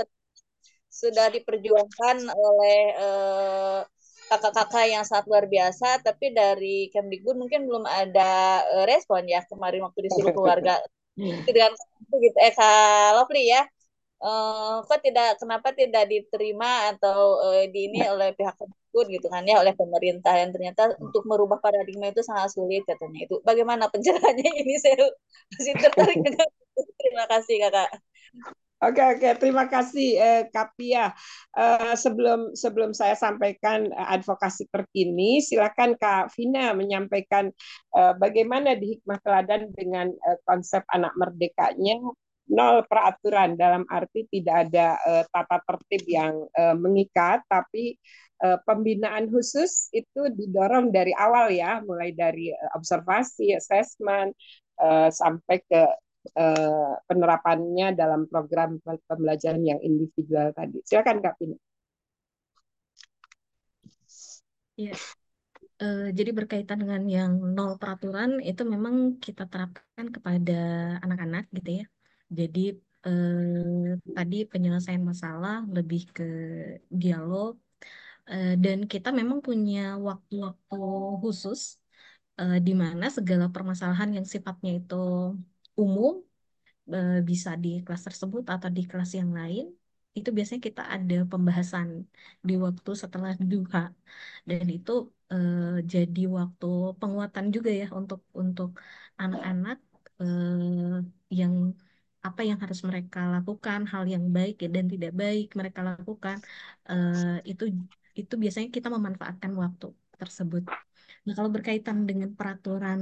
sudah 0.92 1.26
diperjuangkan 1.32 2.16
oleh 2.28 2.80
eh, 2.94 3.80
kakak-kakak 4.28 4.86
yang 4.88 5.04
sangat 5.04 5.26
luar 5.28 5.44
biasa 5.46 6.00
tapi 6.00 6.32
dari 6.32 6.88
Kemdikbud 6.90 7.36
mungkin 7.36 7.68
belum 7.68 7.84
ada 7.84 8.64
uh, 8.72 8.84
respon 8.88 9.28
ya 9.28 9.44
kemarin 9.44 9.84
waktu 9.84 10.08
disuruh 10.08 10.32
keluarga 10.32 10.80
dengan 11.48 11.70
itu 11.76 12.14
gitu. 12.24 12.36
Eh 12.40 12.52
Kak 12.56 13.20
Lovely 13.20 13.52
ya 13.52 13.62
uh, 14.24 14.82
kok 14.84 15.00
tidak 15.04 15.36
kenapa 15.36 15.76
tidak 15.76 16.08
diterima 16.08 16.96
atau 16.96 17.38
uh, 17.44 17.64
di 17.68 17.92
ini 17.92 18.00
oleh 18.08 18.32
pihak 18.32 18.56
dibangun 18.94 19.06
gitu 19.18 19.26
kan 19.26 19.42
ya 19.42 19.56
oleh 19.60 19.74
pemerintah. 19.74 20.32
Dan 20.38 20.54
ternyata 20.54 20.94
untuk 21.02 21.26
merubah 21.26 21.58
paradigma 21.58 22.14
itu 22.14 22.22
sangat 22.22 22.54
sulit 22.54 22.86
katanya. 22.86 23.26
Itu 23.26 23.42
bagaimana 23.42 23.90
pencerahannya 23.90 24.50
ini 24.62 24.74
saya 24.78 25.10
masih 25.58 25.74
tertarik 25.82 26.18
dengan 26.26 26.48
terima 27.02 27.24
kasih 27.26 27.56
kakak. 27.66 27.90
Oke 28.84 29.00
oke. 29.00 29.28
Terima 29.40 29.64
kasih 29.64 30.08
eh, 30.20 30.42
Kapia. 30.52 31.08
Eh, 31.56 31.94
sebelum 31.96 32.52
sebelum 32.52 32.92
saya 32.92 33.16
sampaikan 33.16 33.88
eh, 33.88 34.08
advokasi 34.14 34.68
terkini, 34.68 35.40
silakan 35.40 35.96
Kak 35.96 36.36
Vina 36.36 36.76
menyampaikan 36.76 37.48
eh, 37.96 38.14
bagaimana 38.20 38.76
di 38.76 38.98
hikmah 38.98 39.18
teladan 39.24 39.72
dengan 39.72 40.12
eh, 40.12 40.38
konsep 40.44 40.84
anak 40.92 41.16
merdekanya 41.16 41.96
nol 42.50 42.84
peraturan 42.84 43.56
dalam 43.56 43.88
arti 43.88 44.28
tidak 44.28 44.68
ada 44.68 45.00
uh, 45.00 45.24
tata 45.32 45.64
tertib 45.64 46.02
yang 46.04 46.34
uh, 46.52 46.76
mengikat 46.76 47.40
tapi 47.48 47.96
uh, 48.44 48.60
pembinaan 48.68 49.32
khusus 49.32 49.88
itu 49.96 50.28
didorong 50.32 50.92
dari 50.92 51.16
awal 51.16 51.48
ya 51.48 51.80
mulai 51.80 52.12
dari 52.12 52.52
observasi, 52.76 53.56
assessment 53.56 54.36
uh, 54.80 55.08
sampai 55.08 55.56
ke 55.64 55.82
uh, 56.36 56.92
penerapannya 57.08 57.96
dalam 57.96 58.28
program 58.28 58.76
pembelajaran 58.82 59.64
yang 59.64 59.80
individual 59.80 60.52
tadi. 60.52 60.84
Silakan 60.84 61.24
Kak 61.24 61.36
Pina. 61.40 61.56
Ya, 64.74 64.92
Uh, 65.82 66.14
jadi 66.14 66.30
berkaitan 66.30 66.86
dengan 66.86 67.02
yang 67.10 67.32
nol 67.50 67.74
peraturan 67.82 68.38
itu 68.38 68.62
memang 68.62 69.18
kita 69.18 69.50
terapkan 69.50 70.06
kepada 70.06 70.54
anak-anak 71.02 71.50
gitu 71.50 71.82
ya. 71.82 71.84
Jadi 72.38 72.60
eh, 73.06 73.94
tadi 74.16 74.36
penyelesaian 74.52 75.04
masalah 75.12 75.54
lebih 75.76 76.00
ke 76.16 76.22
dialog 77.02 77.52
eh, 78.30 78.48
dan 78.64 78.78
kita 78.92 79.08
memang 79.20 79.38
punya 79.48 79.78
waktu-waktu 80.08 80.76
khusus 81.22 81.60
eh, 82.40 82.54
di 82.66 82.72
mana 82.82 83.04
segala 83.16 83.44
permasalahan 83.54 84.10
yang 84.16 84.26
sifatnya 84.34 84.70
itu 84.78 84.94
umum 85.82 86.12
eh, 86.94 87.10
bisa 87.30 87.50
di 87.64 87.68
kelas 87.84 88.02
tersebut 88.08 88.44
atau 88.54 88.68
di 88.76 88.82
kelas 88.90 89.10
yang 89.20 89.30
lain 89.40 89.64
itu 90.18 90.28
biasanya 90.36 90.62
kita 90.68 90.82
ada 90.94 91.14
pembahasan 91.32 91.88
di 92.48 92.52
waktu 92.66 92.90
setelah 93.02 93.32
duha. 93.52 93.80
Dan 94.48 94.66
itu 94.76 94.90
eh, 95.32 95.56
jadi 95.92 96.20
waktu 96.38 96.66
penguatan 97.00 97.46
juga 97.56 97.70
ya 97.80 97.86
untuk 98.00 98.20
untuk 98.42 98.68
anak-anak 99.22 99.76
eh, 100.22 100.96
yang 101.40 101.54
apa 102.24 102.40
yang 102.48 102.58
harus 102.64 102.80
mereka 102.88 103.20
lakukan, 103.28 103.80
hal 103.92 104.04
yang 104.08 104.24
baik 104.36 104.64
dan 104.74 104.88
tidak 104.88 105.12
baik 105.12 105.52
mereka 105.60 105.80
lakukan, 105.84 106.40
uh, 106.88 107.36
itu 107.44 107.64
itu 108.16 108.34
biasanya 108.42 108.68
kita 108.72 108.88
memanfaatkan 108.88 109.52
waktu 109.52 109.92
tersebut. 110.16 110.64
Nah, 111.24 111.32
kalau 111.36 111.50
berkaitan 111.52 112.08
dengan 112.08 112.32
peraturan 112.32 113.00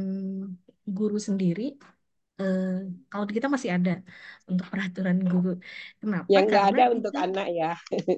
guru 0.82 1.18
sendiri, 1.22 1.78
uh, 2.42 2.82
kalau 3.06 3.24
kita 3.30 3.46
masih 3.46 3.70
ada 3.78 4.02
untuk 4.50 4.66
peraturan 4.72 5.18
guru. 5.22 5.54
Kenapa? 6.02 6.26
Yang 6.26 6.44
nggak 6.50 6.66
ada 6.74 6.82
itu, 6.82 6.94
untuk 6.98 7.14
anak 7.14 7.46
ya. 7.54 7.72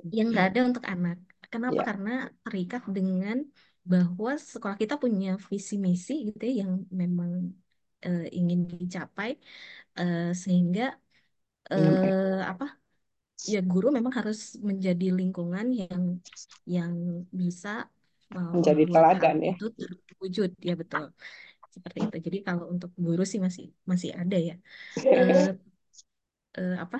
yang 0.08 0.26
nggak 0.32 0.46
ada 0.50 0.60
untuk 0.64 0.84
anak. 0.88 1.16
Kenapa? 1.52 1.80
Ya. 1.80 1.84
Karena 1.84 2.14
terikat 2.42 2.82
dengan 2.88 3.36
bahwa 3.84 4.32
sekolah 4.40 4.80
kita 4.80 4.96
punya 4.96 5.36
visi 5.36 5.76
misi 5.76 6.32
gitu 6.32 6.40
ya 6.40 6.64
yang 6.64 6.88
memang 6.88 7.52
uh, 8.08 8.26
ingin 8.30 8.68
dicapai 8.68 9.40
uh, 10.00 10.30
sehingga 10.36 10.94
uh, 11.72 12.40
apa 12.44 12.66
ya 13.44 13.60
guru 13.60 13.92
memang 13.92 14.12
harus 14.14 14.56
menjadi 14.60 15.12
lingkungan 15.12 15.72
yang 15.72 16.20
yang 16.64 16.94
bisa 17.28 17.88
menjadi 18.34 18.84
teladan 18.90 19.36
ya. 19.42 19.54
itu 19.54 19.66
terwujud 19.74 20.50
ya 20.58 20.74
betul. 20.74 21.12
Seperti 21.70 21.98
itu. 22.06 22.16
Jadi 22.30 22.38
kalau 22.46 22.70
untuk 22.70 22.90
guru 22.94 23.22
sih 23.26 23.42
masih 23.42 23.74
masih 23.86 24.10
ada 24.14 24.38
ya. 24.38 24.56
Uh, 24.98 25.54
uh, 26.58 26.76
apa? 26.82 26.98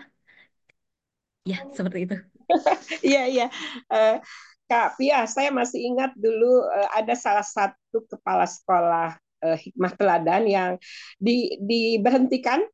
Ya 1.45 1.61
seperti 1.73 2.09
itu. 2.09 2.17
Iya 3.01 3.23
iya. 3.25 3.47
Uh, 3.89 4.21
Kak 4.69 5.01
Pia, 5.01 5.25
saya 5.29 5.49
masih 5.49 5.81
ingat 5.81 6.13
dulu 6.17 6.65
uh, 6.69 6.89
ada 6.93 7.17
salah 7.17 7.45
satu 7.45 8.05
kepala 8.05 8.45
sekolah 8.45 9.17
uh, 9.45 9.59
hikmah 9.61 9.93
teladan 10.01 10.43
yang 10.49 10.73
di, 11.21 11.61
diberhentikan 11.61 12.65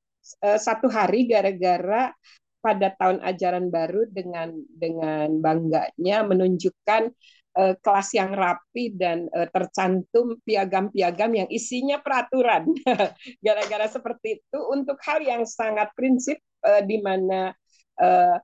uh, 0.46 0.58
satu 0.58 0.86
hari 0.86 1.26
gara-gara 1.26 2.14
pada 2.60 2.92
tahun 2.94 3.24
ajaran 3.24 3.72
baru 3.72 4.04
dengan 4.12 4.52
dengan 4.68 5.40
bangganya 5.40 6.22
menunjukkan 6.28 7.08
uh, 7.56 7.74
kelas 7.80 8.08
yang 8.14 8.36
rapi 8.36 8.94
dan 8.94 9.26
uh, 9.32 9.48
tercantum 9.48 10.38
piagam-piagam 10.44 11.30
yang 11.34 11.48
isinya 11.50 11.98
peraturan. 11.98 12.68
Gara-gara 13.44 13.86
seperti 13.88 14.38
itu 14.38 14.58
untuk 14.70 15.00
hal 15.02 15.24
yang 15.24 15.42
sangat 15.48 15.90
prinsip 15.96 16.38
uh, 16.62 16.84
di 16.84 17.00
mana 17.00 17.50
uh, 17.98 18.36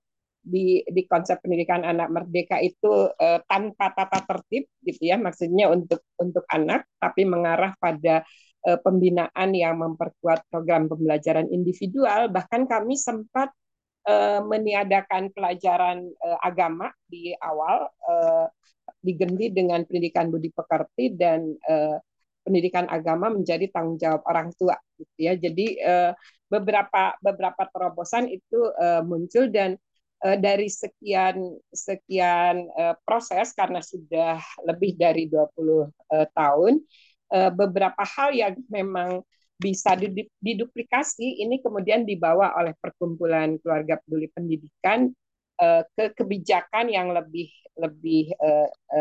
di 0.46 0.86
di 0.86 1.02
konsep 1.10 1.42
pendidikan 1.42 1.82
anak 1.82 2.06
merdeka 2.06 2.62
itu 2.62 3.10
uh, 3.10 3.38
tanpa 3.50 3.90
tata 3.90 4.22
tertib 4.22 4.70
gitu 4.86 5.02
ya 5.02 5.18
maksudnya 5.18 5.66
untuk 5.66 6.06
untuk 6.22 6.46
anak 6.46 6.86
tapi 7.02 7.26
mengarah 7.26 7.74
pada 7.82 8.22
uh, 8.66 8.78
pembinaan 8.78 9.50
yang 9.50 9.82
memperkuat 9.82 10.46
program 10.46 10.86
pembelajaran 10.86 11.50
individual. 11.50 12.30
Bahkan 12.30 12.70
kami 12.70 12.94
sempat 12.94 13.50
uh, 14.06 14.42
meniadakan 14.46 15.34
pelajaran 15.34 16.06
uh, 16.22 16.38
agama 16.42 16.94
di 17.10 17.34
awal 17.42 17.90
uh, 18.06 18.46
digendi 19.02 19.50
dengan 19.50 19.82
pendidikan 19.82 20.30
budi 20.30 20.54
pekerti 20.54 21.14
dan 21.14 21.42
uh, 21.66 21.98
pendidikan 22.46 22.86
agama 22.86 23.34
menjadi 23.34 23.66
tanggung 23.74 23.98
jawab 23.98 24.22
orang 24.30 24.54
tua 24.54 24.78
gitu 24.94 25.18
ya. 25.18 25.34
Jadi 25.34 25.82
uh, 25.82 26.14
beberapa 26.46 27.18
beberapa 27.18 27.66
terobosan 27.74 28.30
itu 28.30 28.70
uh, 28.78 29.02
muncul 29.02 29.50
dan 29.50 29.74
dari 30.20 30.72
sekian 30.72 31.36
sekian 31.68 32.66
uh, 32.72 32.96
proses 33.04 33.52
karena 33.52 33.84
sudah 33.84 34.40
lebih 34.64 34.96
dari 34.96 35.28
20 35.28 35.36
uh, 35.52 36.26
tahun 36.32 36.80
beberapa 37.58 38.06
hal 38.06 38.30
yang 38.38 38.54
memang 38.70 39.18
bisa 39.58 39.98
diduplikasi 40.38 41.42
ini 41.42 41.58
kemudian 41.58 42.06
dibawa 42.06 42.54
oleh 42.54 42.70
perkumpulan 42.78 43.58
keluarga 43.58 43.98
peduli 43.98 44.30
pendidikan 44.30 45.10
ke 45.98 46.14
kebijakan 46.14 46.86
yang 46.86 47.10
lebih 47.10 47.50
lebih 47.74 48.30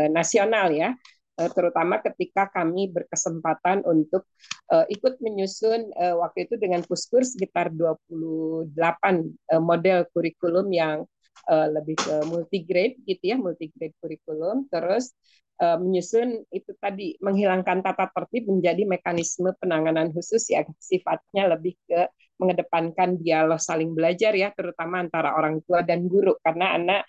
nasional 0.10 0.74
ya 0.74 0.98
terutama 1.36 2.00
ketika 2.00 2.48
kami 2.48 2.88
berkesempatan 2.88 3.84
untuk 3.84 4.24
uh, 4.72 4.88
ikut 4.88 5.20
menyusun 5.20 5.92
uh, 5.92 6.16
waktu 6.24 6.48
itu 6.48 6.56
dengan 6.56 6.80
Puskur 6.88 7.28
sekitar 7.28 7.76
28 7.76 8.72
uh, 8.72 9.60
model 9.60 10.08
kurikulum 10.16 10.72
yang 10.72 11.04
lebih 11.46 11.94
ke 12.02 12.26
multigrade 12.26 12.98
gitu 13.06 13.22
ya, 13.22 13.38
multigrade 13.38 13.94
kurikulum. 14.02 14.66
Terus 14.66 15.14
menyusun 15.62 16.42
itu 16.50 16.74
tadi 16.82 17.22
menghilangkan 17.22 17.86
tata 17.86 18.10
tertib 18.10 18.50
menjadi 18.50 18.82
mekanisme 18.90 19.54
penanganan 19.62 20.10
khusus 20.10 20.42
yang 20.50 20.66
sifatnya 20.82 21.54
lebih 21.54 21.78
ke 21.86 22.10
mengedepankan 22.42 23.22
dialog 23.22 23.62
saling 23.62 23.94
belajar 23.94 24.34
ya, 24.34 24.50
terutama 24.58 25.06
antara 25.06 25.38
orang 25.38 25.62
tua 25.70 25.86
dan 25.86 26.10
guru 26.10 26.34
karena 26.42 26.82
anak 26.82 27.02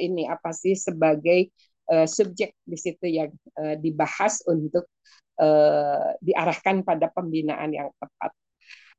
ini 0.00 0.24
apa 0.24 0.48
sih 0.56 0.72
sebagai 0.72 1.52
uh, 1.92 2.08
subjek 2.08 2.56
di 2.64 2.78
situ 2.80 3.04
yang 3.04 3.28
uh, 3.60 3.76
dibahas 3.76 4.40
untuk 4.48 4.88
uh, 5.36 6.16
diarahkan 6.24 6.80
pada 6.82 7.12
pembinaan 7.12 7.70
yang 7.76 7.88
tepat. 8.00 8.32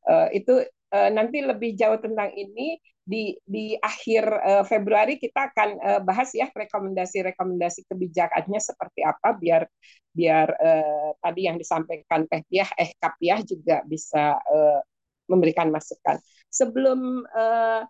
Uh, 0.04 0.28
itu 0.36 0.62
uh, 0.94 1.10
nanti 1.10 1.42
lebih 1.42 1.74
jauh 1.74 1.98
tentang 1.98 2.30
ini 2.38 2.78
di 3.04 3.36
di 3.44 3.76
akhir 3.76 4.24
uh, 4.24 4.64
Februari 4.64 5.20
kita 5.20 5.52
akan 5.52 5.70
uh, 5.80 6.02
bahas 6.08 6.32
ya 6.32 6.48
rekomendasi-rekomendasi 6.48 7.92
kebijakannya 7.92 8.60
seperti 8.64 9.04
apa 9.04 9.36
biar 9.36 9.68
biar 10.16 10.48
uh, 10.56 11.12
tadi 11.20 11.52
yang 11.52 11.60
disampaikan 11.60 12.24
Teh 12.32 12.44
Piah 12.48 12.70
eh 12.80 12.96
Kapiah 12.96 13.44
juga 13.44 13.84
bisa 13.84 14.40
uh, 14.40 14.80
memberikan 15.28 15.68
masukan. 15.72 16.20
Sebelum 16.48 17.28
uh, 17.28 17.84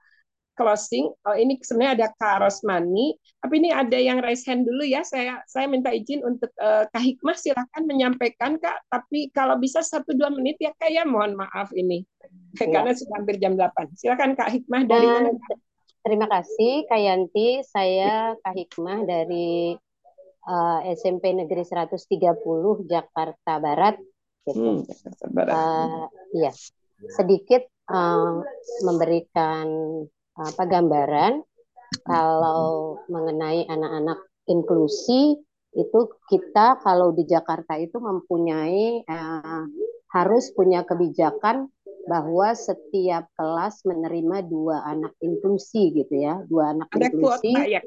closing, 0.54 1.10
oh 1.26 1.36
ini 1.36 1.58
sebenarnya 1.62 1.94
ada 1.98 2.08
Kak 2.18 2.46
Rosmani, 2.46 3.18
tapi 3.42 3.54
ini 3.62 3.70
ada 3.74 3.98
yang 3.98 4.22
raise 4.22 4.46
hand 4.46 4.66
dulu 4.66 4.86
ya. 4.86 5.02
Saya 5.02 5.42
saya 5.50 5.66
minta 5.66 5.90
izin 5.90 6.22
untuk 6.22 6.50
uh, 6.62 6.86
Kak 6.90 7.04
Hikmah 7.04 7.38
silahkan 7.38 7.84
menyampaikan 7.84 8.62
Kak, 8.62 8.86
tapi 8.90 9.34
kalau 9.34 9.58
bisa 9.58 9.82
satu 9.82 10.14
dua 10.14 10.30
menit 10.30 10.58
ya 10.62 10.72
Kak 10.78 10.90
ya 10.94 11.04
mohon 11.04 11.34
maaf 11.34 11.74
ini 11.74 12.06
ya. 12.60 12.70
karena 12.70 12.94
sudah 12.94 13.14
hampir 13.22 13.38
jam 13.42 13.58
8. 13.58 13.98
Silakan 13.98 14.38
Kak 14.38 14.50
Hikmah 14.54 14.82
dari 14.86 15.08
mana? 15.08 15.30
Terima 16.04 16.28
kasih 16.28 16.84
Kak 16.92 17.00
Yanti, 17.00 17.64
saya 17.64 18.36
Kak 18.44 18.54
Hikmah 18.60 19.08
dari 19.08 19.72
uh, 20.48 20.80
eh, 20.84 20.96
SMP 21.00 21.32
Negeri 21.32 21.64
130 21.64 22.04
Jakarta 22.92 23.54
Barat. 23.64 23.96
Gitu. 24.44 24.60
Hmm, 24.60 24.84
Jakarta 24.84 25.26
Barat. 25.32 25.56
Uh, 25.56 26.06
iya, 26.36 26.52
sedikit 27.16 27.64
uh, 27.88 28.44
memberikan 28.84 29.68
apa 30.34 30.64
gambaran 30.66 31.46
kalau 32.02 32.98
mengenai 33.06 33.70
anak-anak 33.70 34.20
inklusi 34.50 35.38
itu 35.74 36.00
kita 36.30 36.82
kalau 36.82 37.14
di 37.14 37.26
Jakarta 37.26 37.78
itu 37.78 37.98
mempunyai 37.98 39.06
uh, 39.10 39.66
harus 40.14 40.54
punya 40.54 40.86
kebijakan 40.86 41.70
bahwa 42.04 42.52
setiap 42.52 43.32
kelas 43.40 43.82
menerima 43.88 44.44
dua 44.46 44.84
anak 44.84 45.16
inklusi 45.24 45.96
gitu 45.96 46.14
ya 46.20 46.44
dua 46.46 46.76
anak 46.76 46.92
Ada 46.92 47.10
inklusi. 47.10 47.52
kuota 47.56 47.64
ya 47.64 47.82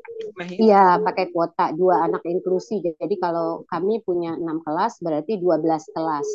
iya 0.56 0.84
pakai 0.98 1.26
kuota 1.30 1.70
dua 1.76 2.08
anak 2.08 2.24
inklusi. 2.24 2.80
Jadi 2.80 3.14
kalau 3.20 3.68
kami 3.68 4.00
punya 4.00 4.34
enam 4.34 4.64
kelas 4.64 4.98
berarti 5.04 5.36
12 5.36 5.68
kelas. 5.92 6.26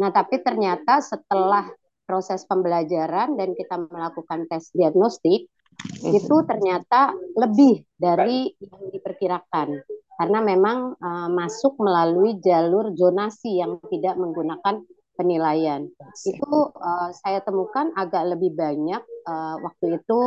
Nah 0.00 0.08
tapi 0.08 0.40
ternyata 0.40 1.04
setelah 1.04 1.68
proses 2.08 2.48
pembelajaran 2.48 3.36
dan 3.36 3.52
kita 3.52 3.76
melakukan 3.76 4.48
tes 4.48 4.72
diagnostik 4.72 5.52
itu 6.00 6.36
ternyata 6.48 7.12
lebih 7.36 7.84
dari 7.94 8.50
yang 8.58 8.88
diperkirakan 8.88 9.84
karena 10.18 10.38
memang 10.42 10.98
uh, 10.98 11.28
masuk 11.30 11.78
melalui 11.78 12.42
jalur 12.42 12.90
zonasi 12.98 13.62
yang 13.62 13.78
tidak 13.86 14.18
menggunakan 14.18 14.82
penilaian. 15.14 15.86
Itu 16.26 16.74
uh, 16.74 17.10
saya 17.14 17.38
temukan 17.46 17.94
agak 17.94 18.34
lebih 18.34 18.54
banyak 18.58 18.98
uh, 19.26 19.56
waktu 19.62 20.02
itu 20.02 20.18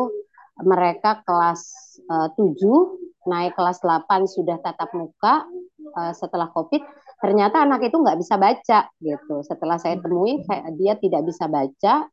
mereka 0.63 1.19
kelas 1.27 1.63
uh, 2.07 2.31
7 2.39 2.55
naik 3.27 3.53
kelas 3.59 3.83
8 3.83 4.07
sudah 4.31 4.63
tatap 4.63 4.95
muka 4.95 5.43
uh, 5.99 6.13
setelah 6.15 6.47
Covid. 6.55 6.83
Ternyata 7.21 7.61
anak 7.61 7.85
itu 7.85 8.01
nggak 8.01 8.17
bisa 8.17 8.35
baca 8.41 8.79
gitu. 8.97 9.35
Setelah 9.45 9.77
saya 9.77 10.01
temui 10.01 10.41
saya, 10.41 10.73
dia 10.73 10.97
tidak 10.97 11.21
bisa 11.29 11.45
baca. 11.45 12.09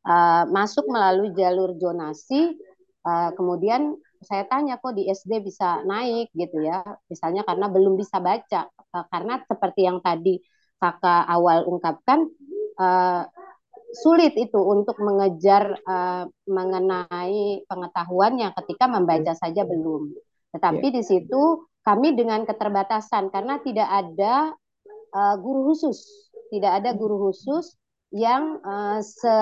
Uh, 0.00 0.44
masuk 0.52 0.84
melalui 0.84 1.32
jalur 1.32 1.72
zonasi. 1.80 2.60
Uh, 3.00 3.32
kemudian 3.40 3.96
saya 4.20 4.44
tanya 4.44 4.76
kok 4.76 4.92
di 4.92 5.08
SD 5.08 5.40
bisa 5.40 5.80
naik 5.88 6.28
gitu 6.36 6.60
ya. 6.60 6.84
Misalnya 7.08 7.40
karena 7.48 7.72
belum 7.72 7.96
bisa 7.96 8.20
baca. 8.20 8.68
Uh, 8.92 9.04
karena 9.08 9.40
seperti 9.48 9.88
yang 9.88 10.04
tadi 10.04 10.44
kakak 10.76 11.24
awal 11.24 11.64
ungkapkan 11.64 12.28
uh, 12.76 13.24
sulit 13.96 14.36
itu 14.36 14.60
untuk 14.60 15.00
mengejar 15.00 15.72
uh, 15.88 16.28
mengenai 16.46 17.64
pengetahuannya 17.64 18.52
ketika 18.60 18.84
membaca 18.92 19.32
saja 19.32 19.64
belum. 19.64 20.12
Tetapi 20.52 20.86
yeah. 20.90 20.94
di 21.00 21.02
situ 21.02 21.42
kami 21.80 22.12
dengan 22.12 22.44
keterbatasan 22.44 23.32
karena 23.32 23.56
tidak 23.64 23.88
ada 23.88 24.52
uh, 25.16 25.36
guru 25.40 25.72
khusus, 25.72 26.30
tidak 26.52 26.82
ada 26.82 26.92
guru 26.92 27.30
khusus 27.30 27.76
yang 28.10 28.58
uh, 28.66 28.98
se 29.00 29.34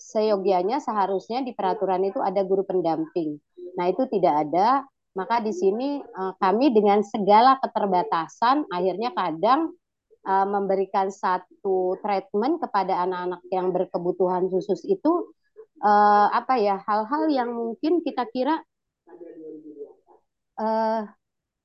seyogianya 0.00 0.80
seharusnya 0.80 1.44
di 1.44 1.52
peraturan 1.52 2.02
itu 2.08 2.18
ada 2.18 2.40
guru 2.42 2.64
pendamping. 2.64 3.36
Nah 3.76 3.90
itu 3.92 4.08
tidak 4.10 4.48
ada, 4.48 4.82
maka 5.14 5.44
di 5.44 5.52
sini 5.52 6.00
uh, 6.00 6.32
kami 6.40 6.72
dengan 6.72 7.04
segala 7.04 7.60
keterbatasan 7.62 8.66
akhirnya 8.70 9.12
kadang 9.14 9.74
memberikan 10.24 11.12
satu 11.12 12.00
treatment 12.00 12.56
kepada 12.56 13.04
anak-anak 13.04 13.44
yang 13.52 13.76
berkebutuhan 13.76 14.48
khusus 14.48 14.80
itu 14.88 15.28
apa 16.32 16.56
ya 16.56 16.80
hal-hal 16.80 17.28
yang 17.28 17.52
mungkin 17.52 18.00
kita 18.00 18.24
kira 18.32 18.56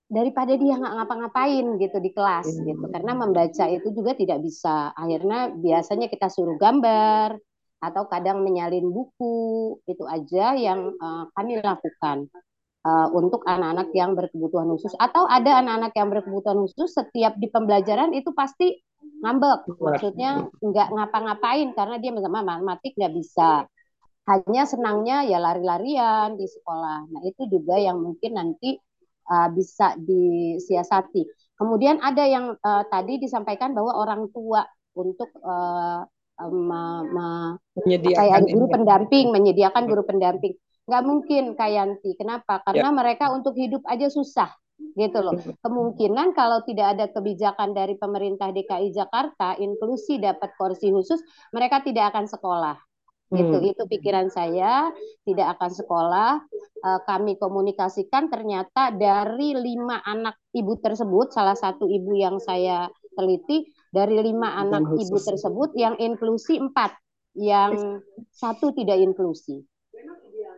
daripada 0.10 0.58
dia 0.58 0.74
nggak 0.74 0.94
ngapa-ngapain 1.00 1.66
gitu 1.78 1.98
di 2.02 2.10
kelas 2.10 2.50
gitu. 2.66 2.86
Karena 2.90 3.14
membaca 3.14 3.66
itu 3.70 3.94
juga 3.94 4.18
tidak 4.18 4.42
bisa. 4.42 4.90
Akhirnya 4.98 5.54
biasanya 5.54 6.10
kita 6.10 6.28
suruh 6.34 6.58
gambar 6.58 7.38
atau 7.80 8.04
kadang 8.10 8.42
menyalin 8.42 8.90
buku. 8.90 9.78
Itu 9.86 10.10
aja 10.10 10.58
yang 10.58 10.98
uh, 10.98 11.30
kami 11.38 11.62
lakukan 11.62 12.26
uh, 12.84 13.08
untuk 13.14 13.46
anak-anak 13.46 13.94
yang 13.94 14.18
berkebutuhan 14.18 14.68
khusus. 14.74 14.98
Atau 14.98 15.30
ada 15.30 15.62
anak-anak 15.62 15.94
yang 15.94 16.10
berkebutuhan 16.10 16.60
khusus 16.66 16.90
setiap 16.90 17.38
di 17.38 17.46
pembelajaran 17.54 18.10
itu 18.18 18.34
pasti 18.34 18.82
ngambek. 19.22 19.78
Maksudnya 19.78 20.50
nggak 20.58 20.90
ngapa-ngapain 20.90 21.70
karena 21.78 22.02
dia 22.02 22.12
matematik 22.18 22.98
nggak 22.98 23.14
bisa. 23.14 23.70
Hanya 24.26 24.66
senangnya 24.66 25.26
ya 25.26 25.38
lari-larian 25.38 26.34
di 26.34 26.50
sekolah. 26.50 27.14
Nah 27.14 27.22
itu 27.26 27.46
juga 27.46 27.78
yang 27.78 28.02
mungkin 28.02 28.38
nanti 28.38 28.78
uh, 29.30 29.50
bisa 29.54 29.94
disiasati 30.02 31.24
kemudian 31.56 32.02
ada 32.02 32.26
yang 32.26 32.58
uh, 32.58 32.84
tadi 32.90 33.22
disampaikan 33.22 33.78
bahwa 33.78 33.96
orang 33.96 34.28
tua 34.34 34.66
untuk 34.98 35.30
uh, 35.46 36.04
ma, 36.50 36.84
ma, 37.06 37.30
menyediakan 37.86 38.44
guru 38.50 38.66
pendamping 38.68 39.26
menyediakan 39.32 39.84
guru 39.88 40.04
pendamping 40.04 40.54
nggak 40.90 41.06
mungkin 41.06 41.44
Kayanti. 41.54 42.18
Kenapa? 42.18 42.66
Karena 42.66 42.90
ya. 42.90 42.98
mereka 42.98 43.30
untuk 43.30 43.54
hidup 43.54 43.86
aja 43.86 44.10
susah 44.10 44.50
gitu 44.98 45.22
loh. 45.22 45.38
Kemungkinan 45.62 46.34
kalau 46.34 46.66
tidak 46.66 46.98
ada 46.98 47.06
kebijakan 47.14 47.78
dari 47.78 47.94
pemerintah 47.94 48.50
DKI 48.50 48.90
Jakarta 48.90 49.54
inklusi 49.62 50.18
dapat 50.18 50.58
kursi 50.58 50.90
khusus, 50.90 51.22
mereka 51.54 51.86
tidak 51.86 52.10
akan 52.16 52.26
sekolah. 52.26 52.76
Gitu. 53.30 53.56
Hmm. 53.62 53.70
Itu 53.70 53.84
pikiran 53.86 54.28
saya, 54.34 54.90
tidak 55.22 55.58
akan 55.58 55.72
sekolah. 55.72 56.32
Uh, 56.80 57.00
kami 57.06 57.36
komunikasikan 57.38 58.32
ternyata 58.32 58.90
dari 58.90 59.54
lima 59.54 60.02
anak 60.02 60.40
ibu 60.56 60.80
tersebut, 60.82 61.30
salah 61.30 61.54
satu 61.54 61.86
ibu 61.86 62.18
yang 62.18 62.42
saya 62.42 62.90
teliti, 63.14 63.70
dari 63.94 64.18
lima 64.18 64.58
anak 64.58 64.98
ibu 64.98 65.18
tersebut 65.20 65.76
yang 65.78 66.00
inklusi 66.00 66.58
empat, 66.58 66.96
yang 67.38 68.02
satu 68.34 68.74
tidak 68.74 68.98
inklusi 68.98 69.62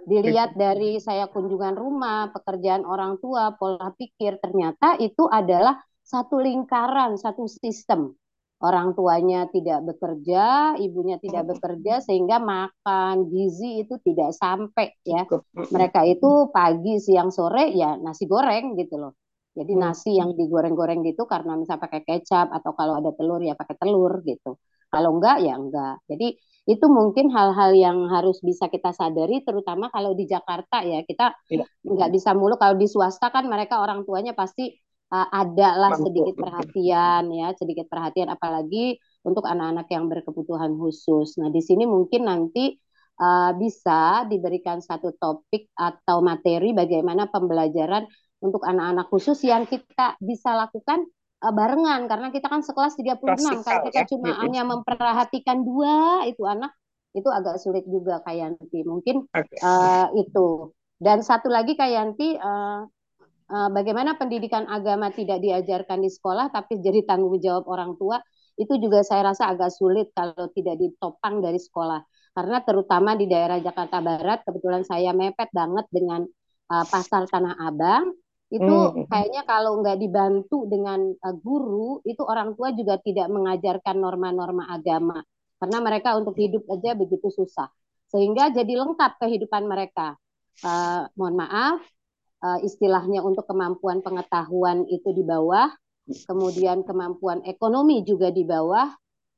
dilihat 0.05 0.57
dari 0.57 0.97
saya 0.97 1.29
kunjungan 1.29 1.77
rumah, 1.77 2.33
pekerjaan 2.33 2.85
orang 2.85 3.21
tua, 3.21 3.53
pola 3.53 3.93
pikir, 3.93 4.41
ternyata 4.41 4.97
itu 4.97 5.29
adalah 5.29 5.77
satu 6.01 6.41
lingkaran, 6.41 7.15
satu 7.15 7.45
sistem. 7.45 8.17
Orang 8.61 8.93
tuanya 8.93 9.49
tidak 9.49 9.81
bekerja, 9.89 10.77
ibunya 10.77 11.17
tidak 11.17 11.49
bekerja, 11.49 11.97
sehingga 12.05 12.37
makan 12.37 13.25
gizi 13.33 13.81
itu 13.81 13.97
tidak 14.05 14.37
sampai 14.37 14.93
ya. 15.01 15.25
Mereka 15.53 16.05
itu 16.05 16.53
pagi, 16.53 17.01
siang, 17.01 17.33
sore 17.33 17.73
ya 17.73 17.97
nasi 17.97 18.29
goreng 18.29 18.77
gitu 18.77 19.01
loh. 19.01 19.17
Jadi 19.51 19.73
hmm. 19.75 19.81
nasi 19.81 20.15
yang 20.15 20.31
digoreng-goreng 20.37 21.03
gitu 21.03 21.27
karena 21.27 21.59
misalnya 21.59 21.83
pakai 21.83 22.01
kecap 22.07 22.53
atau 22.53 22.71
kalau 22.71 23.01
ada 23.01 23.11
telur 23.17 23.41
ya 23.43 23.57
pakai 23.57 23.75
telur 23.75 24.21
gitu. 24.23 24.55
Kalau 24.87 25.17
enggak 25.17 25.43
ya 25.43 25.57
enggak. 25.57 25.99
Jadi 26.07 26.37
itu 26.69 26.85
mungkin 26.85 27.33
hal-hal 27.33 27.73
yang 27.73 27.97
harus 28.13 28.37
bisa 28.45 28.69
kita 28.69 28.93
sadari 28.93 29.41
terutama 29.41 29.89
kalau 29.89 30.13
di 30.13 30.29
Jakarta 30.29 30.85
ya 30.85 31.01
kita 31.01 31.33
ya. 31.49 31.65
nggak 31.81 32.09
bisa 32.13 32.37
mulu 32.37 32.53
kalau 32.61 32.77
di 32.77 32.85
swasta 32.85 33.33
kan 33.33 33.49
mereka 33.49 33.81
orang 33.81 34.05
tuanya 34.05 34.37
pasti 34.37 34.69
uh, 35.11 35.27
ada 35.29 35.69
lah 35.77 35.91
sedikit 35.99 36.35
perhatian 36.39 37.23
ya 37.29 37.47
sedikit 37.59 37.85
perhatian 37.91 38.31
apalagi 38.31 38.97
untuk 39.21 39.45
anak-anak 39.45 39.87
yang 39.91 40.07
berkebutuhan 40.07 40.73
khusus 40.79 41.35
nah 41.37 41.51
di 41.51 41.61
sini 41.61 41.83
mungkin 41.83 42.25
nanti 42.25 42.79
uh, 43.19 43.51
bisa 43.59 44.25
diberikan 44.31 44.79
satu 44.79 45.13
topik 45.19 45.69
atau 45.75 46.23
materi 46.23 46.71
bagaimana 46.71 47.27
pembelajaran 47.27 48.07
untuk 48.41 48.65
anak-anak 48.65 49.05
khusus 49.13 49.37
yang 49.45 49.69
kita 49.69 50.17
bisa 50.17 50.57
lakukan 50.57 51.05
uh, 51.45 51.53
barengan 51.53 52.09
karena 52.09 52.33
kita 52.33 52.47
kan 52.49 52.65
sekelas 52.65 52.97
36 52.97 53.21
Klasikal, 53.21 53.61
kalau 53.61 53.81
kita 53.89 54.01
ya. 54.01 54.09
cuma 54.09 54.29
gitu. 54.33 54.41
hanya 54.41 54.61
memperhatikan 54.65 55.57
dua 55.61 56.25
itu 56.25 56.41
anak 56.47 56.71
itu 57.11 57.27
agak 57.27 57.59
sulit 57.59 57.83
juga 57.85 58.23
Kayanti 58.23 58.87
mungkin 58.87 59.27
okay. 59.35 59.59
uh, 59.59 60.07
eh, 60.15 60.23
itu 60.23 60.71
dan 61.01 61.19
satu 61.19 61.51
lagi 61.51 61.75
Kayanti 61.75 62.39
uh, 62.39 62.87
bagaimana 63.51 64.15
pendidikan 64.15 64.63
agama 64.71 65.11
tidak 65.11 65.43
diajarkan 65.43 65.99
di 65.99 66.07
sekolah 66.07 66.47
tapi 66.55 66.79
jadi 66.79 67.03
tanggung 67.03 67.35
jawab 67.43 67.67
orang 67.67 67.99
tua 67.99 68.23
itu 68.59 68.73
juga 68.77 69.01
saya 69.01 69.31
rasa 69.31 69.49
agak 69.49 69.71
sulit 69.71 70.11
kalau 70.11 70.51
tidak 70.51 70.77
ditopang 70.77 71.39
dari 71.39 71.57
sekolah. 71.57 72.01
Karena 72.31 72.63
terutama 72.63 73.17
di 73.17 73.27
daerah 73.27 73.59
Jakarta 73.59 73.99
Barat 73.99 74.45
kebetulan 74.47 74.83
saya 74.87 75.11
mepet 75.11 75.51
banget 75.51 75.85
dengan 75.91 76.23
uh, 76.71 76.85
pasar 76.87 77.27
Tanah 77.27 77.59
Abang. 77.59 78.15
Itu 78.51 78.67
hmm. 78.91 79.07
kayaknya 79.07 79.47
kalau 79.47 79.79
nggak 79.79 79.99
dibantu 79.99 80.67
dengan 80.67 81.11
uh, 81.11 81.35
guru 81.39 82.03
itu 82.03 82.23
orang 82.23 82.55
tua 82.55 82.75
juga 82.75 82.99
tidak 82.99 83.27
mengajarkan 83.31 83.95
norma-norma 83.99 84.67
agama. 84.71 85.19
Karena 85.59 85.77
mereka 85.83 86.15
untuk 86.17 86.35
hidup 86.39 86.63
aja 86.71 86.95
begitu 86.95 87.27
susah. 87.31 87.67
Sehingga 88.11 88.51
jadi 88.51 88.79
lengkap 88.79 89.19
kehidupan 89.19 89.67
mereka. 89.67 90.15
Uh, 90.61 91.07
mohon 91.15 91.39
maaf 91.39 91.79
uh, 92.41 92.59
istilahnya 92.65 93.21
untuk 93.21 93.45
kemampuan 93.47 94.01
pengetahuan 94.01 94.85
itu 94.89 95.09
di 95.13 95.23
bawah 95.23 95.71
kemudian 96.27 96.83
kemampuan 96.83 97.45
ekonomi 97.45 98.03
juga 98.03 98.33
di 98.33 98.43
bawah 98.43 98.89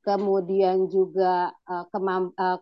kemudian 0.04 0.88
juga 0.92 1.52
uh, 1.68 1.86
kemamp 1.92 2.36
uh, 2.36 2.60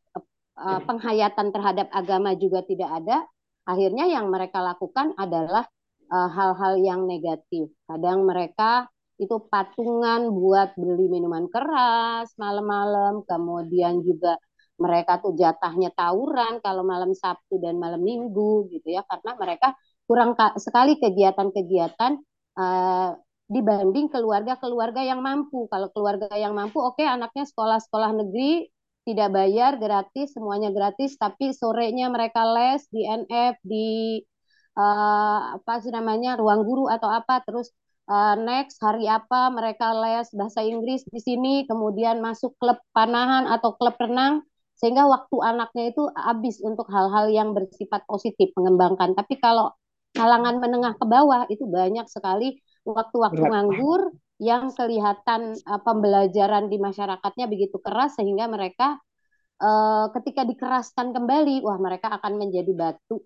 uh, 0.58 0.80
penghayatan 0.86 1.50
terhadap 1.54 1.88
agama 1.94 2.34
juga 2.38 2.62
tidak 2.66 2.90
ada 3.02 3.26
akhirnya 3.66 4.10
yang 4.10 4.30
mereka 4.30 4.60
lakukan 4.60 5.14
adalah 5.18 5.66
hal-hal 6.12 6.76
uh, 6.76 6.84
yang 6.84 7.08
negatif. 7.08 7.72
Kadang 7.88 8.28
mereka 8.28 8.92
itu 9.22 9.38
patungan 9.48 10.34
buat 10.34 10.74
beli 10.74 11.06
minuman 11.08 11.46
keras 11.46 12.34
malam-malam, 12.42 13.22
kemudian 13.24 14.02
juga 14.02 14.36
mereka 14.82 15.22
tuh 15.22 15.38
jatahnya 15.38 15.94
tawuran 15.94 16.58
kalau 16.66 16.82
malam 16.82 17.14
Sabtu 17.14 17.62
dan 17.62 17.78
malam 17.78 18.02
Minggu 18.02 18.66
gitu 18.74 18.90
ya, 18.90 19.06
karena 19.06 19.38
mereka 19.38 19.78
kurang 20.12 20.36
sekali 20.60 21.00
kegiatan-kegiatan 21.00 22.20
uh, 22.60 23.16
dibanding 23.48 24.12
keluarga-keluarga 24.12 25.08
yang 25.08 25.24
mampu. 25.24 25.72
Kalau 25.72 25.88
keluarga 25.96 26.28
yang 26.36 26.52
mampu, 26.52 26.84
oke 26.84 27.00
okay, 27.00 27.08
anaknya 27.08 27.48
sekolah-sekolah 27.48 28.20
negeri 28.20 28.68
tidak 29.08 29.32
bayar 29.32 29.80
gratis, 29.80 30.36
semuanya 30.36 30.68
gratis, 30.76 31.16
tapi 31.16 31.56
sorenya 31.56 32.12
mereka 32.12 32.44
les 32.44 32.84
di 32.92 33.08
NF, 33.08 33.56
di 33.64 34.20
uh, 34.76 35.56
apa 35.56 35.80
sih 35.80 35.96
namanya 35.96 36.36
ruang 36.36 36.68
guru 36.68 36.92
atau 36.92 37.08
apa, 37.08 37.40
terus 37.48 37.72
uh, 38.12 38.36
next 38.36 38.84
hari 38.84 39.08
apa 39.08 39.48
mereka 39.48 39.96
les 39.96 40.28
bahasa 40.36 40.60
Inggris 40.60 41.08
di 41.08 41.24
sini, 41.24 41.64
kemudian 41.72 42.20
masuk 42.20 42.52
klub 42.60 42.84
panahan 42.92 43.48
atau 43.48 43.80
klub 43.80 43.96
renang, 43.96 44.44
sehingga 44.76 45.10
waktu 45.10 45.38
anaknya 45.40 45.96
itu 45.96 46.04
habis 46.14 46.62
untuk 46.62 46.86
hal-hal 46.92 47.32
yang 47.32 47.58
bersifat 47.58 48.06
positif 48.06 48.54
mengembangkan. 48.54 49.18
Tapi 49.18 49.40
kalau 49.42 49.74
kalangan 50.12 50.60
menengah 50.60 50.94
ke 51.00 51.06
bawah 51.08 51.48
itu 51.48 51.64
banyak 51.68 52.08
sekali 52.08 52.60
waktu-waktu 52.84 53.42
nganggur 53.42 54.12
yang 54.42 54.74
kelihatan 54.74 55.54
uh, 55.70 55.82
pembelajaran 55.86 56.68
di 56.68 56.82
masyarakatnya 56.82 57.46
begitu 57.46 57.78
keras 57.78 58.18
sehingga 58.18 58.50
mereka 58.50 58.98
uh, 59.62 60.10
ketika 60.20 60.44
dikeraskan 60.44 61.14
kembali 61.14 61.62
wah 61.62 61.78
mereka 61.78 62.10
akan 62.18 62.42
menjadi 62.42 62.74
batu 62.74 63.22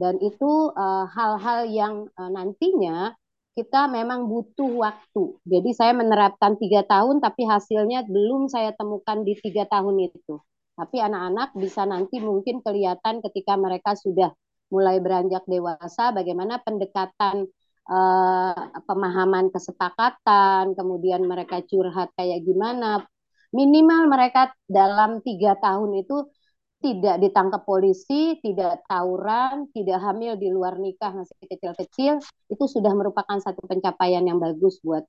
dan 0.00 0.16
itu 0.24 0.72
hal-hal 1.12 1.60
uh, 1.66 1.68
yang 1.68 1.94
uh, 2.16 2.30
nantinya 2.32 3.12
kita 3.52 3.90
memang 3.90 4.24
butuh 4.24 4.72
waktu. 4.80 5.36
Jadi 5.44 5.70
saya 5.76 5.92
menerapkan 5.92 6.56
tiga 6.56 6.80
tahun, 6.86 7.20
tapi 7.20 7.44
hasilnya 7.44 8.08
belum 8.08 8.48
saya 8.48 8.72
temukan 8.72 9.20
di 9.20 9.36
tiga 9.36 9.68
tahun 9.68 10.00
itu. 10.08 10.40
Tapi 10.78 10.96
anak-anak 10.96 11.52
bisa 11.58 11.84
nanti 11.84 12.22
mungkin 12.24 12.64
kelihatan 12.64 13.20
ketika 13.20 13.60
mereka 13.60 13.92
sudah 13.92 14.32
mulai 14.70 15.02
beranjak 15.02 15.44
dewasa, 15.50 16.14
bagaimana 16.14 16.62
pendekatan 16.62 17.46
uh, 17.90 18.54
pemahaman 18.86 19.50
kesepakatan, 19.50 20.78
kemudian 20.78 21.26
mereka 21.26 21.60
curhat 21.66 22.14
kayak 22.14 22.46
gimana. 22.46 23.04
Minimal 23.50 24.06
mereka 24.06 24.54
dalam 24.70 25.18
tiga 25.26 25.58
tahun 25.58 26.06
itu 26.06 26.30
tidak 26.80 27.20
ditangkap 27.20 27.62
polisi, 27.68 28.40
tidak 28.40 28.80
tawuran, 28.88 29.68
tidak 29.76 30.00
hamil 30.00 30.38
di 30.40 30.48
luar 30.48 30.80
nikah 30.80 31.12
masih 31.12 31.36
kecil-kecil, 31.44 32.24
itu 32.48 32.64
sudah 32.64 32.94
merupakan 32.96 33.36
satu 33.36 33.60
pencapaian 33.68 34.24
yang 34.24 34.40
bagus 34.40 34.80
buat 34.80 35.04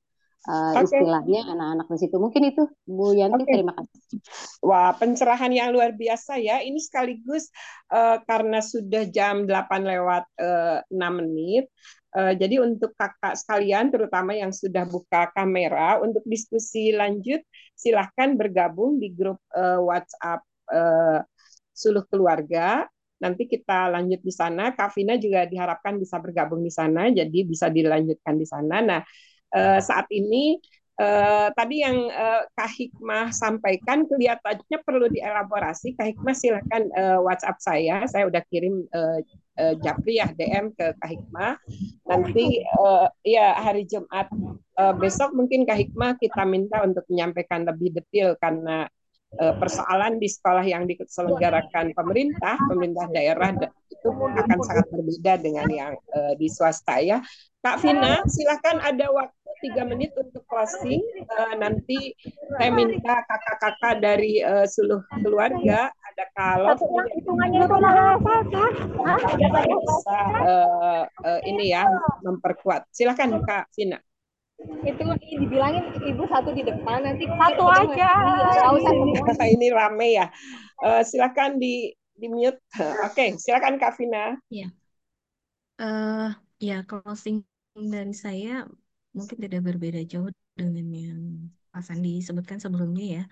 uh, 0.47 0.73
okay. 0.77 0.85
istilahnya 0.87 1.41
anak-anak 1.53 1.87
di 1.91 1.97
situ. 2.01 2.15
Mungkin 2.17 2.43
itu 2.49 2.63
Bu 2.87 3.13
Yanti 3.13 3.43
okay. 3.45 3.61
terima 3.61 3.73
kasih. 3.77 4.17
Wah, 4.65 4.91
pencerahan 4.97 5.51
yang 5.53 5.69
luar 5.73 5.93
biasa 5.93 6.41
ya. 6.41 6.63
Ini 6.63 6.79
sekaligus 6.81 7.51
uh, 7.93 8.21
karena 8.25 8.63
sudah 8.63 9.05
jam 9.09 9.45
8 9.45 9.83
lewat 9.85 10.25
uh, 10.41 10.79
eh, 10.81 10.97
6 10.97 11.19
menit. 11.21 11.65
Uh, 12.11 12.35
jadi 12.35 12.59
untuk 12.59 12.91
kakak 12.99 13.39
sekalian, 13.39 13.87
terutama 13.87 14.35
yang 14.35 14.51
sudah 14.51 14.83
buka 14.83 15.31
kamera, 15.31 16.01
untuk 16.03 16.25
diskusi 16.27 16.91
lanjut, 16.91 17.39
silahkan 17.71 18.35
bergabung 18.35 18.99
di 18.99 19.15
grup 19.15 19.39
uh, 19.55 19.79
WhatsApp 19.79 20.43
uh, 20.73 21.23
Suluh 21.71 22.03
Keluarga. 22.11 22.83
Nanti 23.21 23.45
kita 23.45 23.87
lanjut 23.93 24.19
di 24.19 24.33
sana. 24.33 24.73
Kavina 24.73 25.15
juga 25.15 25.45
diharapkan 25.45 25.95
bisa 26.01 26.17
bergabung 26.17 26.65
di 26.65 26.73
sana, 26.73 27.07
jadi 27.13 27.39
bisa 27.47 27.69
dilanjutkan 27.71 28.35
di 28.35 28.49
sana. 28.49 28.81
Nah, 28.81 29.01
uh, 29.55 29.79
saat 29.79 30.07
ini 30.11 30.59
uh, 31.01 31.47
tadi 31.57 31.81
yang 31.81 31.97
uh, 32.09 32.43
Kak 32.53 32.71
Hikmah 32.71 33.33
sampaikan 33.33 34.05
kelihatannya 34.05 34.77
perlu 34.85 35.09
dielaborasi. 35.09 35.97
Kak 35.97 36.13
Hikmah 36.13 36.35
silakan 36.35 36.83
uh, 36.93 37.19
WhatsApp 37.25 37.57
saya, 37.61 38.05
saya 38.05 38.29
udah 38.29 38.41
kirim 38.51 38.85
uh, 38.93 39.19
uh, 39.61 39.73
Japri 39.81 40.21
ya 40.21 40.29
DM 40.33 40.73
ke 40.77 40.93
Kak 40.97 41.09
Hikmah. 41.09 41.57
Nanti 42.05 42.61
uh, 42.77 43.07
ya 43.25 43.57
hari 43.57 43.89
Jumat 43.89 44.29
uh, 44.77 44.93
besok 44.97 45.33
mungkin 45.33 45.65
Kak 45.65 45.79
Hikmah 45.79 46.21
kita 46.21 46.43
minta 46.45 46.85
untuk 46.85 47.05
menyampaikan 47.09 47.65
lebih 47.65 47.95
detail 47.95 48.37
karena 48.37 48.85
persoalan 49.31 50.19
di 50.19 50.27
sekolah 50.27 50.59
yang 50.59 50.83
diselenggarakan 50.83 51.95
pemerintah, 51.95 52.59
pemerintah 52.67 53.07
daerah 53.15 53.55
itu 53.87 54.09
akan 54.11 54.59
sangat 54.59 54.87
berbeda 54.91 55.33
dengan 55.39 55.67
yang 55.71 55.93
uh, 56.11 56.35
di 56.35 56.51
swasta 56.51 56.99
ya. 56.99 57.23
Kak 57.61 57.77
Vina, 57.79 58.25
silakan 58.25 58.81
ada 58.81 59.07
waktu 59.13 59.40
tiga 59.61 59.85
menit 59.85 60.11
untuk 60.17 60.43
closing. 60.49 61.01
Uh, 61.29 61.55
nanti 61.61 62.17
saya 62.57 62.69
minta 62.73 63.21
kakak-kakak 63.29 64.01
dari 64.01 64.41
uh, 64.41 64.65
seluruh 64.65 65.05
keluarga 65.21 65.93
ada 66.11 66.25
kalau 66.35 66.75
hitungannya 67.15 67.63
itu 67.63 67.75
bisa 69.79 70.19
uh, 70.43 71.03
uh, 71.07 71.39
ini 71.47 71.71
ya 71.71 71.87
memperkuat. 72.25 72.89
Silakan 72.91 73.39
Kak 73.47 73.71
Vina. 73.77 74.01
Itu 74.85 75.01
dibilangin 75.39 75.97
ibu 76.05 76.27
satu 76.29 76.53
di 76.53 76.61
depan 76.61 77.01
nanti 77.07 77.25
satu 77.25 77.65
aja. 77.65 78.11
Iya, 78.77 79.47
ini 79.57 79.67
rame 79.73 80.07
ya. 80.19 80.27
Uh, 80.83 81.01
silakan 81.01 81.57
di 81.57 81.95
di 82.13 82.27
mute. 82.29 82.61
Oke, 82.77 83.09
okay, 83.09 83.29
silakan 83.39 83.81
Kak 83.81 83.97
Vina. 83.97 84.37
Iya. 84.51 84.67
Uh, 85.81 86.29
ya 86.61 86.85
closing 86.85 87.41
dari 87.73 88.13
saya 88.13 88.69
mungkin 89.17 89.37
tidak 89.43 89.61
berbeda 89.67 89.99
jauh 90.11 90.31
dengan 90.55 90.85
yang 90.91 91.21
Pak 91.71 91.83
Sandi 91.87 92.19
sebutkan 92.27 92.59
sebelumnya 92.63 93.05
ya, 93.17 93.23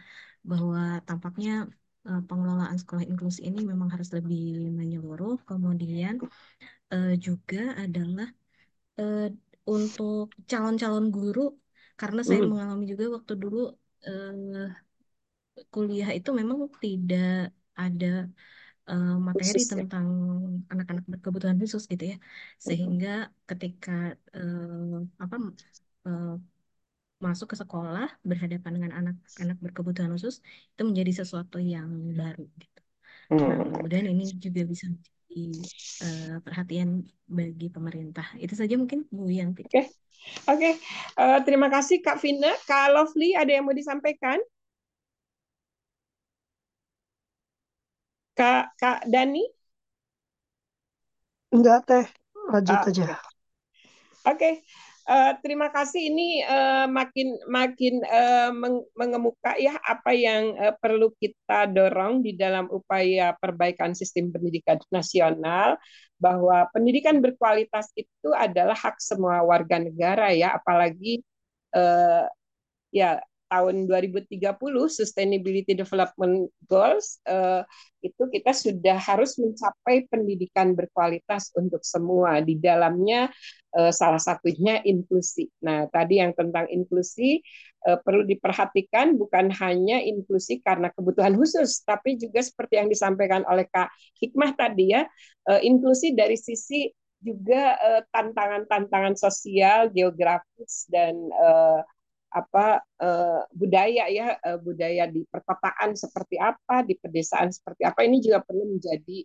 bahwa 0.43 1.03
tampaknya 1.07 1.67
uh, 2.07 2.21
pengelolaan 2.27 2.77
sekolah 2.80 3.03
inklusi 3.03 3.43
ini 3.47 3.59
memang 3.67 3.89
harus 3.93 4.09
lebih 4.15 4.71
menyeluruh. 4.80 5.36
Kemudian 5.49 6.19
uh, 6.93 7.13
juga 7.19 7.75
adalah 7.84 8.27
uh, 8.99 9.27
untuk 9.67 10.32
calon-calon 10.49 11.11
guru, 11.11 11.41
karena 11.99 12.21
saya 12.23 12.41
mengalami 12.47 12.84
juga 12.91 13.19
waktu 13.19 13.34
dulu 13.36 13.59
uh, 14.07 14.71
kuliah 15.73 16.09
itu 16.15 16.30
memang 16.32 16.71
tidak 16.80 17.51
ada 17.75 18.27
uh, 18.89 19.17
materi 19.21 19.53
khusus, 19.55 19.69
ya? 19.69 19.85
tentang 19.85 20.07
anak-anak 20.73 21.05
berkebutuhan 21.05 21.57
khusus 21.61 21.85
gitu 21.85 22.15
ya 22.15 22.17
sehingga 22.57 23.29
ketika 23.45 24.17
uh, 24.33 25.05
apa 25.21 25.35
uh, 26.09 26.35
masuk 27.19 27.53
ke 27.53 27.55
sekolah 27.59 28.07
berhadapan 28.23 28.71
dengan 28.79 28.91
anak-anak 28.95 29.57
berkebutuhan 29.59 30.11
khusus 30.15 30.41
itu 30.75 30.83
menjadi 30.83 31.23
sesuatu 31.23 31.59
yang 31.59 31.87
baru 32.15 32.47
gitu 32.57 32.81
nah 33.29 33.61
hmm. 33.61 33.77
kemudian 33.77 34.05
ini 34.09 34.25
juga 34.33 34.65
bisa 34.65 34.89
menjadi 34.89 35.43
uh, 36.01 36.37
perhatian 36.41 37.05
bagi 37.29 37.69
pemerintah 37.69 38.25
itu 38.41 38.57
saja 38.57 38.73
mungkin 38.73 39.05
Bu 39.13 39.29
Yanti 39.29 39.67
oke 39.67 39.69
okay. 39.69 39.85
oke 40.49 40.57
okay. 40.57 40.73
uh, 41.19 41.39
terima 41.45 41.69
kasih 41.69 42.01
Kak 42.01 42.17
Vina 42.17 42.49
Kak 42.65 42.89
Lovely 42.89 43.37
ada 43.37 43.53
yang 43.53 43.69
mau 43.69 43.75
disampaikan 43.75 44.41
Kak 48.39 48.71
Kak 48.79 49.03
Dani? 49.03 49.43
Enggak 51.51 51.83
teh, 51.83 52.05
lanjut 52.47 52.79
ah, 52.79 52.87
aja. 52.87 53.03
Oke, 53.03 53.19
okay. 54.31 54.53
uh, 55.11 55.11
eh, 55.11 55.31
terima 55.43 55.67
kasih. 55.67 56.07
Ini 56.07 56.47
uh, 56.47 56.85
makin 56.87 57.35
makin 57.51 57.99
uh, 57.99 58.55
mengemuka 58.95 59.59
ya 59.59 59.75
apa 59.83 60.15
yang 60.15 60.55
uh, 60.55 60.71
perlu 60.79 61.11
kita 61.19 61.67
dorong 61.67 62.23
di 62.23 62.39
dalam 62.39 62.71
upaya 62.71 63.35
perbaikan 63.35 63.91
sistem 63.91 64.31
pendidikan 64.31 64.79
nasional 64.87 65.75
bahwa 66.15 66.63
pendidikan 66.71 67.19
berkualitas 67.19 67.91
itu 67.99 68.31
adalah 68.31 68.77
hak 68.77 69.03
semua 69.03 69.43
warga 69.43 69.83
negara 69.83 70.31
ya, 70.31 70.55
apalagi 70.55 71.27
uh, 71.75 72.23
ya 72.95 73.19
tahun 73.50 73.89
2030 73.89 74.39
Sustainability 74.88 75.74
Development 75.74 76.47
Goals 76.70 77.18
uh, 77.26 77.66
itu 78.00 78.24
kita 78.30 78.54
sudah 78.54 78.95
harus 78.95 79.36
mencapai 79.41 80.08
pendidikan 80.08 80.78
berkualitas 80.78 81.52
untuk 81.58 81.82
semua 81.84 82.39
di 82.39 82.56
dalamnya 82.56 83.28
uh, 83.76 83.91
salah 83.91 84.22
satunya 84.22 84.80
inklusi. 84.86 85.50
Nah, 85.66 85.89
tadi 85.89 86.22
yang 86.22 86.32
tentang 86.38 86.70
inklusi 86.70 87.41
uh, 87.89 87.97
perlu 88.00 88.24
diperhatikan 88.24 89.18
bukan 89.18 89.52
hanya 89.58 90.00
inklusi 90.00 90.62
karena 90.64 90.93
kebutuhan 90.93 91.36
khusus, 91.36 91.82
tapi 91.84 92.16
juga 92.16 92.39
seperti 92.39 92.80
yang 92.80 92.88
disampaikan 92.88 93.43
oleh 93.50 93.68
Kak 93.68 93.91
Hikmah 94.22 94.56
tadi 94.56 94.95
ya, 94.95 95.04
uh, 95.50 95.60
inklusi 95.60 96.14
dari 96.14 96.38
sisi 96.39 96.88
juga 97.20 97.76
tantangan-tantangan 98.16 99.20
sosial, 99.20 99.91
geografis 99.91 100.88
dan 100.88 101.20
uh, 101.36 101.84
apa 102.30 102.82
uh, 103.01 103.41
budaya 103.53 104.05
ya 104.09 104.38
uh, 104.38 104.59
budaya 104.61 105.09
di 105.09 105.25
perkotaan 105.25 105.97
seperti 105.97 106.38
apa 106.38 106.86
di 106.86 106.93
pedesaan 106.93 107.49
seperti 107.49 107.86
apa 107.86 108.05
ini 108.05 108.21
juga 108.21 108.45
perlu 108.45 108.77
menjadi 108.77 109.17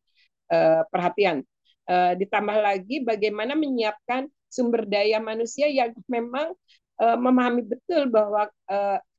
uh, 0.53 0.83
perhatian. 0.89 1.45
Ditambah 1.85 2.65
lagi 2.65 3.05
bagaimana 3.05 3.53
menyiapkan 3.53 4.25
sumber 4.49 4.89
daya 4.89 5.21
manusia 5.21 5.69
yang 5.69 5.93
memang 6.09 6.57
memahami 6.97 7.61
betul 7.61 8.09
bahwa 8.09 8.49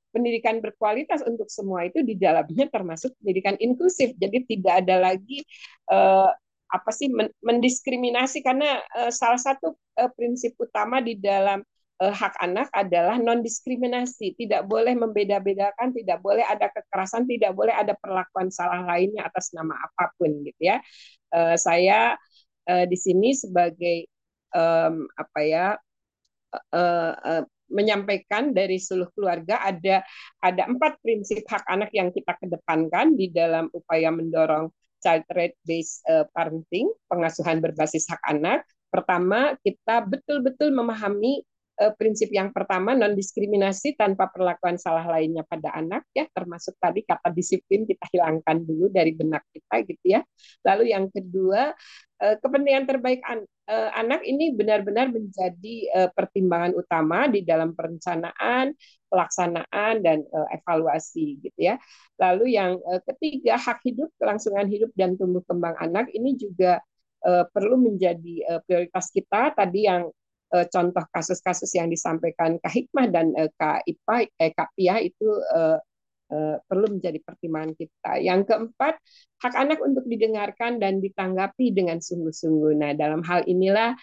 pendidikan 0.10 0.58
berkualitas 0.66 1.22
untuk 1.30 1.46
semua 1.46 1.86
itu 1.86 2.02
di 2.02 2.18
dalamnya 2.18 2.66
termasuk 2.74 3.14
pendidikan 3.22 3.54
inklusif. 3.62 4.18
Jadi 4.18 4.50
tidak 4.50 4.82
ada 4.82 4.98
lagi 4.98 5.46
apa 6.76 6.90
sih 6.92 7.08
mendiskriminasi 7.46 8.42
karena 8.42 8.82
uh, 8.98 9.12
salah 9.14 9.40
satu 9.40 9.78
uh, 9.78 10.12
prinsip 10.18 10.58
utama 10.58 11.00
di 11.00 11.16
dalam 11.16 11.62
hak 11.96 12.36
anak 12.44 12.68
adalah 12.76 13.16
non 13.16 13.40
diskriminasi, 13.40 14.36
tidak 14.36 14.68
boleh 14.68 14.92
membeda-bedakan, 15.00 15.96
tidak 15.96 16.20
boleh 16.20 16.44
ada 16.44 16.68
kekerasan, 16.68 17.24
tidak 17.24 17.56
boleh 17.56 17.72
ada 17.72 17.96
perlakuan 17.96 18.52
salah 18.52 18.84
lainnya 18.84 19.24
atas 19.24 19.56
nama 19.56 19.80
apa 19.80 20.12
pun 20.20 20.44
gitu 20.44 20.60
ya. 20.60 20.84
Uh, 21.32 21.56
saya 21.56 22.20
uh, 22.68 22.86
di 22.88 22.98
sini 23.00 23.32
sebagai 23.32 24.12
apa 25.20 25.40
ya 25.44 25.76
menyampaikan 27.68 28.56
dari 28.56 28.80
seluruh 28.80 29.12
keluarga 29.12 29.60
ada 29.68 30.00
ada 30.40 30.64
empat 30.64 30.96
prinsip 31.04 31.44
hak 31.44 31.68
anak 31.68 31.92
yang 31.92 32.08
kita 32.16 32.40
kedepankan 32.40 33.20
di 33.20 33.36
dalam 33.36 33.68
upaya 33.76 34.16
mendorong 34.16 34.72
child 35.04 35.28
right 35.36 35.60
based 35.68 36.08
parenting 36.32 36.88
pengasuhan 37.12 37.60
berbasis 37.60 38.08
hak 38.08 38.24
anak 38.32 38.64
pertama 38.88 39.60
kita 39.60 40.08
betul-betul 40.08 40.72
memahami 40.72 41.44
prinsip 41.76 42.32
yang 42.32 42.56
pertama 42.56 42.96
non 42.96 43.12
diskriminasi 43.12 44.00
tanpa 44.00 44.32
perlakuan 44.32 44.80
salah 44.80 45.04
lainnya 45.12 45.44
pada 45.44 45.76
anak 45.76 46.08
ya 46.16 46.24
termasuk 46.32 46.80
tadi 46.80 47.04
kata 47.04 47.36
disiplin 47.36 47.84
kita 47.84 48.08
hilangkan 48.16 48.64
dulu 48.64 48.88
dari 48.88 49.12
benak 49.12 49.44
kita 49.52 49.84
gitu 49.84 50.06
ya. 50.08 50.22
Lalu 50.64 50.96
yang 50.96 51.12
kedua 51.12 51.76
uh, 52.24 52.36
kepentingan 52.40 52.88
terbaik 52.88 53.20
an 53.28 53.44
uh, 53.68 53.92
anak 53.92 54.24
ini 54.24 54.56
benar-benar 54.56 55.12
menjadi 55.12 55.76
pertimbangan 56.16 56.80
utama 56.80 57.28
di 57.28 57.44
dalam 57.44 57.76
perencanaan 57.76 58.72
pelaksanaan 59.12 60.00
dan 60.00 60.24
evaluasi 60.56 61.44
gitu 61.44 61.60
ya. 61.60 61.76
Lalu 62.20 62.56
yang 62.56 62.80
ketiga 63.04 63.60
hak 63.60 63.84
hidup 63.84 64.12
kelangsungan 64.16 64.68
hidup 64.72 64.92
dan 64.96 65.20
tumbuh 65.20 65.44
kembang 65.44 65.76
anak 65.80 66.08
ini 66.16 66.40
juga 66.40 66.80
perlu 67.26 67.80
menjadi 67.80 68.64
prioritas 68.70 69.10
kita. 69.10 69.56
Tadi 69.56 69.80
yang 69.88 70.08
uh, 70.56 70.66
contoh 70.72 71.04
kasus-kasus 71.12 71.76
yang 71.76 71.92
disampaikan 71.92 72.56
Kak 72.64 72.72
Hikmah 72.72 73.08
dan 73.12 73.36
uh, 73.36 73.52
Kak 73.60 73.84
Ipa, 73.84 74.24
eh, 74.24 74.52
Kak 74.56 74.72
Pia 74.80 75.04
itu 75.04 75.28
uh, 75.28 75.78
uh, 76.32 76.56
perlu 76.64 76.96
menjadi 76.96 77.20
pertimbangan 77.20 77.76
kita. 77.76 78.24
Yang 78.24 78.48
keempat, 78.48 78.96
hak 79.44 79.56
anak 79.60 79.80
untuk 79.84 80.08
didengarkan 80.08 80.80
dan 80.80 81.04
ditanggapi 81.04 81.76
dengan 81.76 82.00
sungguh-sungguh. 82.00 82.72
Nah, 82.80 82.92
dalam 82.96 83.20
hal 83.28 83.44
inilah 83.46 83.94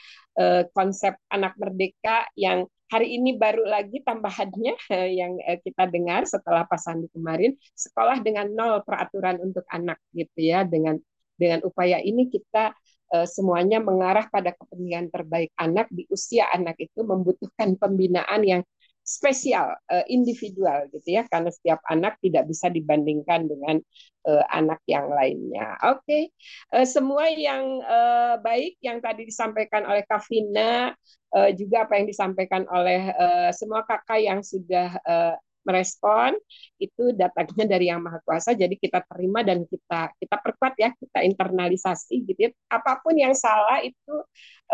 konsep 0.73 1.13
anak 1.29 1.53
merdeka 1.61 2.25
yang 2.41 2.65
hari 2.89 3.21
ini 3.21 3.37
baru 3.37 3.69
lagi 3.69 4.01
tambahannya 4.01 4.81
yang 5.13 5.37
kita 5.61 5.93
dengar 5.93 6.25
setelah 6.25 6.65
pasangan 6.65 7.05
kemarin, 7.13 7.53
sekolah 7.77 8.25
dengan 8.25 8.49
nol 8.49 8.81
peraturan 8.81 9.45
untuk 9.45 9.65
anak 9.69 10.01
gitu 10.17 10.41
ya. 10.41 10.65
Dengan 10.65 10.97
dengan 11.37 11.61
upaya 11.69 12.01
ini 12.01 12.33
kita 12.33 12.73
Eh, 13.02 13.02
semuanya 13.29 13.77
mengarah 13.77 14.25
pada 14.33 14.57
kepentingan 14.57 15.13
terbaik 15.13 15.53
anak 15.61 15.87
di 15.93 16.09
usia 16.09 16.49
anak 16.49 16.81
itu 16.81 17.05
membutuhkan 17.05 17.77
pembinaan 17.77 18.41
yang 18.41 18.63
spesial 19.03 19.75
eh, 19.91 20.07
individual 20.09 20.87
gitu 20.95 21.19
ya 21.19 21.27
karena 21.27 21.51
setiap 21.51 21.83
anak 21.91 22.17
tidak 22.23 22.47
bisa 22.47 22.71
dibandingkan 22.71 23.51
dengan 23.51 23.83
uh, 24.31 24.45
anak 24.55 24.79
yang 24.87 25.11
lainnya. 25.11 25.75
Oke, 25.91 26.31
okay. 26.71 26.87
semua 26.87 27.27
yang 27.35 27.83
baik 28.41 28.79
yang 28.79 29.03
tadi 29.03 29.27
disampaikan 29.27 29.83
oleh 29.83 30.07
Kavina 30.07 30.95
juga 31.59 31.89
apa 31.89 31.99
yang 31.99 32.07
disampaikan 32.07 32.63
oleh 32.71 33.11
semua 33.51 33.83
kakak 33.83 34.23
yang 34.23 34.41
sudah 34.47 34.95
merespon 35.63 36.35
itu 36.79 37.15
datanya 37.15 37.65
dari 37.79 37.91
yang 37.91 38.03
maha 38.03 38.19
kuasa 38.27 38.55
jadi 38.55 38.75
kita 38.75 39.03
terima 39.07 39.47
dan 39.47 39.63
kita 39.67 40.11
kita 40.19 40.37
perkuat 40.43 40.75
ya 40.79 40.91
kita 40.95 41.23
internalisasi 41.23 42.27
gitu 42.27 42.41
ya. 42.47 42.51
apa 42.71 42.99
pun 43.03 43.15
yang 43.15 43.35
salah 43.35 43.79
itu 43.83 44.15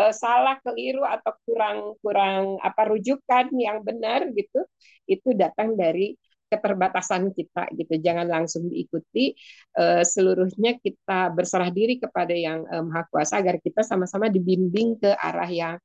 uh, 0.01 0.13
salah 0.13 0.57
keliru 0.65 1.05
atau 1.05 1.33
kurang 1.45 1.77
kurang 2.01 2.57
apa 2.65 2.81
rujukan 2.89 3.53
yang 3.53 3.85
benar 3.85 4.29
gitu 4.33 4.65
itu 5.05 5.29
datang 5.37 5.77
dari 5.77 6.17
keterbatasan 6.49 7.29
kita 7.29 7.69
gitu 7.77 7.93
jangan 8.01 8.25
langsung 8.25 8.65
diikuti 8.73 9.37
uh, 9.77 10.01
seluruhnya 10.01 10.81
kita 10.81 11.29
berserah 11.29 11.69
diri 11.69 12.01
kepada 12.01 12.33
yang 12.33 12.65
uh, 12.65 12.81
maha 12.81 13.05
kuasa 13.13 13.37
agar 13.37 13.61
kita 13.61 13.85
sama-sama 13.85 14.33
dibimbing 14.33 14.97
ke 14.97 15.13
arah 15.13 15.49
yang 15.49 15.77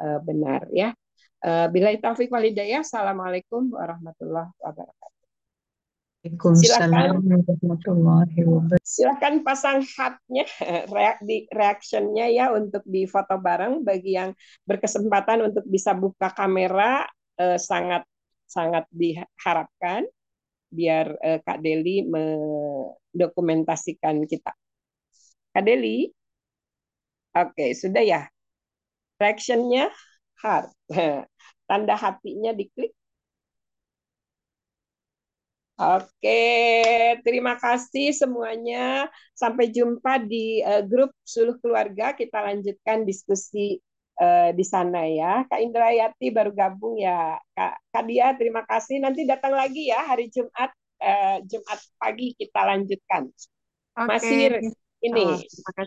benar 0.00 0.64
ya 0.72 0.96
bila 1.72 1.88
taufik 1.96 2.28
walidayah. 2.28 2.84
Assalamualaikum 2.84 3.72
warahmatullahi 3.72 4.52
wabarakatuh. 4.60 5.20
Silakan, 6.52 7.16
silakan 8.84 9.40
pasang 9.40 9.80
hatnya 9.80 10.44
di 11.28 11.48
reactionnya 11.48 12.28
ya 12.28 12.52
untuk 12.52 12.84
di 12.84 13.08
foto 13.08 13.40
bareng 13.40 13.80
bagi 13.80 14.20
yang 14.20 14.36
berkesempatan 14.68 15.48
untuk 15.48 15.64
bisa 15.64 15.96
buka 15.96 16.28
kamera 16.36 17.08
eh, 17.40 17.56
sangat 17.56 18.04
sangat 18.44 18.84
diharapkan 18.92 20.04
biar 20.68 21.16
eh, 21.24 21.40
Kak 21.40 21.64
Deli 21.64 22.04
mendokumentasikan 22.04 24.20
kita. 24.28 24.52
Kak 25.56 25.64
Deli, 25.64 26.04
oke 27.32 27.72
sudah 27.72 28.04
ya 28.04 28.28
reactionnya 29.16 29.88
heart. 30.42 30.72
Tanda 31.68 31.94
hatinya 31.94 32.50
diklik. 32.56 32.92
Oke, 35.80 36.44
terima 37.24 37.56
kasih 37.56 38.12
semuanya. 38.12 39.08
Sampai 39.32 39.72
jumpa 39.72 40.20
di 40.20 40.60
uh, 40.60 40.84
grup 40.84 41.08
Suluh 41.24 41.56
Keluarga. 41.56 42.12
Kita 42.12 42.44
lanjutkan 42.44 43.08
diskusi 43.08 43.80
uh, 44.20 44.52
di 44.52 44.60
sana 44.60 45.08
ya. 45.08 45.48
Kak 45.48 45.56
Indrayati 45.56 46.28
baru 46.28 46.52
gabung 46.52 47.00
ya. 47.00 47.40
Kak, 47.56 47.80
Kak 47.96 48.04
Dia, 48.04 48.36
terima 48.36 48.60
kasih. 48.68 49.00
Nanti 49.00 49.24
datang 49.24 49.56
lagi 49.56 49.88
ya 49.88 50.04
hari 50.04 50.28
Jumat. 50.28 50.68
Uh, 51.00 51.40
Jumat 51.48 51.80
pagi 51.96 52.36
kita 52.36 52.60
lanjutkan. 52.60 53.32
Okay. 53.96 54.04
Masih 54.04 54.40
ini 55.00 55.24
oh, 55.24 55.40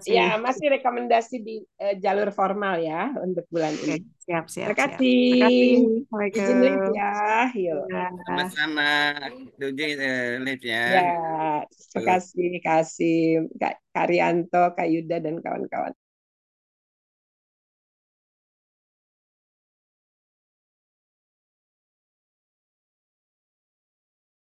ya 0.10 0.42
masih 0.42 0.74
rekomendasi 0.74 1.36
di 1.46 1.62
uh, 1.78 1.94
jalur 2.02 2.34
formal 2.34 2.82
ya 2.82 3.14
untuk 3.22 3.46
bulan 3.54 3.78
ini. 3.86 4.02
Siap, 4.26 4.50
siap. 4.50 4.74
Terima 4.74 4.80
kasih. 4.90 5.30
Terima 6.10 6.28
kasih. 6.32 6.42
Izin 6.42 6.58
live 6.64 6.90
ya. 6.98 7.14
Yuk. 7.54 7.84
Ya. 7.94 8.06
Sama-sama. 8.26 8.92
Izin 9.62 10.00
uh, 10.02 10.32
live 10.42 10.66
ya. 10.66 10.86
Ya, 10.90 11.14
terima 11.94 12.02
kasih, 12.18 12.50
kasih 12.64 13.20
Kak 13.62 13.76
Karyanto, 13.94 14.64
Kak 14.74 14.88
Yuda 14.90 15.22
dan 15.22 15.38
kawan-kawan. 15.46 15.94